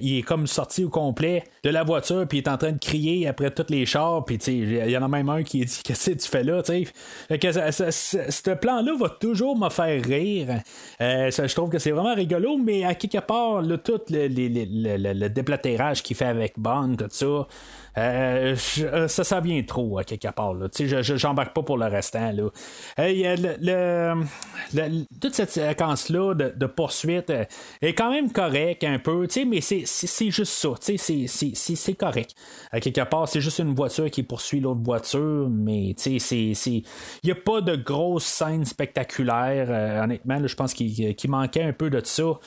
[0.00, 2.78] il est comme sorti au complet de la voiture, puis il est en train de
[2.78, 6.10] crier après tous les chars, puis il y en a même un qui dit Qu'est-ce
[6.10, 10.62] que tu fais là Ce plan-là va toujours me faire rire.
[11.00, 16.16] Euh, je trouve que c'est vraiment rigolo, mais à quelque part, tout le, déplatérage qu'il
[16.16, 17.46] fait avec Bond, tout ça.
[17.96, 20.54] Euh, euh, ça, vient trop à quelque part.
[20.54, 20.66] Là.
[20.76, 21.86] Je, j'embarque pas pour le
[22.18, 22.50] Là.
[22.98, 24.14] le,
[25.20, 27.44] toute cette séquence-là de, poursuite euh,
[27.82, 29.84] est quand même correcte un peu, mais c'est,
[30.30, 30.70] juste ça.
[30.80, 32.34] C'est, correct.
[32.72, 36.84] À quelque part, c'est juste une voiture qui poursuit l'autre voiture, mais il
[37.24, 40.02] n'y a pas de grosses scènes spectaculaires.
[40.02, 42.38] honnêtement, je pense qu'il manquait un peu de ça.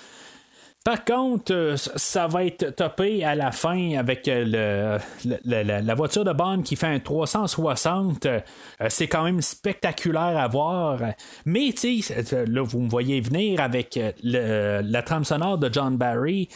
[0.88, 4.98] Par contre, euh, ça va être topé à la fin avec euh,
[5.44, 8.26] la voiture de Bond qui fait un 360.
[8.26, 8.40] Euh,
[8.88, 11.02] c'est quand même spectaculaire à voir.
[11.44, 16.48] Mais, tu sais, là, vous me voyez venir avec la trame sonore de John Barry,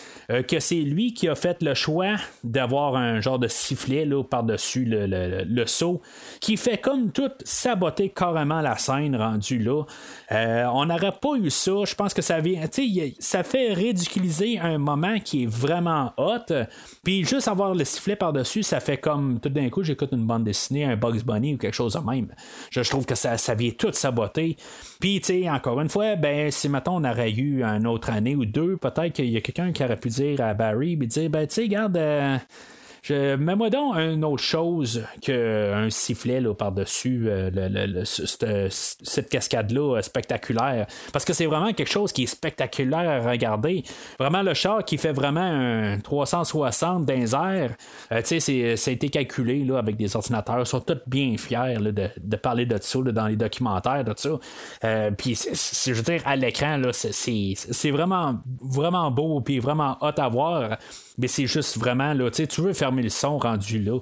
[0.47, 4.85] que c'est lui qui a fait le choix d'avoir un genre de sifflet là, par-dessus
[4.87, 6.01] le, saut,
[6.39, 9.83] qui fait comme tout saboter carrément la scène rendue là.
[10.71, 11.73] on n'aurait pas eu ça.
[11.85, 12.61] Je pense que ça vient.
[13.19, 13.73] Ça fait
[14.61, 16.53] un moment qui est vraiment hot,
[17.03, 20.43] puis juste avoir le sifflet par-dessus, ça fait comme tout d'un coup, j'écoute une bande
[20.43, 22.27] dessinée, un Bugs Bunny ou quelque chose de même.
[22.69, 24.57] Je, trouve que ça, ça vient tout saboter.
[24.99, 28.35] Puis, tu sais, encore une fois, ben, si maintenant on aurait eu une autre année
[28.35, 31.29] ou deux, peut-être qu'il y a quelqu'un qui aurait pu dire à Barry, puis dire,
[31.29, 31.97] ben, tu sais, regarde.
[31.97, 32.37] Euh,
[33.09, 40.85] Mets-moi donc une autre chose qu'un sifflet par-dessus euh, cette, cascade-là euh, spectaculaire.
[41.11, 43.83] Parce que c'est vraiment quelque chose qui est spectaculaire à regarder.
[44.19, 47.75] Vraiment, le char qui fait vraiment un 360 dans les airs,
[48.11, 50.59] euh, tu sais, ça a été calculé là, avec des ordinateurs.
[50.59, 55.09] Ils sont tous bien fiers de, parler de ça dans les documentaires, de ça.
[55.17, 60.77] puis, je veux dire, à l'écran, c'est vraiment, vraiment beau, puis vraiment hot à voir.
[61.21, 63.99] Mais c'est juste vraiment, là, tu veux fermer le son rendu là.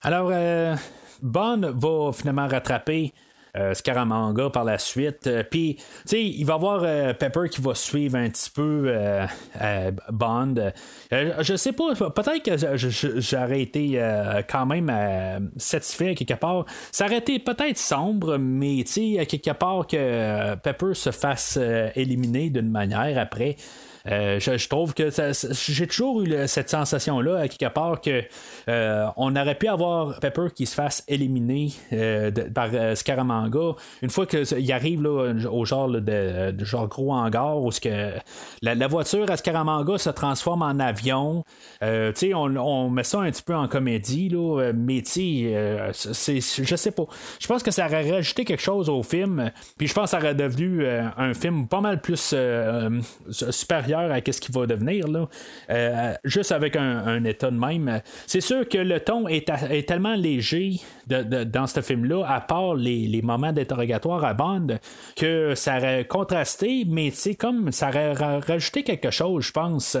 [0.00, 0.74] Alors, euh,
[1.20, 3.12] Bond va finalement rattraper
[3.54, 5.26] euh, Scaramanga par la suite.
[5.26, 6.80] Euh, puis, tu sais, il va y avoir
[7.18, 8.90] Pepper qui va suivre un petit peu
[10.10, 10.54] Bond.
[11.10, 14.02] je sais pas, peut-être que j'aurais été
[14.48, 16.64] quand même satisfait quelque part.
[16.92, 21.58] Ça aurait été peut-être sombre, mais tu sais, quelque part que Pepper se fasse
[21.94, 23.56] éliminer d'une manière après.
[24.10, 28.22] Euh, je, trouve que j'ai toujours eu cette sensation-là, à quelque part, que
[28.68, 34.26] euh, on aurait pu avoir Pepper qui se fasse éliminer euh, par Scaramanga une fois
[34.26, 38.12] qu'il arrive là, au genre de, genre gros hangar où que
[38.60, 41.44] la, voiture à Scaramanga se transforme en avion.
[41.80, 45.92] on, met ça un petit peu en comédie, là, mais je
[46.76, 47.04] sais pas.
[47.40, 50.18] Je pense que ça aurait rajouté quelque chose au film, puis je pense que ça
[50.18, 52.34] aurait devenu un film pas mal plus
[53.30, 55.28] supérieur à ce qu'il va devenir, là,
[55.70, 58.00] euh, juste avec un, état de même.
[58.26, 59.46] C'est sûr que le ton est,
[59.86, 64.78] tellement léger dans ce film-là, à part les, moments d'interrogatoire à bande,
[65.16, 69.96] que ça aurait contrasté, mais c'est comme ça aurait rajouté quelque chose, je pense.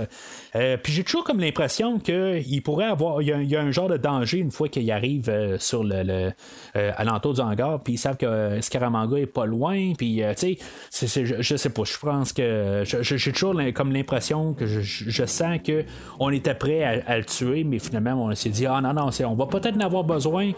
[0.56, 3.22] Euh, puis j'ai toujours comme l'impression qu'il pourrait avoir.
[3.22, 6.32] Il y, a, un genre de danger une fois qu'il arrive euh, sur le,
[6.74, 10.56] alentour du hangar, puis ils savent que Scaramanga est pas loin, puis tu
[10.90, 15.84] sais, je, sais pas, je pense que j'ai toujours comme l'impression que je, sens que
[16.20, 19.34] on était prêt à, le tuer, mais finalement on s'est dit ah non non, on
[19.34, 20.52] va peut-être en avoir besoin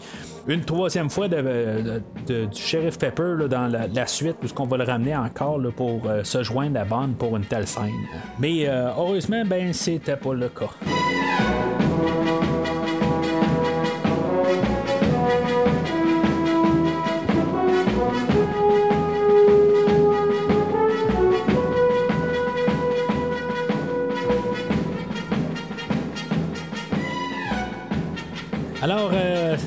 [0.47, 5.59] une troisième fois de, du shérif Pepper dans la, suite, puisqu'on va le ramener encore
[5.75, 7.89] pour euh, se joindre à bande pour une telle scène.
[8.37, 10.69] Mais euh, heureusement, ben c'était pas le cas.
[28.95, 29.57] Alors, euh,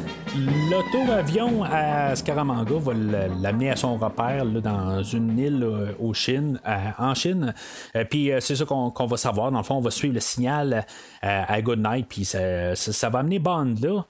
[0.71, 6.59] l'auto-avion à Scaramanga va l'amener à son repère dans une île euh, au Chine,
[6.99, 7.53] en Chine.
[7.95, 9.51] Euh, puis c'est ça qu'on va savoir.
[9.53, 10.87] Dans le fond, on va suivre le signal
[11.21, 14.07] à Goodnight, puis ça, va amener Bond là.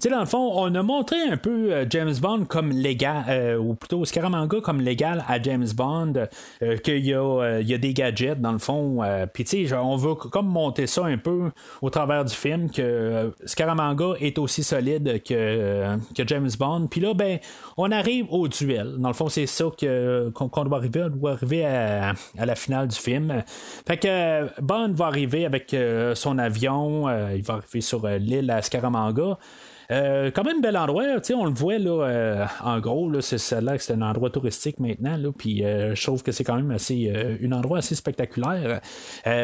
[0.00, 3.56] Sais, dans le fond, on a montré un peu euh, James Bond comme légal, euh,
[3.56, 6.14] ou plutôt Scaramanga comme légal à James Bond,
[6.62, 9.00] euh, qu'il y, a, il y a des gadgets dans le fond.
[9.32, 11.50] Puis, tu sais, on veut comme monter ça un peu
[11.80, 16.88] au travers du film, que Scaramanga est aussi solide que, que James Bond.
[16.90, 17.38] Puis là, ben,
[17.76, 18.96] on arrive au duel.
[18.98, 21.04] Dans le fond, c'est ça que, qu'on, doit arriver.
[21.04, 23.42] On doit arriver à, à, la finale du film.
[23.86, 25.74] Fait que Bond va arriver avec
[26.14, 29.38] son avion, il va arriver sur l'île à Scaramanga.
[29.90, 31.04] Euh, quand même bel endroit,
[31.34, 35.18] on le voit là, euh, en gros, c'est là que c'est un endroit touristique maintenant,
[35.36, 37.12] puis euh, je trouve que c'est quand même assez
[37.42, 38.80] un endroit assez spectaculaire.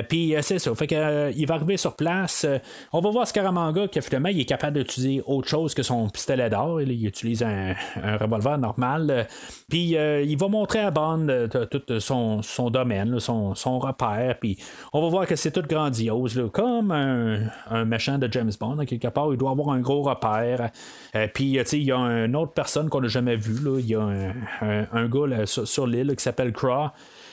[0.09, 2.47] puis c'est ça, fait que il va arriver sur place.
[2.93, 6.49] on va voir Scaramanga qui finalement il est capable d'utiliser autre chose que son pistolet
[6.51, 6.81] d'or.
[6.81, 7.75] Il utilise un,
[8.19, 9.27] revolver normal.
[9.69, 14.39] Puis il va montrer à Bond tout son, son domaine, son, son, repère.
[14.41, 14.59] Puis
[14.93, 17.41] on va voir que c'est tout grandiose, comme un,
[17.71, 18.85] un méchant de James Bond.
[18.87, 21.99] quelque part, il doit avoir un gros repère euh, puis, tu sais, il y a
[21.99, 23.81] une autre personne qu'on n'a jamais vue.
[23.81, 26.91] Il y a un, gars sur, l'île qui s'appelle Craw.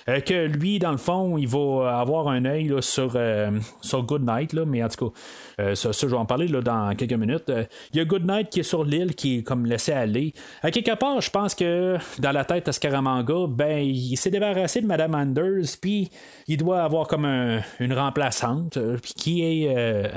[0.10, 3.52] Euh, que lui, dans le fond, il va avoir un œil sur, euh,
[3.82, 5.20] sur Good Night, là, mais en tout cas,
[5.60, 7.52] euh, ça, je vais en parler là, dans quelques minutes.
[7.92, 10.34] Il y a Good Night qui est sur l'île, qui est comme laissé aller.
[10.62, 14.82] À quelque part, je pense que dans la tête de Scaramanga, ben, il s'est débarrassé
[14.82, 16.10] de Madame Anders, puis
[16.48, 20.10] il doit avoir comme une remplaçante, qui est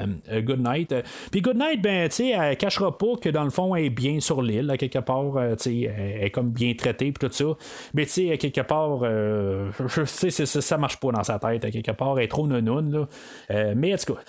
[0.42, 0.94] Good Night.
[1.32, 4.20] Puis Good Night, ben, tu sais, cachera pas que dans le fond, elle est bien
[4.20, 7.56] sur l'île, à quelque part, tu sais, elle est comme bien traitée, puis tout ça.
[7.94, 9.00] Mais tu sais, à quelque part,
[9.88, 12.92] je sais, ça, marche pas dans sa tête, à quelque part, elle est trop nounoun,
[12.92, 13.08] là.
[13.50, 14.20] Euh, mais en tout cas.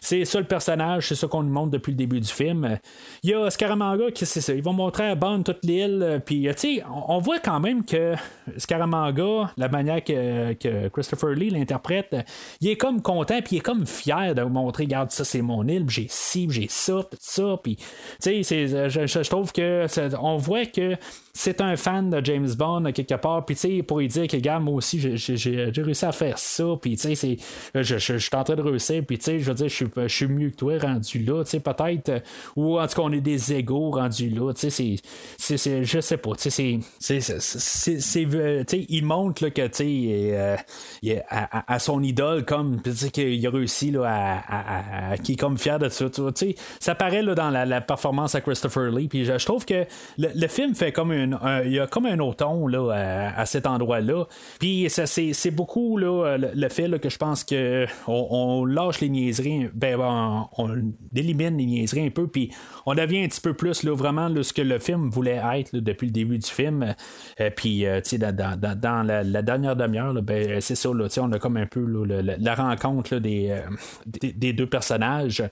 [0.00, 2.78] C'est ça le personnage, c'est ça qu'on nous montre depuis le début du film.
[3.22, 4.54] Il y a Scaramanga qui c'est ça.
[4.54, 6.22] Ils vont montrer à Bond toute l'île.
[6.24, 8.14] Puis, tu sais, on voit quand même que
[8.56, 12.16] Scaramanga, la manière que, Christopher Lee l'interprète,
[12.60, 15.42] il est comme content, puis il est comme fier de vous montrer, regarde, ça c'est
[15.42, 17.58] mon île, j'ai ci, j'ai ça, tout ça.
[17.62, 17.76] Puis,
[18.22, 19.86] tu sais, je, je, trouve que
[20.18, 20.96] on voit que
[21.40, 24.36] c'est un fan de James Bond quelque part, puis tu sais, pour lui dire que,
[24.36, 27.38] gars, moi aussi, j'ai réussi à faire ça, puis tu sais,
[27.74, 30.50] je, suis en train de réussir, puis tu sais, je veux dire, je suis mieux
[30.50, 32.22] que toi rendu là, tu sais, peut-être,
[32.56, 34.96] ou en tout cas, on est des égaux rendus là, tu sais,
[35.38, 40.30] c'est, je sais pas, tu sais, c'est, c'est, sais, il montre là, que, tu sais,
[40.34, 45.56] euh, à, son idole, comme, tu sais, qu'il a réussi, là, à, qui est comme
[45.56, 49.24] fier de ça, tu sais, ça paraît, là, dans la, performance à Christopher Lee, puis
[49.24, 49.86] je, trouve que
[50.18, 51.29] le, film fait comme une
[51.64, 54.24] il y a comme un autre là, à, cet endroit-là.
[54.58, 59.98] Puis c'est, beaucoup là, le, fait que je pense que on, lâche les niaiseries, ben,
[60.56, 62.50] on, élimine les niaiseries un peu, puis
[62.86, 66.06] on devient un petit peu plus là, vraiment ce que le film voulait être depuis
[66.06, 66.94] le début du film.
[67.40, 71.66] Euh, puis euh, dans, la, dernière demi-heure, ben, c'est ça, là, on a comme un
[71.66, 75.42] peu la, rencontre euh, des, des, deux personnages.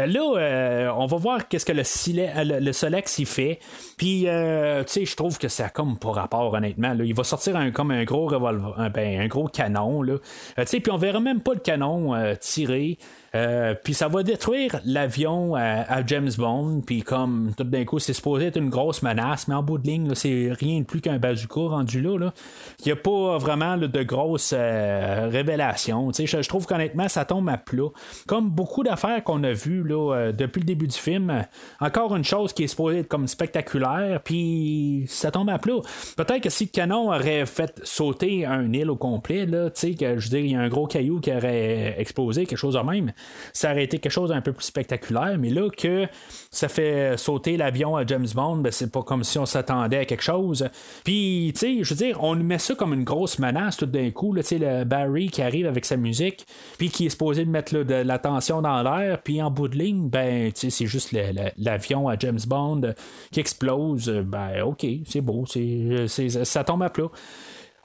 [0.00, 3.58] Euh, là, euh, on va voir qu'est-ce que le, euh, le, Solex y fait.
[3.96, 6.94] Puis, tu sais, je trouve que ça a comme pas rapport, honnêtement.
[7.02, 10.02] Il va sortir un, comme un gros revolver, ben, un gros canon.
[10.02, 10.14] Là.
[10.56, 12.98] tu sais, puis on verra même pas le canon tiré.
[13.34, 16.82] Euh, puis ça va détruire l'avion à, James Bond.
[16.84, 19.86] Puis comme tout d'un coup, c'est supposé être une grosse menace, mais en bout de
[19.86, 22.32] ligne, c'est rien de plus qu'un bazooka rendu là.
[22.80, 26.10] Il n'y a pas vraiment de grosses euh, révélations.
[26.12, 27.88] Je, je trouve qu'honnêtement, ça tombe à plat.
[28.26, 31.44] Comme beaucoup d'affaires qu'on a vues là, euh, depuis le début du film,
[31.80, 35.80] encore une chose qui est supposée être comme spectaculaire, puis ça tombe à plat.
[36.16, 40.24] Peut-être que si le canon aurait fait sauter un île au complet, là, que je
[40.24, 43.12] veux dire, il y a un gros caillou qui aurait explosé, quelque chose de même,
[43.52, 46.06] ça aurait été quelque chose d'un peu plus spectaculaire, mais là que
[46.50, 50.04] ça fait sauter l'avion à James Bond, ben, c'est pas comme si on s'attendait à
[50.04, 50.68] quelque chose.
[51.04, 54.10] Puis, tu sais, je veux dire, on met ça comme une grosse menace tout d'un
[54.10, 56.46] coup, tu sais, le Barry qui arrive avec sa musique,
[56.78, 60.08] puis qui est supposé mettre de la tension dans l'air, puis en bout de ligne,
[60.08, 61.14] ben, c'est juste
[61.56, 62.94] l'avion à James Bond
[63.30, 64.08] qui explose.
[64.08, 67.08] Ben, ok, c'est beau, c'est, ça tombe à plat.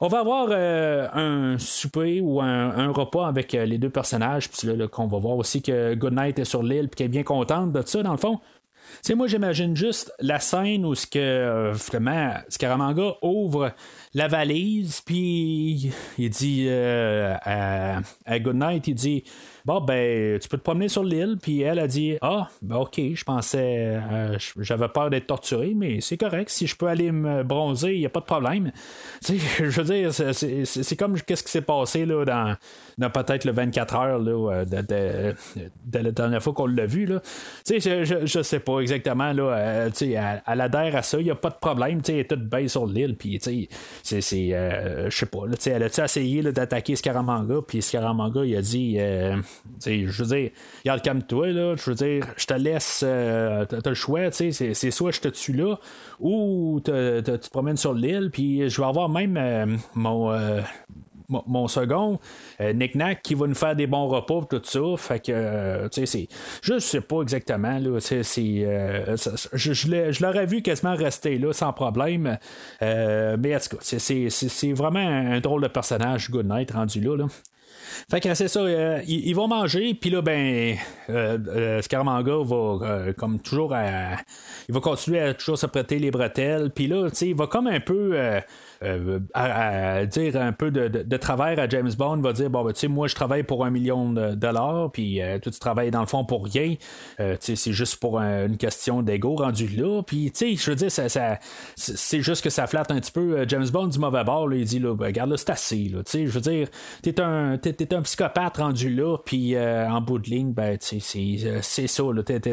[0.00, 4.48] On va avoir euh, un souper ou un, repas avec euh, les deux personnages.
[4.48, 7.24] Puis là, qu'on va voir aussi que Goodnight est sur l'île et qu'elle est bien
[7.24, 8.38] contente de ça, dans le fond.
[9.04, 13.72] Tu moi, j'imagine juste la scène où ce que, euh, vraiment, Scaramanga ouvre
[14.14, 19.24] la valise, puis il dit à, à Goodnight, il dit
[19.68, 21.36] Bon, ben, tu peux te promener sur l'île.
[21.42, 26.00] Puis elle a dit Ah, ben, ok, je pensais, euh, j'avais peur d'être torturé, mais
[26.00, 26.48] c'est correct.
[26.48, 28.72] Si je peux aller me bronzer, il n'y a pas de problème.
[29.22, 32.56] Tu sais, je veux dire, c'est comme qu'est-ce qui s'est passé là, dans,
[32.96, 35.34] dans peut-être le 24 heures là, euh, de,
[35.84, 37.04] de, la dernière fois qu'on l'a vu.
[37.04, 37.20] Là.
[37.66, 39.32] Tu sais, je, je, sais pas exactement.
[39.32, 42.00] Là, euh, tu sais, elle, adhère à ça, il n'y a pas de problème.
[42.00, 43.16] Tu sais, elle est toute belle sur l'île.
[43.16, 43.68] Puis, tu
[44.02, 45.46] sais, c'est, je sais pas.
[45.46, 47.56] Là, elle a essayé d'attaquer Scaramanga?
[47.66, 48.98] Puis Scaramanga, il a dit
[49.84, 50.50] je veux dire,
[50.84, 54.90] regarde, calme-toi, là, je veux dire, je te laisse, euh, t'as le choix, c'est, c'est
[54.90, 55.78] soit je te tue là,
[56.20, 60.32] ou tu te promènes sur l'île, puis je vais avoir même euh, mon,
[61.28, 62.18] mon second,
[62.60, 64.80] euh, Nick Nack, qui va nous faire des bons repas tout ça.
[64.96, 66.28] Fait que, euh, tu sais, c'est.
[66.62, 68.00] Je sais pas exactement, là.
[68.00, 68.22] C'est,
[68.64, 69.16] euh,
[69.52, 72.38] je, je l'aurais vu quasiment rester là sans problème.
[72.80, 77.16] mais en tout cas, c'est, vraiment un, drôle de personnage, Goodnight, rendu là.
[77.16, 77.26] là.
[78.10, 78.62] Fait que c'est ça,
[79.06, 80.76] ils, vont manger, puis là, ben,
[81.82, 83.74] Scaramanga va, comme toujours,
[84.68, 87.46] il va continuer à toujours se prêter les bretelles, puis là, tu sais, il va
[87.46, 88.16] comme un peu
[88.84, 92.80] euh, à, dire un peu de, travers à James Bond, va dire bon, ben, tu
[92.80, 96.00] sais, moi je travaille pour un million de dollars, puis euh, toi tu travailles dans
[96.00, 96.76] le fond pour rien.
[97.18, 100.02] Euh, tu sais, c'est juste pour une question d'ego rendu là.
[100.02, 101.38] Puis, tu sais, je veux dire, ça,
[101.76, 104.52] c'est juste que ça flatte un petit peu James Bond du mauvais bord.
[104.52, 105.90] il dit là, ben, regarde là, c'est assez.
[105.90, 106.68] tu sais, je veux dire,
[107.02, 111.60] t'es un, es, un psychopathe rendu là, puis en bout de ligne, ben, tu sais,
[111.62, 112.02] c'est ça.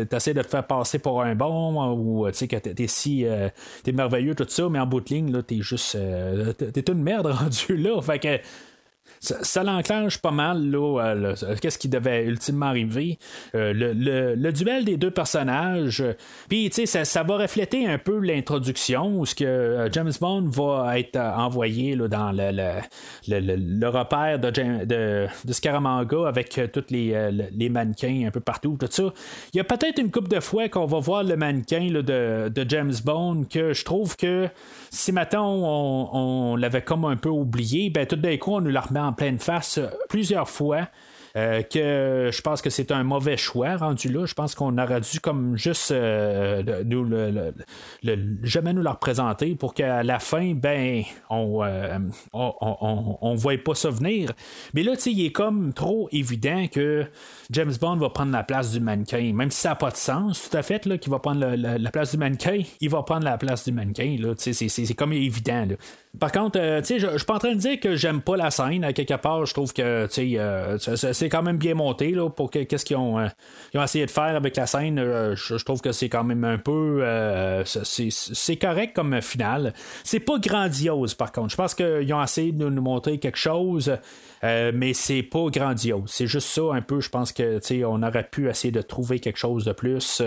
[0.09, 3.25] T'essaies de te faire passer pour un bon, ou tu sais, que t'es si.
[3.83, 7.03] t'es merveilleux, tout ça, mais en bout de ligne, là, t'es juste euh, t'es une
[7.03, 8.01] merde rendu là.
[8.01, 8.39] Fait que
[9.19, 13.17] ça, l'enclenche pas mal là, euh, qu'est-ce qui devait ultimement arriver.
[13.55, 16.03] Euh, le, duel des deux personnages.
[16.47, 20.99] Puis tu sais, ça, va refléter un peu l'introduction où ce que James Bond va
[20.99, 22.51] être envoyé là, dans le,
[23.27, 28.87] le, repère de, de, de, Scaramanga avec tous les, les, mannequins un peu partout, tout
[28.89, 29.11] ça.
[29.53, 32.69] Il y a peut-être une couple de fois qu'on va voir le mannequin de, de
[32.69, 34.47] James Bond que je trouve que
[34.95, 35.53] si maintenant
[36.13, 39.13] on, l'avait comme un peu oublié, ben tout d'un coup on nous la remet en
[39.13, 40.87] pleine face euh, plusieurs fois.
[41.35, 44.25] Euh, que je pense que c'est un mauvais choix rendu là.
[44.25, 47.53] Je pense qu'on aurait dû comme juste euh, nous le,
[48.43, 51.61] jamais nous la représenter pour qu'à la fin, ben, on,
[52.31, 54.31] on, on, voit pas ça venir.
[54.73, 57.05] Mais là, il est comme trop évident que
[57.51, 59.33] James Bond va prendre la place du mannequin.
[59.33, 62.11] Même si ça n'a pas de sens, tout à fait, qu'il va prendre la, place
[62.11, 64.15] du mannequin, il va prendre la place du mannequin.
[64.37, 65.67] C'est comme évident.
[66.19, 68.83] Par contre, euh, je suis pas en train de dire que j'aime pas la scène.
[68.83, 72.85] À quelque part, je trouve que euh, c'est quand même bien monté là, pour qu'est-ce
[72.85, 73.27] qu'ils ont, euh,
[73.73, 74.99] ont, essayé de faire avec la scène.
[75.35, 77.03] je, trouve que c'est quand même un peu.
[77.65, 79.73] c'est correct comme finale.
[80.03, 81.49] C'est pas grandiose, par contre.
[81.49, 83.97] Je pense qu'ils ont essayé de nous montrer quelque chose.
[84.43, 86.03] mais c'est pas grandiose.
[86.07, 87.01] C'est juste ça un peu.
[87.01, 90.21] Je pense que on aurait pu essayer de trouver quelque chose de plus.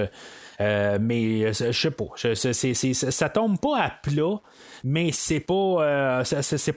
[0.58, 2.06] Mais je sais pas.
[2.14, 4.40] ça tombe pas à plat
[4.84, 6.22] mais c'est pas euh,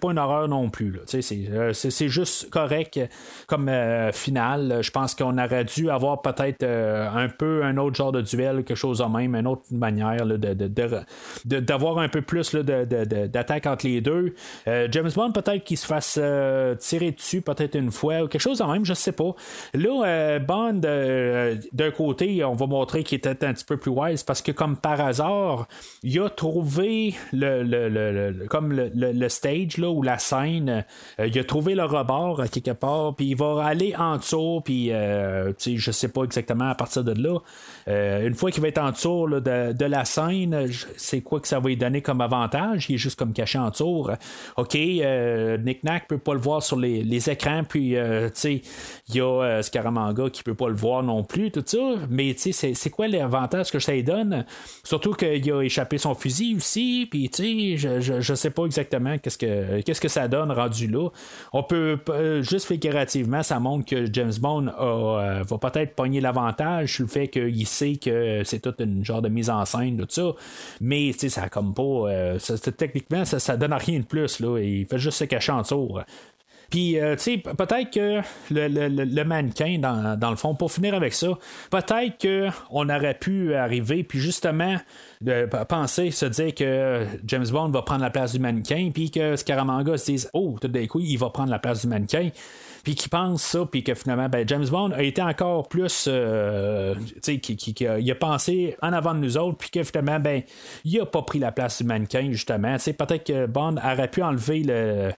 [0.01, 0.99] pas une horreur non plus.
[1.13, 2.99] Euh, c'est, juste correct
[3.47, 4.79] comme euh, finale.
[4.81, 8.75] Je pense qu'on aurait dû avoir peut-être un peu un autre genre de duel, quelque
[8.75, 14.33] chose de même, une autre manière de, d'avoir un peu plus d'attaque entre les deux.
[14.65, 16.19] James Bond, peut-être qu'il se fasse
[16.79, 19.33] tirer dessus peut-être une fois ou quelque chose de même, je sais pas.
[19.73, 24.41] Là, Bond, d'un côté, on va montrer qu'il était un petit peu plus wise parce
[24.41, 25.67] que comme par hasard,
[26.03, 30.85] il a trouvé le comme le, stage là, ou la scène,
[31.19, 34.91] euh, il a trouvé le rebord quelque part, puis il va aller en dessous, puis
[34.91, 37.39] euh, je sais pas exactement à partir de là.
[37.87, 41.59] Euh, une fois qu'il va être en dessous de, la scène, c'est quoi que ça
[41.59, 42.89] va lui donner comme avantage?
[42.89, 44.07] Il est juste comme caché en dessous.
[44.57, 48.61] OK, Nick Nack peut pas le voir sur les, écrans, puis il
[49.13, 51.95] y a Scaramanga qui peut pas le voir non plus, tout ça.
[52.09, 54.45] Mais c'est quoi l'avantage que ça lui donne?
[54.83, 59.37] Surtout qu'il a échappé son fusil aussi, puis tu sais, je, sais pas exactement qu'est-ce
[59.37, 61.09] que, que ça donne rendu là.
[61.53, 66.95] On peut euh, juste figurativement, ça montre que James Bond euh, va peut-être pogner l'avantage
[66.95, 70.07] sur le fait qu'il sait que c'est toute une genre de mise en scène, tout
[70.09, 70.31] ça.
[70.79, 71.83] Mais ça comme pas.
[71.83, 72.39] Euh,
[72.77, 74.39] techniquement, ça, ça donne rien de plus.
[74.39, 76.01] Là, il fait juste se cacher en tour.
[76.71, 81.37] Puis, tu sais, peut-être que le, mannequin, dans, dans, le fond, pour finir avec ça,
[81.69, 84.77] peut-être qu'on aurait pu arriver, puis justement,
[85.21, 89.35] de penser, se dire que James Bond va prendre la place du mannequin, puis que
[89.35, 92.29] Scaramanga se dise Oh, tout d'un coup, il va prendre la place du mannequin,
[92.83, 96.05] puis qu'il pense ça, puis que finalement, ben, James Bond a été encore plus.
[96.07, 99.83] Euh, tu sais, qui, a, il a pensé en avant de nous autres, puis que
[99.83, 100.41] finalement, ben,
[100.85, 102.75] il a pas pris la place du mannequin, justement.
[102.77, 105.11] Tu sais, peut-être que Bond aurait pu enlever le,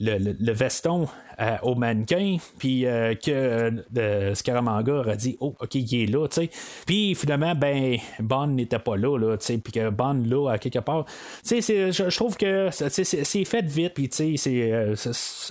[0.00, 1.08] le, veston
[1.40, 6.42] euh, au mannequin, puis euh, que Scaramanga aurait dit Oh, ok, il est là, tu
[6.42, 6.50] sais.
[6.86, 10.80] Puis finalement, ben, Bond n'était pas là, là, tu puis que Bond là, à quelque
[10.80, 11.06] part.
[11.48, 11.60] Je,
[11.90, 14.74] je trouve que c'est fait vite, puis c'est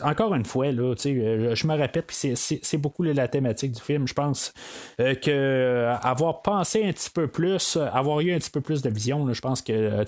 [0.03, 4.07] encore une fois, là, je me répète, puis c'est beaucoup la thématique du film.
[4.07, 4.53] Je pense
[4.97, 9.33] que avoir pensé un petit peu plus, avoir eu un petit peu plus de vision,
[9.33, 10.05] je pense que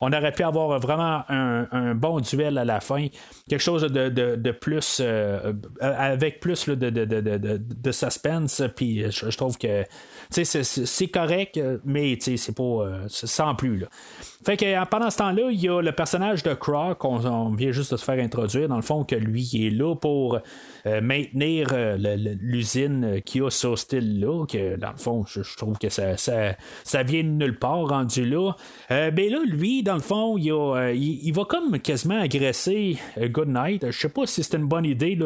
[0.00, 3.08] on aurait pu avoir vraiment un, bon duel à la fin,
[3.48, 5.01] quelque chose de, plus
[5.80, 9.84] avec plus de, suspense, puis je, trouve que
[10.30, 13.86] c'est correct, mais c'est pas sans plus.
[14.44, 17.92] Fait que pendant ce temps-là, il y a le personnage de Croc, on, vient juste
[17.92, 20.40] de se faire introduire, dans le fond, que lui est là pour
[20.84, 21.96] euh, maintenir euh,
[22.40, 27.22] l'usine qui a ce style-là, que dans le fond, je, trouve que ça, ça, vient
[27.22, 28.52] de nulle part rendu là.
[28.90, 30.46] Euh, ben là, lui, dans le fond, il,
[30.96, 33.90] il, va comme quasiment agresser Goodnight.
[33.90, 35.16] Je sais pas si c'est une bonne idée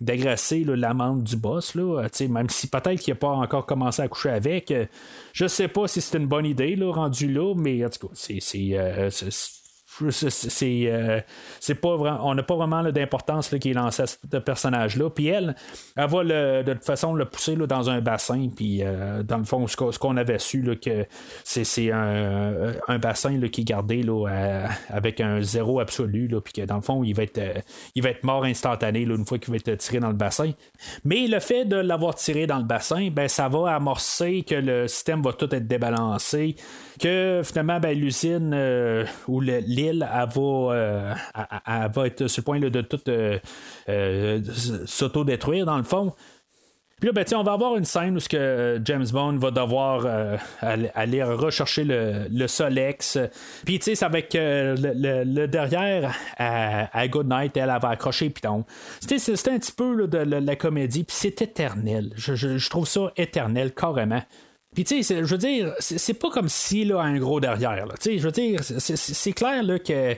[0.00, 4.30] d'agresser l'amende du boss, là, même si peut-être qu'il n'a pas encore commencé à coucher
[4.30, 4.72] avec.
[5.32, 8.14] je sais pas si c'est une bonne idée là, rendu là, mais en tout cas,
[10.08, 11.20] c'est euh,
[11.60, 15.10] c'est pas on n'a pas vraiment d'importance qui est lancée à ce personnage-là.
[15.10, 15.54] Puis elle,
[15.96, 16.24] elle va
[16.62, 18.48] de toute façon le pousser là, dans un bassin.
[18.54, 21.06] Puis euh, dans le fond, ce qu'on avait su, là, que
[21.44, 26.28] c'est un, un, bassin là, qui est gardé là, avec un zéro absolu.
[26.28, 27.60] Là, puis que dans le fond, il va être, euh,
[27.94, 30.52] il va être mort instantané une fois qu'il va être tiré dans le bassin.
[31.04, 34.88] Mais le fait de l'avoir tiré dans le bassin, ben, ça va amorcer que le
[34.88, 36.56] système va tout être débalancé
[37.00, 41.14] que finalement, ben, l'usine euh, ou l'île, elle, euh,
[41.92, 44.40] va, être sur le point de tout euh,
[44.86, 46.12] s'auto-détruire dans le fond.
[47.00, 50.06] Puis là, ben, on va avoir une scène où que James Bond va devoir
[50.60, 53.18] aller rechercher le, le Solex.
[53.64, 58.66] Puis, tu sais, c'est avec le, derrière à, à Goodnight, elle, elle va accrocher Python.
[59.00, 62.12] C'était un petit peu de, la comédie, puis c'est éternel.
[62.16, 64.20] je, trouve ça éternel, carrément.
[64.74, 68.12] Puis, tu sais, je veux dire, c'est pas comme si, là, un gros derrière, Tu
[68.12, 70.14] sais, je veux dire, c'est clair, là, que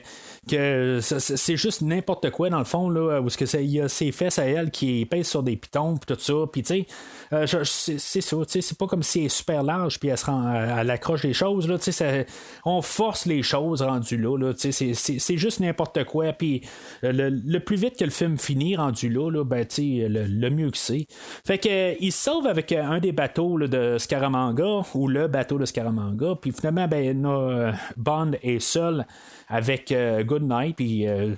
[0.49, 4.11] que c'est juste n'importe quoi dans le fond là où que il y a ses
[4.11, 6.33] fesses à elle qui pèsent sur des pitons puis tout ça.
[6.51, 6.87] Puis tu sais
[7.33, 10.17] euh, c'est ça tu sais c'est pas comme si elle est super large puis elle
[10.17, 12.25] se rend à l'accroche des choses là tu sais
[12.65, 16.33] on force les choses rendues là, là tu sais c'est juste n'importe quoi.
[16.33, 16.61] Puis
[17.03, 20.49] euh, le, plus vite que le film finit rendu là, là ben tu sais le,
[20.49, 21.07] mieux que c'est.
[21.45, 25.65] Fait que il se sauve avec un des bateaux de Scaramanga ou le bateau de
[25.65, 29.05] Scaramanga puis finalement ben euh, Bond est seul
[29.47, 31.35] avec euh, Good Night, puis euh,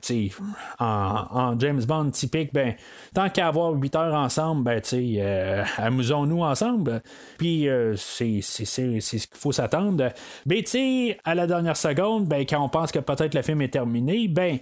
[0.80, 2.76] en, James Bond typique, ben,
[3.14, 7.02] tant qu'à avoir 8 heures ensemble, ben, euh, amusons-nous ensemble.
[7.38, 10.10] Puis c'est ce qu'il faut s'attendre.
[10.46, 10.64] Mais
[11.26, 14.60] à la dernière seconde, ben, quand on pense que peut-être le film est terminé, ben,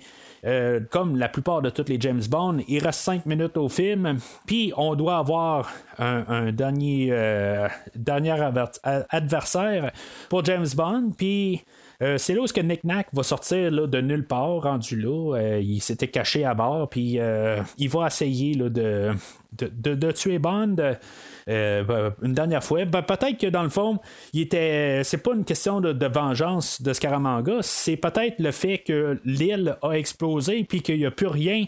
[0.90, 4.74] comme la plupart de tous les James Bond, il reste 5 minutes au film, puis
[4.76, 7.14] on doit avoir un, dernier,
[7.96, 8.36] dernier
[9.10, 9.92] adversaire
[10.30, 11.64] pour James Bond, puis
[12.02, 15.38] euh, c'est là où que Nick Nack va sortir de nulle part, rendu là.
[15.38, 20.76] Euh, il s'était caché à bord, puis euh, il va essayer de, tuer Bond.
[21.48, 22.86] une dernière fois.
[22.86, 24.00] Ben, peut-être que dans le fond,
[24.34, 25.04] il était.
[25.04, 29.78] C'est pas une question de, de vengeance de Scaramanga, c'est peut-être le fait que l'île
[29.82, 31.66] a explosé puis qu'il n'y a plus rien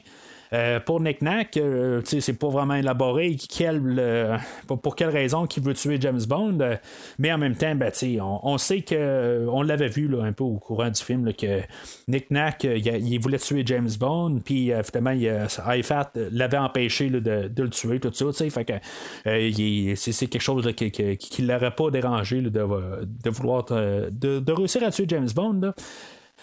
[0.53, 5.73] euh, pour Nick Nack, euh, c'est pas vraiment élaboré euh, pour quelle raison qu'il veut
[5.73, 6.59] tuer James Bond,
[7.17, 7.91] mais en même temps, ben,
[8.21, 11.61] on, sait que on l'avait vu un peu au courant du film que
[12.07, 17.99] Nick Nack il, voulait tuer James Bond, puis finalement IFAT l'avait empêché de, le tuer,
[17.99, 18.73] tout ça, fait que
[19.95, 25.29] c'est quelque chose qui ne l'aurait pas dérangé de, vouloir de, réussir à tuer James
[25.33, 25.73] Bond.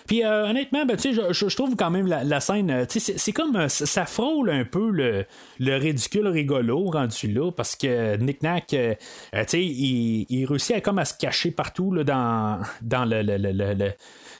[0.06, 3.68] Puis euh, honnêtement, ben, je, je, trouve quand même la, scène, euh, c'est comme euh,
[3.68, 5.24] ça frôle un peu le,
[5.58, 11.04] le, ridicule rigolo rendu là, parce que Nick Nack, il, il, réussit à, comme à
[11.04, 13.92] se cacher partout là, dans, dans le, le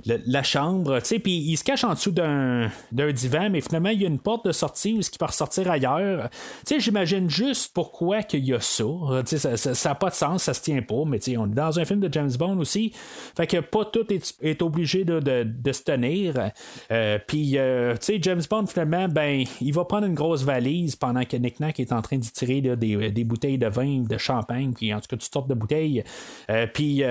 [0.04, 4.02] la chambre, tu sais, puis il se cache en dessous d'un, divan, mais finalement, il
[4.02, 6.28] y a une porte de sortie où il peut ressortir ailleurs.
[6.66, 8.84] Tu sais, j'imagine juste pourquoi qu'il y a ça.
[9.26, 11.46] Tu sais, ça n'a pas de sens, ça se tient pas, mais tu sais, on
[11.46, 12.92] est dans un film de James Bond aussi.
[13.36, 16.50] Fait que pas tout est, obligé de, de, se tenir.
[16.90, 20.96] Euh, puis, euh, tu sais, James Bond, finalement, ben, il va prendre une grosse valise
[20.96, 24.18] pendant que Nick Nack est en train d'y tirer des, des, bouteilles de vin, de
[24.18, 26.04] champagne, puis en tout cas, toutes sortes de bouteilles.
[26.50, 27.02] Euh, puis,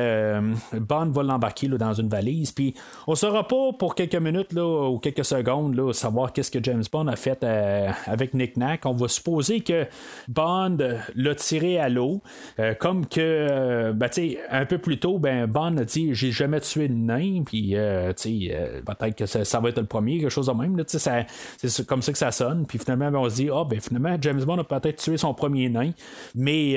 [0.80, 2.51] Bond va l'embarquer dans une valise.
[2.51, 2.76] Puis,
[3.07, 6.83] on saura pas pour quelques minutes là, ou quelques secondes là, savoir qu'est-ce que James
[6.91, 8.85] Bond a fait euh, avec Nick Nack.
[8.85, 9.87] On va supposer que
[10.27, 10.77] Bond
[11.15, 12.21] l'a tiré à l'eau,
[12.59, 14.09] euh, comme que euh, ben,
[14.49, 19.15] un peu plus tôt, ben, Bond a dit j'ai jamais tué de nain, puis peut-être
[19.15, 20.81] que ça, va être le premier, quelque chose de même.
[20.87, 22.65] c'est comme ça que ça sonne.
[22.67, 25.33] Puis finalement, ben, on se dit, ah, ben finalement, James Bond a peut-être tué son
[25.33, 25.91] premier nain.
[26.35, 26.75] Mais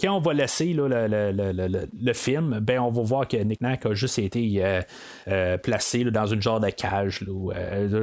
[0.00, 4.18] quand on va laisser le, film, ben on va voir que Nick Nack a juste
[4.18, 4.62] été
[5.62, 7.24] placé dans une genre de cage,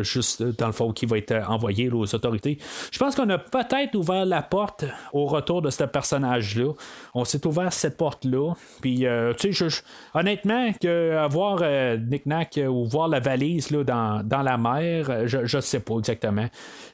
[0.01, 2.57] juste dans le fond, qui va être envoyé aux autorités.
[2.91, 6.73] Je pense qu'on a peut-être ouvert la porte au retour de ce personnage-là.
[7.13, 8.53] On s'est ouvert cette porte-là.
[8.81, 9.05] Puis,
[9.37, 9.67] tu sais,
[10.13, 15.57] honnêtement, que voir euh, Nick Nack ou voir la valise dans, dans la mer, je
[15.57, 16.47] ne sais pas exactement.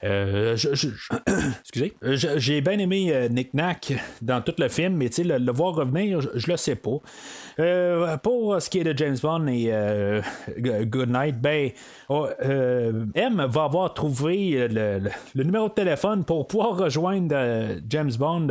[0.03, 0.55] Euh,
[1.61, 1.93] excusez.
[2.37, 6.21] J'ai bien aimé euh, Nick Nack dans tout le film, mais le, le voir revenir,
[6.21, 6.97] je, ne le sais pas.
[8.23, 9.71] Pour ce qui est de James Bond et
[10.85, 11.71] Good Night, ben,
[12.09, 14.99] oh, M va avoir trouvé le,
[15.35, 17.35] le, numéro de téléphone pour pouvoir rejoindre
[17.89, 18.47] James Bond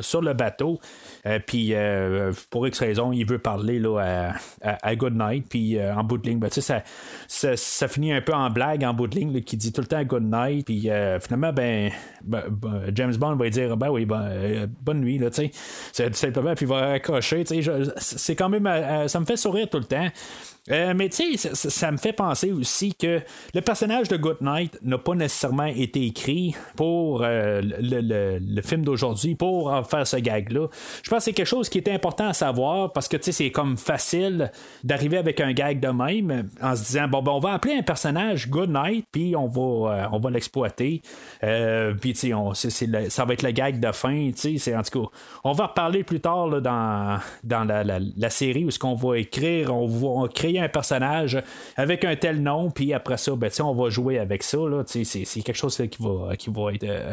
[0.00, 0.78] sur le bateau.
[1.46, 1.74] Puis,
[2.50, 5.46] pour X raison, il veut parler là, à, à, Good Night.
[5.48, 6.82] Puis, en bout de ligne, ben, ça,
[7.28, 9.86] ça, ça, finit un peu en blague en bout de ligne, qui dit tout le
[9.86, 10.66] temps Good Night.
[10.66, 11.90] Puis, euh, finalement, ben,
[12.24, 15.50] ben, ben, James Bond va dire ben oui, ben, euh, bonne nuit, là, sais.
[16.12, 17.82] Simplement, puis il va accrocher, tu sais.
[17.98, 18.66] C'est quand même.
[18.66, 20.08] Euh, ça me fait sourire tout le temps.
[20.70, 23.20] Euh, mais tu sais, ça, me fait penser aussi que
[23.54, 29.36] le personnage de Good Night n'a pas nécessairement été écrit pour euh, le, film d'aujourd'hui,
[29.36, 30.66] pour faire ce gag-là.
[31.02, 33.32] Je pense que c'est quelque chose qui est important à savoir parce que tu sais,
[33.32, 34.50] c'est comme facile
[34.82, 37.82] d'arriver avec un gag de même en se disant bon, ben, on va appeler un
[37.82, 41.00] personnage Good Night, puis on va, euh, on va l'exploiter.
[42.00, 44.30] puis tu sais, ça va être le gag de fin.
[44.36, 45.08] Tu sais, en tout cas,
[45.44, 49.86] on va reparler plus tard dans, dans la, série où ce qu'on va écrire, on
[49.86, 51.42] va créer un personnage
[51.76, 54.58] avec un tel nom, puis après ça, ben, on va jouer avec ça.
[54.86, 57.12] c'est, quelque chose qui, va, qui, va être, euh,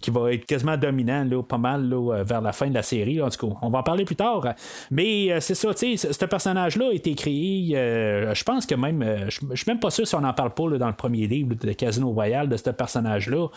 [0.00, 3.20] qui va être quasiment dominant là, pas mal là, vers la fin de la série.
[3.20, 4.46] En tout cas, on va en parler plus tard.
[4.90, 9.38] Mais euh, c'est ça, ce personnage-là a été créé, euh, je pense que même, je
[9.54, 12.10] suis même pas sûr si on n'en parle pas dans le premier livre de Casino
[12.10, 13.48] Royale de ce personnage-là.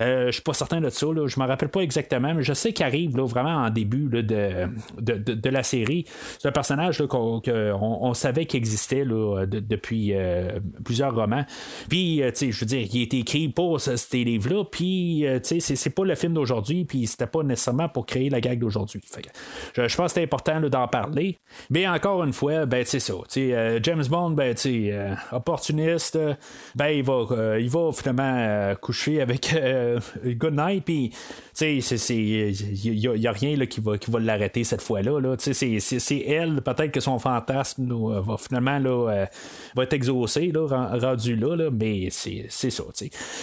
[0.00, 2.84] je suis pas certain de ça, je me rappelle pas exactement, mais je sais qu'il
[2.84, 6.04] arrive vraiment en début de, de, la série.
[6.38, 8.81] C'est un personnage qu'on on savait qu'il existait
[9.46, 11.44] depuis euh, plusieurs romans.
[11.88, 15.38] Puis, euh, sais, je veux dire, il a été écrit pour ces livres-là, puis, euh,
[15.40, 18.58] tu sais, c'est pas le film d'aujourd'hui, puis c'était pas nécessairement pour créer la gag
[18.58, 19.00] d'aujourd'hui.
[19.74, 21.38] Je, pense que c'est important d'en parler.
[21.70, 23.14] Mais encore une fois, ben, c'est ça.
[23.34, 24.92] James Bond, ben, tu
[25.32, 26.18] opportuniste,
[26.74, 29.54] ben, il va, il va finalement coucher avec
[30.24, 31.12] Good Night, puis
[31.60, 35.20] il n'y a, rien là, qui va, qui va l'arrêter cette fois-là.
[35.20, 35.36] Là.
[35.38, 39.26] C'est elle, peut-être que son fantasme va finalement là, euh,
[39.76, 42.84] va être exaucé, rendu là, mais c'est ça.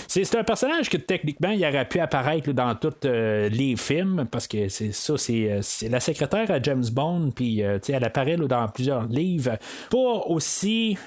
[0.08, 4.48] C'est un personnage que techniquement il aurait pu apparaître dans tous euh, les films parce
[4.48, 9.08] que c'est ça, c'est euh, la secrétaire à James Bond, puis elle apparaît dans plusieurs
[9.08, 9.58] livres.
[9.90, 10.98] Pas aussi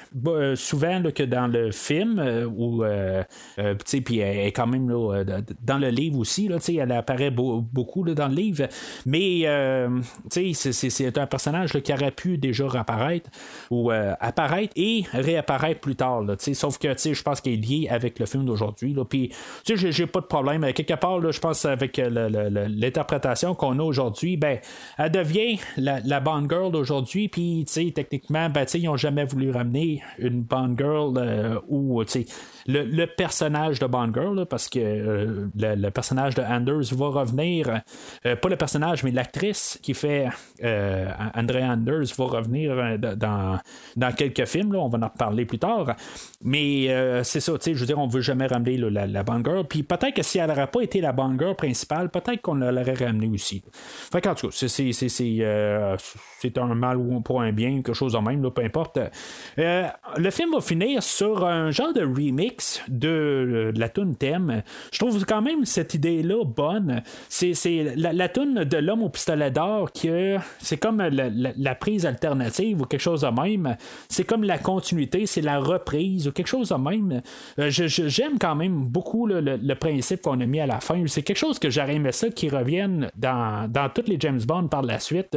[0.54, 2.22] souvent que dans le film,
[2.56, 2.84] où
[4.04, 6.58] puis elle est quand même dans le livre aussi, là,
[6.92, 8.66] elle apparaît beaucoup dans le livre,
[9.06, 9.42] mais
[10.30, 13.30] c'est un personnage qui aurait pu déjà réapparaître
[13.70, 16.22] ou apparaître et réapparaître plus tard.
[16.38, 18.94] sauf que je pense qu'il est lié avec le film d'aujourd'hui.
[19.08, 19.32] Puis
[19.64, 20.70] j'ai pas de problème.
[20.72, 22.08] Quelque part, je pense avec euh,
[22.68, 24.58] l'interprétation qu'on a aujourd'hui, ben,
[24.98, 27.28] elle devient la, la Bond Girl d'aujourd'hui.
[27.28, 27.64] Puis
[27.94, 32.02] techniquement, ben, ils n'ont jamais voulu ramener une Bond Girl euh, ou
[32.66, 37.82] le, personnage de Bond Girl, parce que euh, le, personnage de Anders va revenir,
[38.22, 40.28] pas le personnage, mais l'actrice qui fait
[41.34, 45.96] André Anders va revenir dans, quelques films, on va en reparler plus tard.
[46.42, 49.64] Mais euh, c'est ça, je veux dire, on veut jamais ramener la, la Bond Girl.
[49.64, 52.94] Puis peut-être que si elle n'aurait pas été la Bond Girl principale, peut-être qu'on l'aurait
[52.94, 53.62] ramenée aussi.
[54.12, 55.96] Fait qu'en tout cas, euh,
[56.40, 58.98] c'est, un mal ou pour un bien, quelque chose de même, peu importe.
[59.58, 59.86] Euh,
[60.16, 64.62] le film va finir sur un genre de remix de, la tune thème.
[64.92, 67.02] Je trouve quand même cette idée-là bonne.
[67.28, 67.54] C'est,
[67.96, 72.82] la, la tune de l'homme au pistolet d'or que c'est comme la, la, prise alternative
[72.82, 73.76] ou quelque chose de même
[74.08, 77.22] c'est comme la continuité, c'est la reprise quelque chose de même.
[77.58, 81.02] Euh, j'aime quand même beaucoup le, principe qu'on a mis à la fin.
[81.06, 84.82] C'est quelque chose que j'aurais aimé ça qui revienne dans, toutes les James Bond par
[84.82, 85.36] la suite.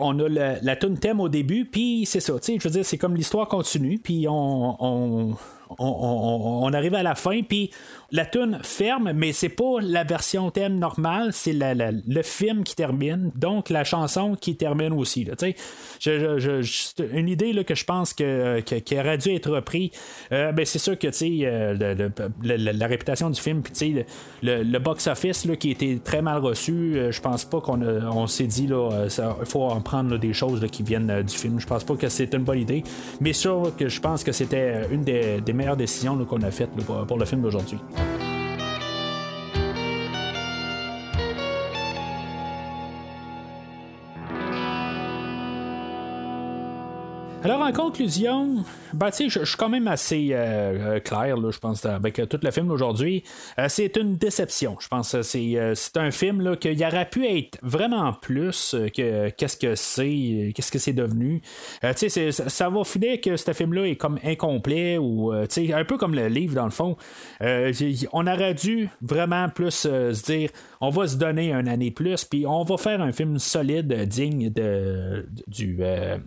[0.00, 2.34] on a la tune thème au début, puis c'est ça.
[2.46, 5.36] Je veux dire, c'est comme l'histoire continue, puis on
[5.78, 7.70] on, arrive à la fin, puis
[8.12, 13.32] la tune ferme, mais c'est pas la version thème normale, c'est le film qui termine,
[13.34, 15.24] donc la chanson qui termine aussi.
[15.24, 15.34] Là,
[17.12, 19.90] une idée que je pense que, qui aurait dû être repris.
[20.32, 22.08] Euh, ben, c'est sûr que euh,
[22.42, 24.04] la, réputation du film, puis
[24.42, 28.46] le, le box-office qui était très mal reçu, euh, je pense pas qu'on on s'est
[28.46, 31.60] dit il faut en prendre des choses qui viennent du film.
[31.60, 32.82] Je pense pas que c'est une bonne idée,
[33.20, 36.70] mais sûr que je pense que c'était une des, meilleures décisions qu'on a faites
[37.06, 37.78] pour le film d'aujourd'hui.
[37.96, 38.35] Thank you.
[47.46, 52.20] Alors, en conclusion, ben, je, suis quand même assez euh, euh, clair, je pense, avec
[52.28, 53.22] tout le film d'aujourd'hui.
[53.60, 54.76] Euh, c'est une déception.
[54.80, 55.56] Je pense que c'est,
[55.94, 60.80] un film là, qui aurait pu être vraiment plus que qu'est-ce que c'est, qu'est-ce que
[60.80, 61.40] c'est devenu.
[61.94, 66.26] C'est, ça va finir que ce film-là est comme incomplet ou un peu comme le
[66.26, 66.96] livre, dans le fond.
[67.40, 70.50] on aurait dû vraiment plus se dire
[70.80, 74.50] on va se donner un année plus, puis on va faire un film solide, digne
[74.50, 75.78] de, du,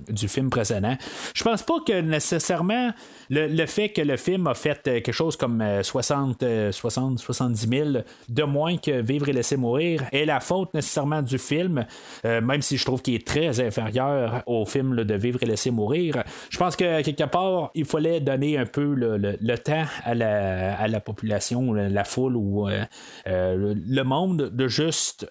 [0.09, 0.95] du film précédent.
[1.33, 2.91] Je pense pas que nécessairement
[3.29, 7.89] le, fait que le film a fait euh, quelque chose comme 60, 60, 70 000
[8.27, 11.85] de moins que Vivre et laisser mourir est la faute nécessairement du film,
[12.25, 15.71] euh, même si je trouve qu'il est très inférieur au film de Vivre et laisser
[15.71, 16.23] mourir.
[16.49, 21.73] Je pense que quelque part, il fallait donner un peu le, temps à la, population,
[21.73, 22.85] la foule ou euh,
[23.25, 25.27] le monde de juste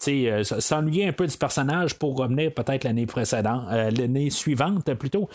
[0.61, 5.29] s'ennuyer un peu du personnage pour revenir peut-être l'année précédente, l'année suivante plutôt.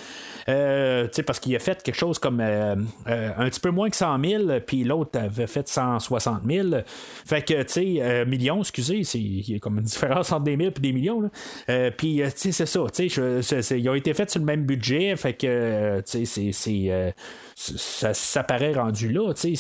[0.50, 2.76] Euh, parce qu'il a fait quelque chose comme euh,
[3.08, 6.70] euh, un petit peu moins que 100 000, puis l'autre avait fait 160 000.
[7.26, 10.74] Fait que, tu sais, millions, excusez, il y a comme une différence entre des mille
[10.76, 11.30] et des millions.
[11.98, 16.02] puis, tu sais, c'est ça, ils ont été faits sur le même budget, fait que,
[16.02, 17.14] tu sais, c'est
[17.56, 19.34] ça, ça, paraît rendu là.
[19.36, 19.56] C'est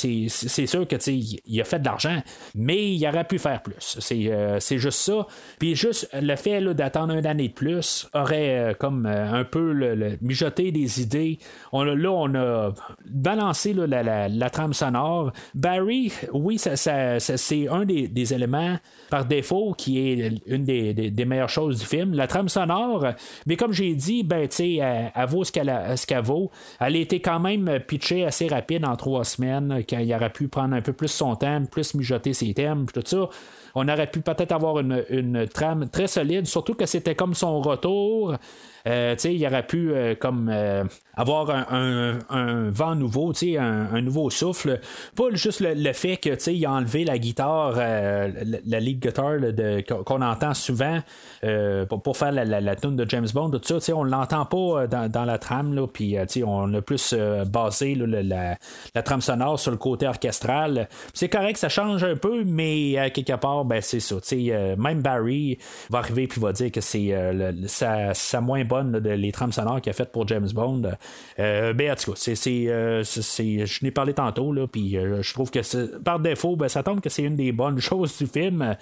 [0.65, 2.21] sûr que il a fait de l'argent,
[2.55, 3.97] mais il aurait pu faire plus.
[3.99, 5.27] C'est euh, juste ça.
[5.59, 9.71] Puis juste le fait d'attendre une année de plus aurait euh, comme euh, un peu
[9.71, 11.39] le, mijoté des idées.
[11.71, 12.73] On, là, on a
[13.05, 15.31] balancé la, la, trame sonore.
[15.53, 16.75] Barry, oui, ça,
[17.19, 18.77] c'est un des, éléments
[19.09, 22.13] par défaut qui est une des, des, meilleures choses du film.
[22.13, 23.05] La trame sonore,
[23.45, 26.51] mais comme j'ai dit, ben, elle, vaut ce qu'elle vaut.
[26.79, 30.73] Elle était quand même pitché assez rapide en trois semaines, quand il aurait pu prendre
[30.75, 33.29] un peu plus son temps, plus mijoter ses thèmes, tout ça.
[33.75, 38.35] On aurait pu peut-être avoir une, trame très solide, surtout que c'était comme son retour.
[38.85, 40.83] Euh, il aurait pu euh, comme euh,
[41.15, 42.19] avoir un,
[42.69, 44.81] vent nouveau, un, un nouveau souffle.
[45.15, 49.35] Pas juste le, fait que il a enlevé la guitare, la, lead guitar
[50.05, 50.99] qu'on entend souvent
[52.03, 55.37] pour, faire la, la, tune de James Bond, tout ça, on l'entend pas dans, la
[55.37, 57.15] trame, puis on a plus
[57.47, 58.57] basé la,
[59.03, 60.89] trame sonore sur le côté orchestral.
[61.13, 64.15] C'est correct, ça change un peu, mais quelque part, ben, c'est ça.
[64.77, 65.57] même Barry
[65.89, 67.13] va arriver et va dire que c'est
[67.67, 70.83] sa, moins de les trames sonores qu'il a faites pour James Bond.
[71.39, 75.51] Euh, ben, en tout cas, c'est, euh, je n'ai parlé tantôt, puis euh, je trouve
[75.51, 78.75] que par défaut, ben, ça tombe que c'est une des bonnes choses du film,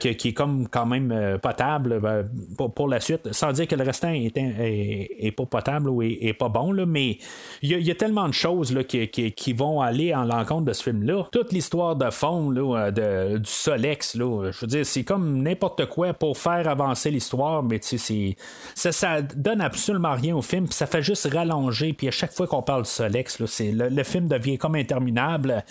[0.00, 2.28] qui, est comme quand même potable ben,
[2.74, 6.72] pour, la suite, sans dire que le restant est, pas potable ou est, pas bon,
[6.72, 7.18] là, mais
[7.62, 11.28] il y, a tellement de choses là, qui, vont aller en l'encontre de ce film-là.
[11.32, 16.12] Toute l'histoire de fond là, de, du Solex, je veux dire, c'est comme n'importe quoi
[16.12, 18.36] pour faire avancer l'histoire, mais tu sais,
[18.74, 22.46] ça, donne absolument rien au film, puis ça fait juste rallonger, puis à chaque fois
[22.46, 25.64] qu'on parle de Solex, là, le, le, film devient comme interminable.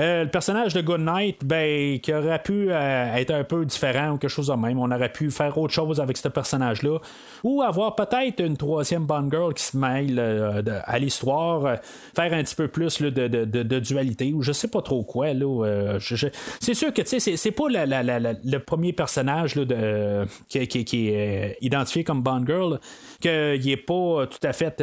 [0.00, 4.18] Euh, le personnage de Goodnight, ben, qui aurait pu euh, être un peu différent ou
[4.18, 4.78] quelque chose de même.
[4.78, 6.98] On aurait pu faire autre chose avec ce personnage-là.
[7.44, 11.78] Ou avoir peut-être une troisième Bond Girl qui se mêle euh, à l'histoire,
[12.14, 15.34] faire un petit peu plus de, de, dualité, ou je sais pas trop quoi.
[15.34, 22.04] Là, C'est sûr que c'est, c'est pas le premier personnage de, qui, qui, est identifié
[22.04, 22.80] comme Bond Girl
[23.20, 24.82] qu'il n'est pas tout à fait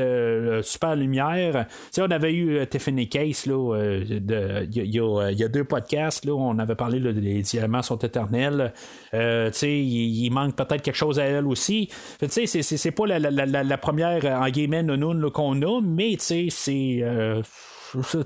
[0.61, 1.65] super lumière.
[1.91, 6.59] sais on avait eu Tiffany Case il il y a deux podcasts, là, où on
[6.59, 8.73] avait parlé là, des diamants sont éternels.
[9.13, 11.89] Euh, il, manque peut-être quelque chose à elle aussi.
[12.27, 16.49] C'est, c'est pas la, la, la, première en guillemets nounoun qu'on a, mais c'est.
[16.71, 17.41] Euh,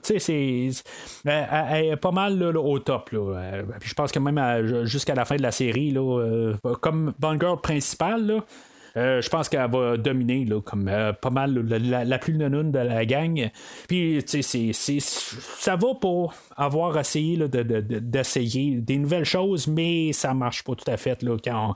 [0.03, 0.71] c'est
[1.25, 3.11] elle, est pas mal au top.
[3.11, 3.61] Là.
[3.79, 8.41] je pense que même jusqu'à la fin de la série, là, comme Bond Girl principale,
[8.95, 10.89] je pense qu'elle va dominer là, comme
[11.21, 13.49] pas mal la, plus nonoune de la gang.
[13.87, 20.63] Puis, tu sais, ça va pour avoir essayé d'essayer des nouvelles choses, mais ça marche
[20.63, 21.75] pas tout à fait là, quand,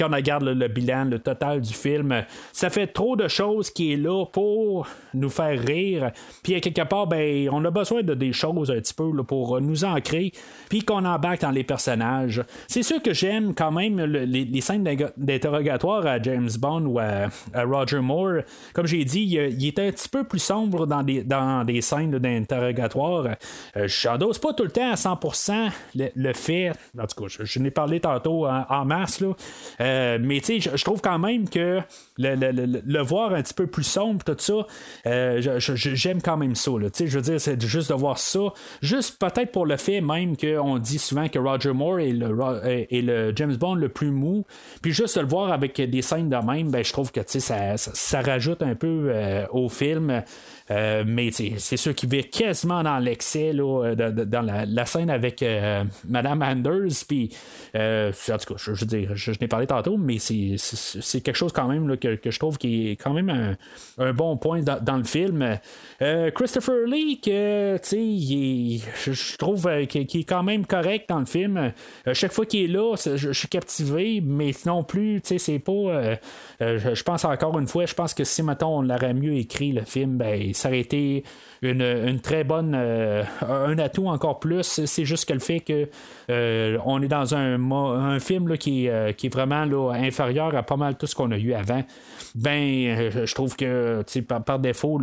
[0.00, 2.24] on, regarde le bilan, le total du film.
[2.52, 6.12] Ça fait trop de choses qui est là pour nous faire rire.
[6.42, 9.60] Puis, à quelque part, ben, on a besoin de des choses un petit peu pour
[9.60, 10.32] nous ancrer,
[10.68, 12.42] puis qu'on embarque dans les personnages.
[12.68, 14.84] C'est sûr que j'aime quand même les, scènes
[15.16, 18.42] d'interrogatoire à James Bond ou à, Roger Moore.
[18.72, 22.18] Comme j'ai dit, il, était un petit peu plus sombre dans des, dans des scènes
[22.18, 23.36] d'interrogatoire.
[23.76, 27.58] Euh, je n'endosse pas tout le temps à 100% le, fait, en tout cas, je,
[27.58, 29.32] n'ai parlé tantôt en, masse, là,
[29.80, 31.80] euh, mais sais, je trouve quand même que
[32.18, 34.66] le, voir un petit peu plus sombre, tout ça,
[35.06, 36.70] euh, j'aime quand même ça.
[36.98, 38.52] je veux dire, c'est juste de voir ça.
[38.82, 43.02] Juste peut-être pour le fait même qu'on dit souvent que Roger Moore est le, est
[43.02, 44.44] le James Bond le plus mou.
[44.82, 47.76] Puis juste de le voir avec des scènes de même, ben, je trouve que ça,
[47.76, 50.22] ça, rajoute un peu euh, au film.
[50.70, 55.84] Euh, mais c'est sûr qu'il vit quasiment dans l'excès euh, dans la, scène avec euh,
[56.08, 57.04] Madame Anders.
[57.06, 57.30] Puis,
[57.74, 61.68] en tout cas, je, veux dire, je, n'ai parlé tantôt, mais c'est quelque chose quand
[61.68, 63.56] même que, je trouve qui est quand même
[63.98, 65.58] un, bon point dans, le film.
[66.34, 71.72] Christopher Lee, que, je, trouve qu'il est quand même correct dans le film.
[72.12, 76.16] chaque fois qu'il est là, je, suis captivé, mais non plus, c'est pas.
[76.60, 79.82] je, pense encore une fois, je pense que si, mettons, on l'aurait mieux écrit, le
[79.82, 81.24] film, ben, ça aurait été
[81.62, 82.74] une, très bonne.
[82.74, 84.80] Euh, un atout encore plus.
[84.84, 85.88] C'est juste que le fait que
[86.30, 90.62] euh, on est dans un, un film qui, euh, qui, est vraiment là, inférieur à
[90.62, 91.82] pas mal tout ce qu'on a eu avant.
[92.34, 95.00] Ben, je trouve que par, défaut,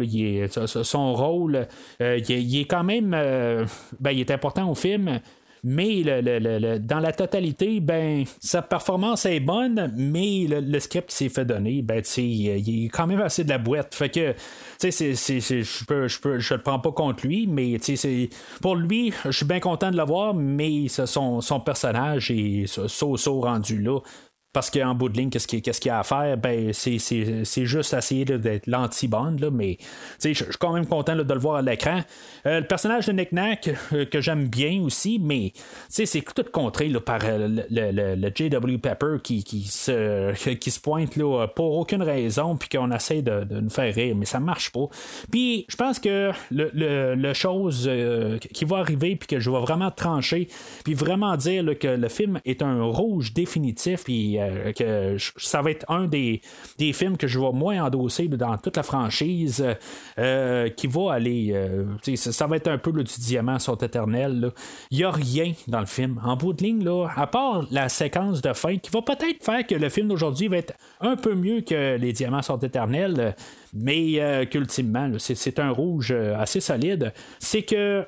[0.66, 1.68] son rôle,
[2.00, 3.12] il, est quand même.
[4.00, 5.20] ben, il est important au film
[5.64, 11.46] mais le, dans la totalité, ben sa performance est bonne, mais le, script s'est fait
[11.46, 13.94] donner, ben il est quand même assez de la boîte.
[13.94, 14.34] Fait que
[14.82, 17.78] je peux, je le prends pas contre lui, mais
[18.62, 23.42] pour lui, je suis bien content de le voir, mais son, son personnage est so-so
[23.42, 24.00] rendu là.
[24.54, 26.38] Parce qu'en bout de ligne, qu'est-ce qu'il y a à faire?
[26.38, 26.98] Ben, c'est
[27.66, 29.78] juste essayer d'être l'anti-bond, mais
[30.22, 32.02] je suis quand même content de le voir à l'écran.
[32.46, 35.54] Euh, le personnage de Nick Nack, euh, que j'aime bien aussi, mais
[35.88, 38.78] c'est tout contré par euh, le, le, J.W.
[38.80, 43.46] Pepper qui, qui, se, qui se pointe là, pour aucune raison, puis qu'on essaie de,
[43.50, 44.88] nous faire rire, mais ça marche pas.
[45.32, 47.90] Puis je pense que le, chose
[48.54, 50.50] qui va arriver, puis que je vais vraiment trancher,
[50.84, 55.72] puis vraiment dire que le film est un rouge définitif, puis euh, que ça va
[55.72, 56.42] être un des,
[56.78, 59.66] des, films que je vais moins endosser dans toute la franchise
[60.18, 61.52] euh, qui va aller.
[61.54, 61.86] Euh,
[62.16, 64.52] ça, va être un peu le du diamant sont éternel.
[64.90, 66.20] Il n'y a rien dans le film.
[66.24, 69.66] En bout de ligne, là, à part la séquence de fin qui va peut-être faire
[69.66, 73.36] que le film d'aujourd'hui va être un peu mieux que Les diamants sont éternels
[73.74, 77.14] mais qu'ultimement, c'est un rouge assez solide.
[77.40, 78.06] C'est que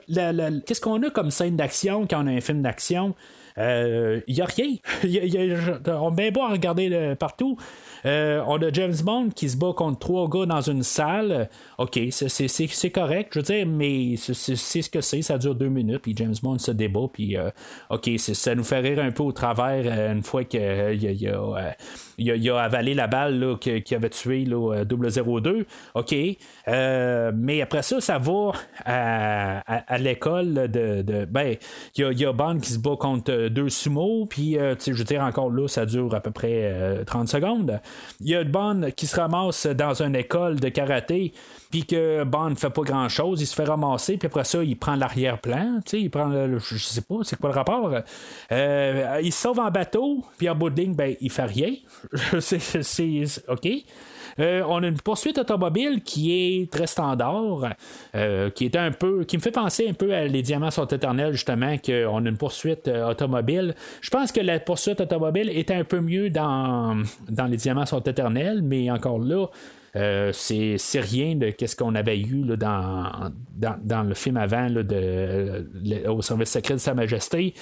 [0.66, 3.16] qu'est-ce qu'on a comme scène d'action quand on a un film d'action?
[3.56, 4.76] Il euh, n'y a rien.
[6.00, 7.58] on beau à regarder partout.
[8.06, 11.50] Euh, on a James Bond qui se bat contre trois gars dans une salle.
[11.78, 15.22] OK, c'est correct, je veux dire, mais c'est ce que c'est.
[15.22, 17.50] Ça dure deux minutes, puis James Bond se débat, puis euh,
[17.90, 20.60] OK, ça nous fait rire un peu au travers une fois qu'il
[22.18, 25.66] il a, avalé la balle qui, avait tué là, 002.
[25.96, 26.16] OK.
[26.68, 28.52] mais après ça, ça va
[28.86, 31.56] à, l'école de, Ben,
[31.96, 35.22] il y a, Bond qui se bat contre deux sumo, puis euh, je veux dire,
[35.22, 37.80] encore là, ça dure à peu près 30 euh, secondes.
[38.20, 41.34] Il y a Bond qui se ramasse dans une école de karaté,
[41.72, 44.64] puis que Bond ne fait pas grand chose, il se fait ramasser, puis après ça,
[44.64, 47.94] il prend l'arrière-plan, il prend le, je sais pas, c'est quoi le rapport.
[48.52, 51.74] Euh, il se sauve en bateau, puis en bout de ligne, ben, il fait rien.
[52.40, 53.68] c'est, OK.
[54.40, 57.76] Euh, on a une poursuite automobile qui est très standard,
[58.16, 60.88] euh, qui est un peu, qui me fait penser un peu à Les Diamants sont
[60.88, 63.76] éternels, justement, qu'on a une poursuite euh, automobile.
[64.02, 68.02] Je pense que la poursuite automobile était un peu mieux dans, dans Les Diamants sont
[68.02, 69.48] éternels, mais encore là,
[69.94, 76.52] c'est, rien de ce qu'on avait eu dans, dans, le film avant de, au service
[76.52, 77.54] secret de Sa Majesté.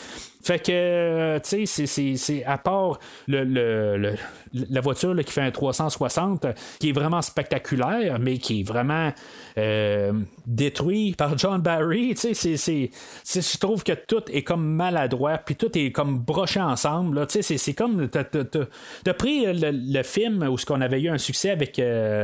[0.44, 4.16] Fait que, tu sais, c'est à part le,
[4.54, 6.48] la voiture qui fait un 360,
[6.80, 9.12] qui est vraiment spectaculaire, mais qui est vraiment
[9.58, 10.14] euh,
[10.48, 12.16] détruit par John Barry.
[12.16, 12.90] Tu sais,
[13.26, 17.28] je trouve que tout est comme maladroit, puis tout est comme broché ensemble.
[17.28, 21.52] Tu sais, c'est comme, t'as pris le, film où ce qu'on avait eu un succès
[21.52, 22.21] avec euh,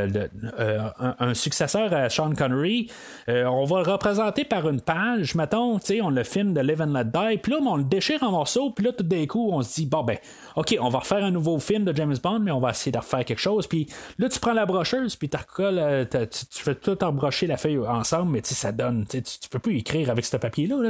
[1.19, 2.90] un, successeur à Sean Connery.
[3.28, 7.06] on va le représenter par une page, mettons, on le filme de Live and Let
[7.06, 9.76] Die, puis là, on le déchire en morceaux, puis là, tout d'un coup, on se
[9.76, 10.18] dit, bon, ben,
[10.56, 12.98] OK, on va refaire un nouveau film de James Bond, mais on va essayer de
[12.98, 13.68] refaire quelque chose.
[13.68, 13.88] Puis
[14.18, 18.41] là, tu prends la brocheuse, puis tu, tu fais tout embrocher la feuille ensemble, mais
[18.44, 19.06] ça donne.
[19.07, 20.82] Tu, tu peux plus écrire avec ce papier-là.
[20.82, 20.90] Là,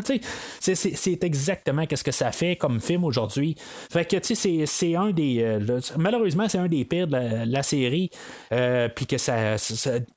[0.60, 3.56] c'est, exactement ce que ça fait comme film aujourd'hui.
[3.92, 5.42] Fait que c'est, c'est un des.
[5.42, 8.10] Euh, malheureusement, c'est un des pires de la, série.
[8.52, 9.56] Euh, puis que ça,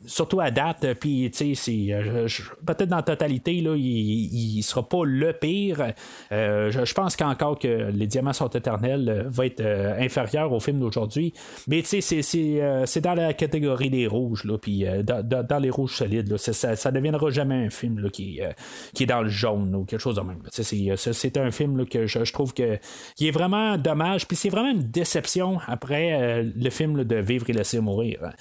[0.07, 1.55] Surtout à date, puis c'est,
[1.93, 2.27] euh,
[2.67, 5.93] peut-être dans la totalité, là, il, sera pas le pire.
[6.31, 11.33] je, pense qu'encore que Les Diamants sont éternels être euh, inférieur au film d'aujourd'hui.
[11.69, 15.71] Mais tu sais, euh, c'est dans la catégorie des rouges, là, puis euh, dans, les
[15.71, 16.37] rouges solides.
[16.37, 20.17] ça, ça deviendra jamais un film là, qui, est dans le jaune ou quelque chose
[20.17, 20.43] de même.
[20.51, 22.79] C'est un film que je, trouve que
[23.17, 24.27] qui est vraiment dommage.
[24.27, 28.33] Puis c'est vraiment une déception après le film de Vivre et laisser mourir.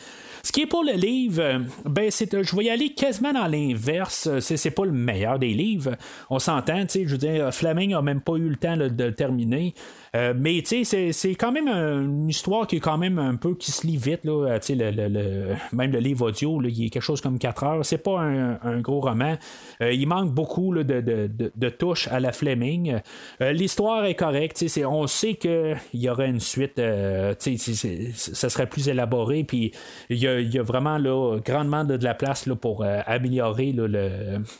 [0.43, 4.29] Ce qui est pour le livre, ben c'est, je vais y aller quasiment dans l'inverse.
[4.39, 5.95] C'est, c'est pas le meilleur des livres.
[6.29, 9.03] On s'entend, tu sais, je veux dire, Fleming a même pas eu le temps de
[9.03, 9.73] le terminer.
[10.15, 13.55] Euh, mais tu sais, c'est quand même une histoire qui est quand même un peu
[13.55, 14.23] qui se lit vite.
[14.23, 17.63] Là, euh, le, le, même le livre audio, là, il est quelque chose comme 4
[17.63, 17.85] heures.
[17.85, 19.35] C'est pas un, gros roman.
[19.81, 22.99] Euh, il manque beaucoup de, de, de, touches à la Fleming.
[23.39, 24.63] L'histoire est correcte.
[24.85, 26.77] On sait qu'il y aurait une suite.
[26.79, 29.43] ça serait plus élaboré.
[29.43, 29.71] Puis
[30.09, 33.87] il y a, y a, vraiment là, grandement de, la place là, pour améliorer le,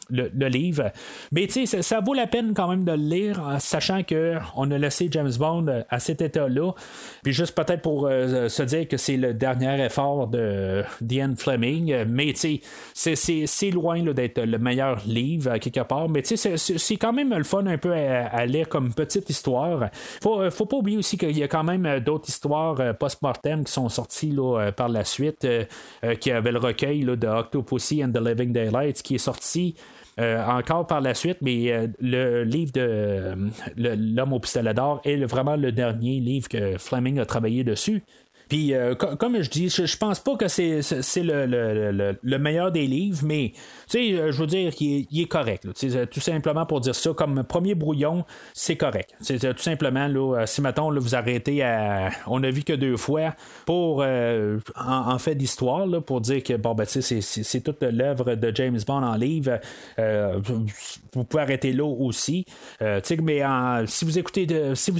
[0.09, 0.91] le, livre.
[1.31, 5.07] Mais ça, ça vaut la peine quand même de le lire, sachant qu'on a laissé
[5.11, 6.73] James Bond à cet état-là.
[7.23, 12.05] Puis juste peut-être pour euh, se dire que c'est le dernier effort de Diane Fleming,
[12.05, 17.33] mais c'est loin d'être le meilleur livre quelque part, mais tu sais, c'est quand même
[17.33, 19.89] le fun un peu à, lire comme petite histoire.
[20.21, 23.63] Faut, euh, faut pas oublier aussi qu'il y a quand même d'autres histoires euh, post-mortem
[23.63, 25.47] qui sont sorties là, par la suite,
[26.19, 29.75] qui avait le recueil de Octopussy and the Living Daylights qui est sorti
[30.19, 33.35] euh, encore par la suite, mais euh, le livre de euh,
[33.77, 38.03] L'homme au pistolet d'or est vraiment le dernier livre que Fleming a travaillé dessus.
[38.49, 38.73] Puis,
[39.19, 40.81] comme je dis, je, pense pas que c'est,
[41.23, 43.53] le, meilleur des livres, mais
[43.89, 45.65] tu sais, euh, je veux dire qu'il est, correct.
[45.83, 48.23] Euh, tout simplement pour dire ça, comme premier brouillon,
[48.53, 49.15] c'est correct.
[49.19, 52.11] C'est euh, tout simplement, là, si mettons, là, vous arrêtez à.
[52.27, 53.35] On a vu que deux fois
[53.65, 54.05] pour
[54.75, 59.15] en, fait d'histoire, pour dire que bon ben c'est toute l'œuvre de James Bond en
[59.15, 59.59] livre.
[59.97, 62.45] vous pouvez arrêter là aussi.
[62.81, 63.41] mais
[63.87, 64.99] si vous écoutez de, si vous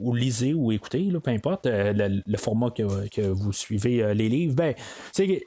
[0.00, 2.82] ou lisez ou écoutez, peu importe le, format que,
[3.18, 4.74] vous suivez les livres, ben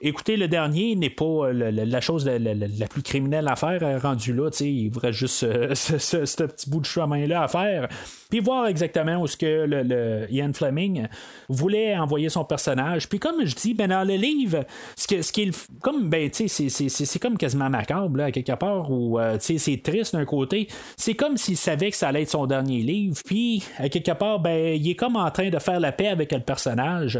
[0.01, 4.49] écouter le dernier n'est pas la, chose la plus criminelle à faire euh, rendu là.
[4.59, 7.87] Il voudrait juste euh, ce, petit bout de chemin-là à faire.
[8.29, 11.07] Puis voir exactement où ce que le, Ian Fleming
[11.49, 13.07] voulait envoyer son personnage.
[13.07, 14.65] Puis comme je dis, ben dans le livre,
[14.95, 19.19] ce, que, ce qui est comme ben c'est comme quasiment macabre là, quelque part où
[19.19, 20.67] euh, c'est triste d'un côté.
[20.97, 23.17] C'est comme s'il savait que ça allait être son dernier livre.
[23.25, 26.31] Puis à quelque part, ben il est comme en train de faire la paix avec
[26.31, 27.19] le personnage.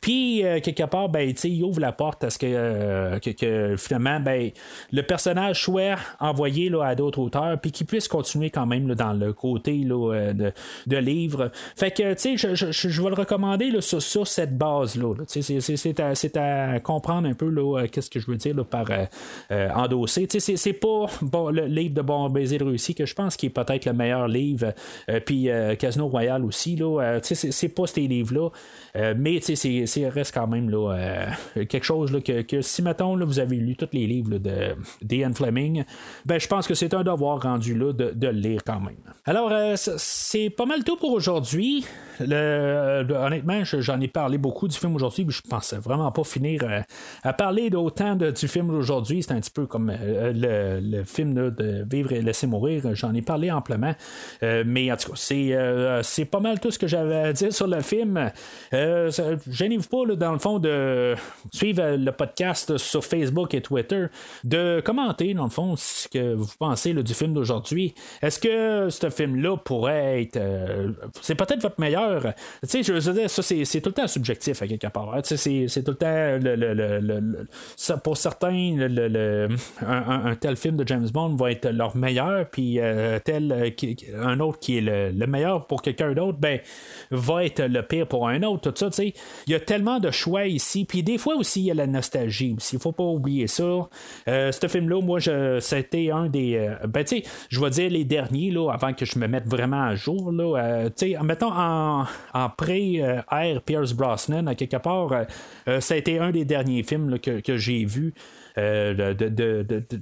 [0.00, 4.20] Puis, euh, quelque part, ben, il ouvre la porte à ce que, euh, que, finalement,
[4.20, 4.50] ben,
[4.92, 9.12] le personnage soit envoyé là, à d'autres auteurs, puis qu'il puisse continuer quand même dans
[9.12, 10.32] le côté là, euh,
[10.86, 11.50] de, livre.
[11.76, 15.14] Fait que, tu sais, je, je, je, vais le recommander là, sur, sur, cette base-là.
[15.26, 17.48] c'est, à, à comprendre un peu
[17.88, 18.86] qu'est-ce que je veux dire par
[19.50, 20.26] endosser.
[20.26, 21.06] Tu sais, c'est, pas
[21.52, 24.28] le livre de Bon Baiser de Russie que je pense qui est peut-être le meilleur
[24.28, 24.74] livre.
[25.24, 25.48] puis
[25.78, 26.76] Casino Royal aussi.
[26.76, 28.50] Là, c'est, pas ces livres-là.
[29.14, 33.38] mais c'est reste quand même là, euh, quelque chose là, que, si, mettons, là, vous
[33.38, 35.84] avez lu tous les livres de d'Ian Fleming,
[36.24, 38.96] ben, je pense que c'est un devoir rendu là de, le lire quand même.
[39.24, 41.84] Alors, euh, c'est pas mal tout pour aujourd'hui.
[42.20, 46.62] Euh, honnêtement, j'en ai parlé beaucoup du film aujourd'hui, mais je pensais vraiment pas finir
[47.22, 49.22] à parler d'autant du film d'aujourd'hui.
[49.22, 52.94] C'est un petit peu comme le, film de Vivre et laisser mourir.
[52.94, 53.94] J'en ai parlé amplement.
[54.42, 57.80] mais en tout cas, c'est pas mal tout ce que j'avais à dire sur le
[57.80, 58.30] film.
[59.86, 61.14] Pas, dans le fond, de
[61.52, 64.06] suivre le podcast sur Facebook et Twitter,
[64.44, 67.94] de commenter, dans le fond, ce que vous pensez du film d'aujourd'hui.
[68.22, 70.36] Est-ce que ce film-là pourrait être.
[70.36, 72.34] Euh, c'est peut-être votre meilleur?
[72.62, 75.14] Tu sais, je veux dire, ça, c'est, tout le temps subjectif, à quelque part.
[75.14, 75.20] Hein.
[75.22, 76.38] c'est, tout le temps.
[76.40, 77.46] Le,
[78.02, 78.76] pour certains,
[79.86, 83.70] un, tel film de James Bond va être leur meilleur, puis euh, tel euh,
[84.22, 86.60] un autre qui est le, meilleur pour quelqu'un d'autre, ben,
[87.10, 88.70] va être le pire pour un autre.
[88.70, 89.14] Tout ça, tu sais.
[89.46, 90.86] il y a tellement de choix ici.
[90.86, 92.76] Puis des fois aussi, il y a la nostalgie aussi.
[92.76, 93.90] Il faut pas oublier ça.
[94.26, 96.56] Euh, ce film-là, moi, je, c'était un des.
[96.56, 99.46] Euh, ben, tu sais, je vais dire les derniers, là, avant que je me mette
[99.46, 100.32] vraiment à jour.
[100.32, 105.26] Euh, tu sais, mettons en, en pré-Air Pierce Brosnan, à quelque part,
[105.80, 108.14] ça a été un des derniers films que, que j'ai vu.
[108.58, 109.14] Euh,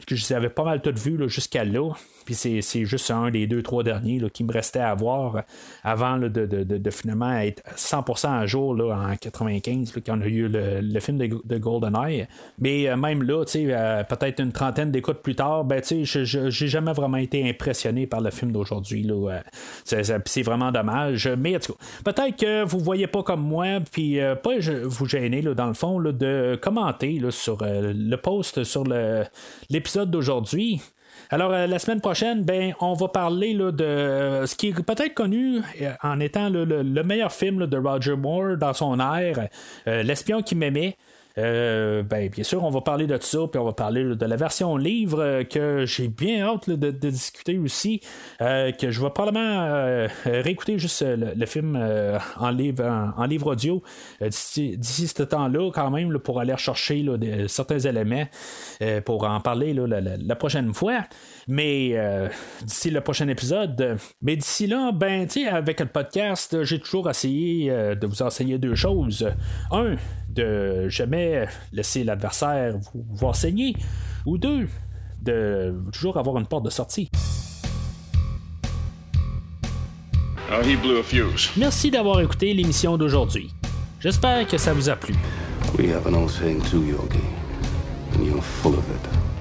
[0.07, 1.93] que je les avais pas mal tout vu jusqu'à là.
[2.25, 5.43] Puis c'est juste un des deux, trois derniers qui me restait à voir
[5.85, 11.01] avant de, finalement être 100% à jour là, en 95, quand on a eu le,
[11.01, 12.27] film de, GoldenEye.
[12.59, 16.93] Mais euh, même là, euh, peut-être une trentaine d'écoutes plus tard, ben, je j'ai jamais
[16.93, 19.09] vraiment été impressionné par le film d'aujourd'hui.
[19.85, 21.29] C'est vraiment dommage.
[21.39, 21.59] Mais
[22.05, 24.53] peut-être que vous voyez pas comme moi, puis pas
[24.85, 28.85] vous gêner dans le fond de commenter sur le post sur
[29.71, 30.81] l'épisode d'aujourd'hui.
[31.31, 35.15] Alors, euh, la semaine prochaine, ben, on va parler là, de ce qui est peut-être
[35.15, 40.55] connu euh, en étant le, meilleur film de Roger Moore dans son euh, L'espion qui
[40.55, 40.97] m'aimait.
[41.39, 44.37] Euh, ben, bien sûr, on va parler de ça, puis on va parler de la
[44.37, 48.01] version livre euh, que j'ai bien hâte de, discuter aussi,
[48.41, 51.77] euh, que je vais probablement réécouter juste le, film
[52.39, 53.83] en, livre, en, livre audio
[54.21, 57.05] d'ici, ce temps-là, quand même, pour aller rechercher
[57.49, 58.27] certains éléments
[59.05, 61.03] pour en parler la, prochaine fois.
[61.49, 61.97] Mais
[62.65, 68.07] d'ici le prochain épisode, mais d'ici là, ben, avec le podcast, j'ai toujours essayé de
[68.07, 69.31] vous enseigner deux choses.
[69.71, 69.97] Un,
[70.29, 73.75] de jamais laisser l'adversaire vous voir saigner,
[74.27, 74.69] ou deux,
[75.23, 77.11] de toujours avoir une porte de sortie.
[80.49, 81.51] Oh, he blew a fuse.
[81.57, 83.51] Merci d'avoir écouté l'émission d'aujourd'hui.
[83.99, 85.15] J'espère que ça vous a plu.
[85.77, 87.19] We have an old saying too, Yogi.
[88.15, 89.26] And you're full of it.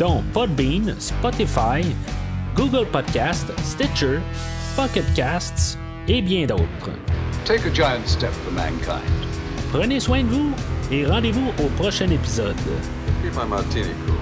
[0.00, 1.84] dont Podbean, Spotify,
[2.56, 4.20] Google Podcast, Stitcher,
[4.74, 5.78] Pocket Casts
[6.08, 6.90] et bien d'autres.
[7.44, 9.04] Take a giant step for mankind.
[9.70, 10.52] Prenez soin de vous
[10.90, 12.56] et rendez-vous au prochain épisode.
[13.22, 14.16] Keep my martini cool.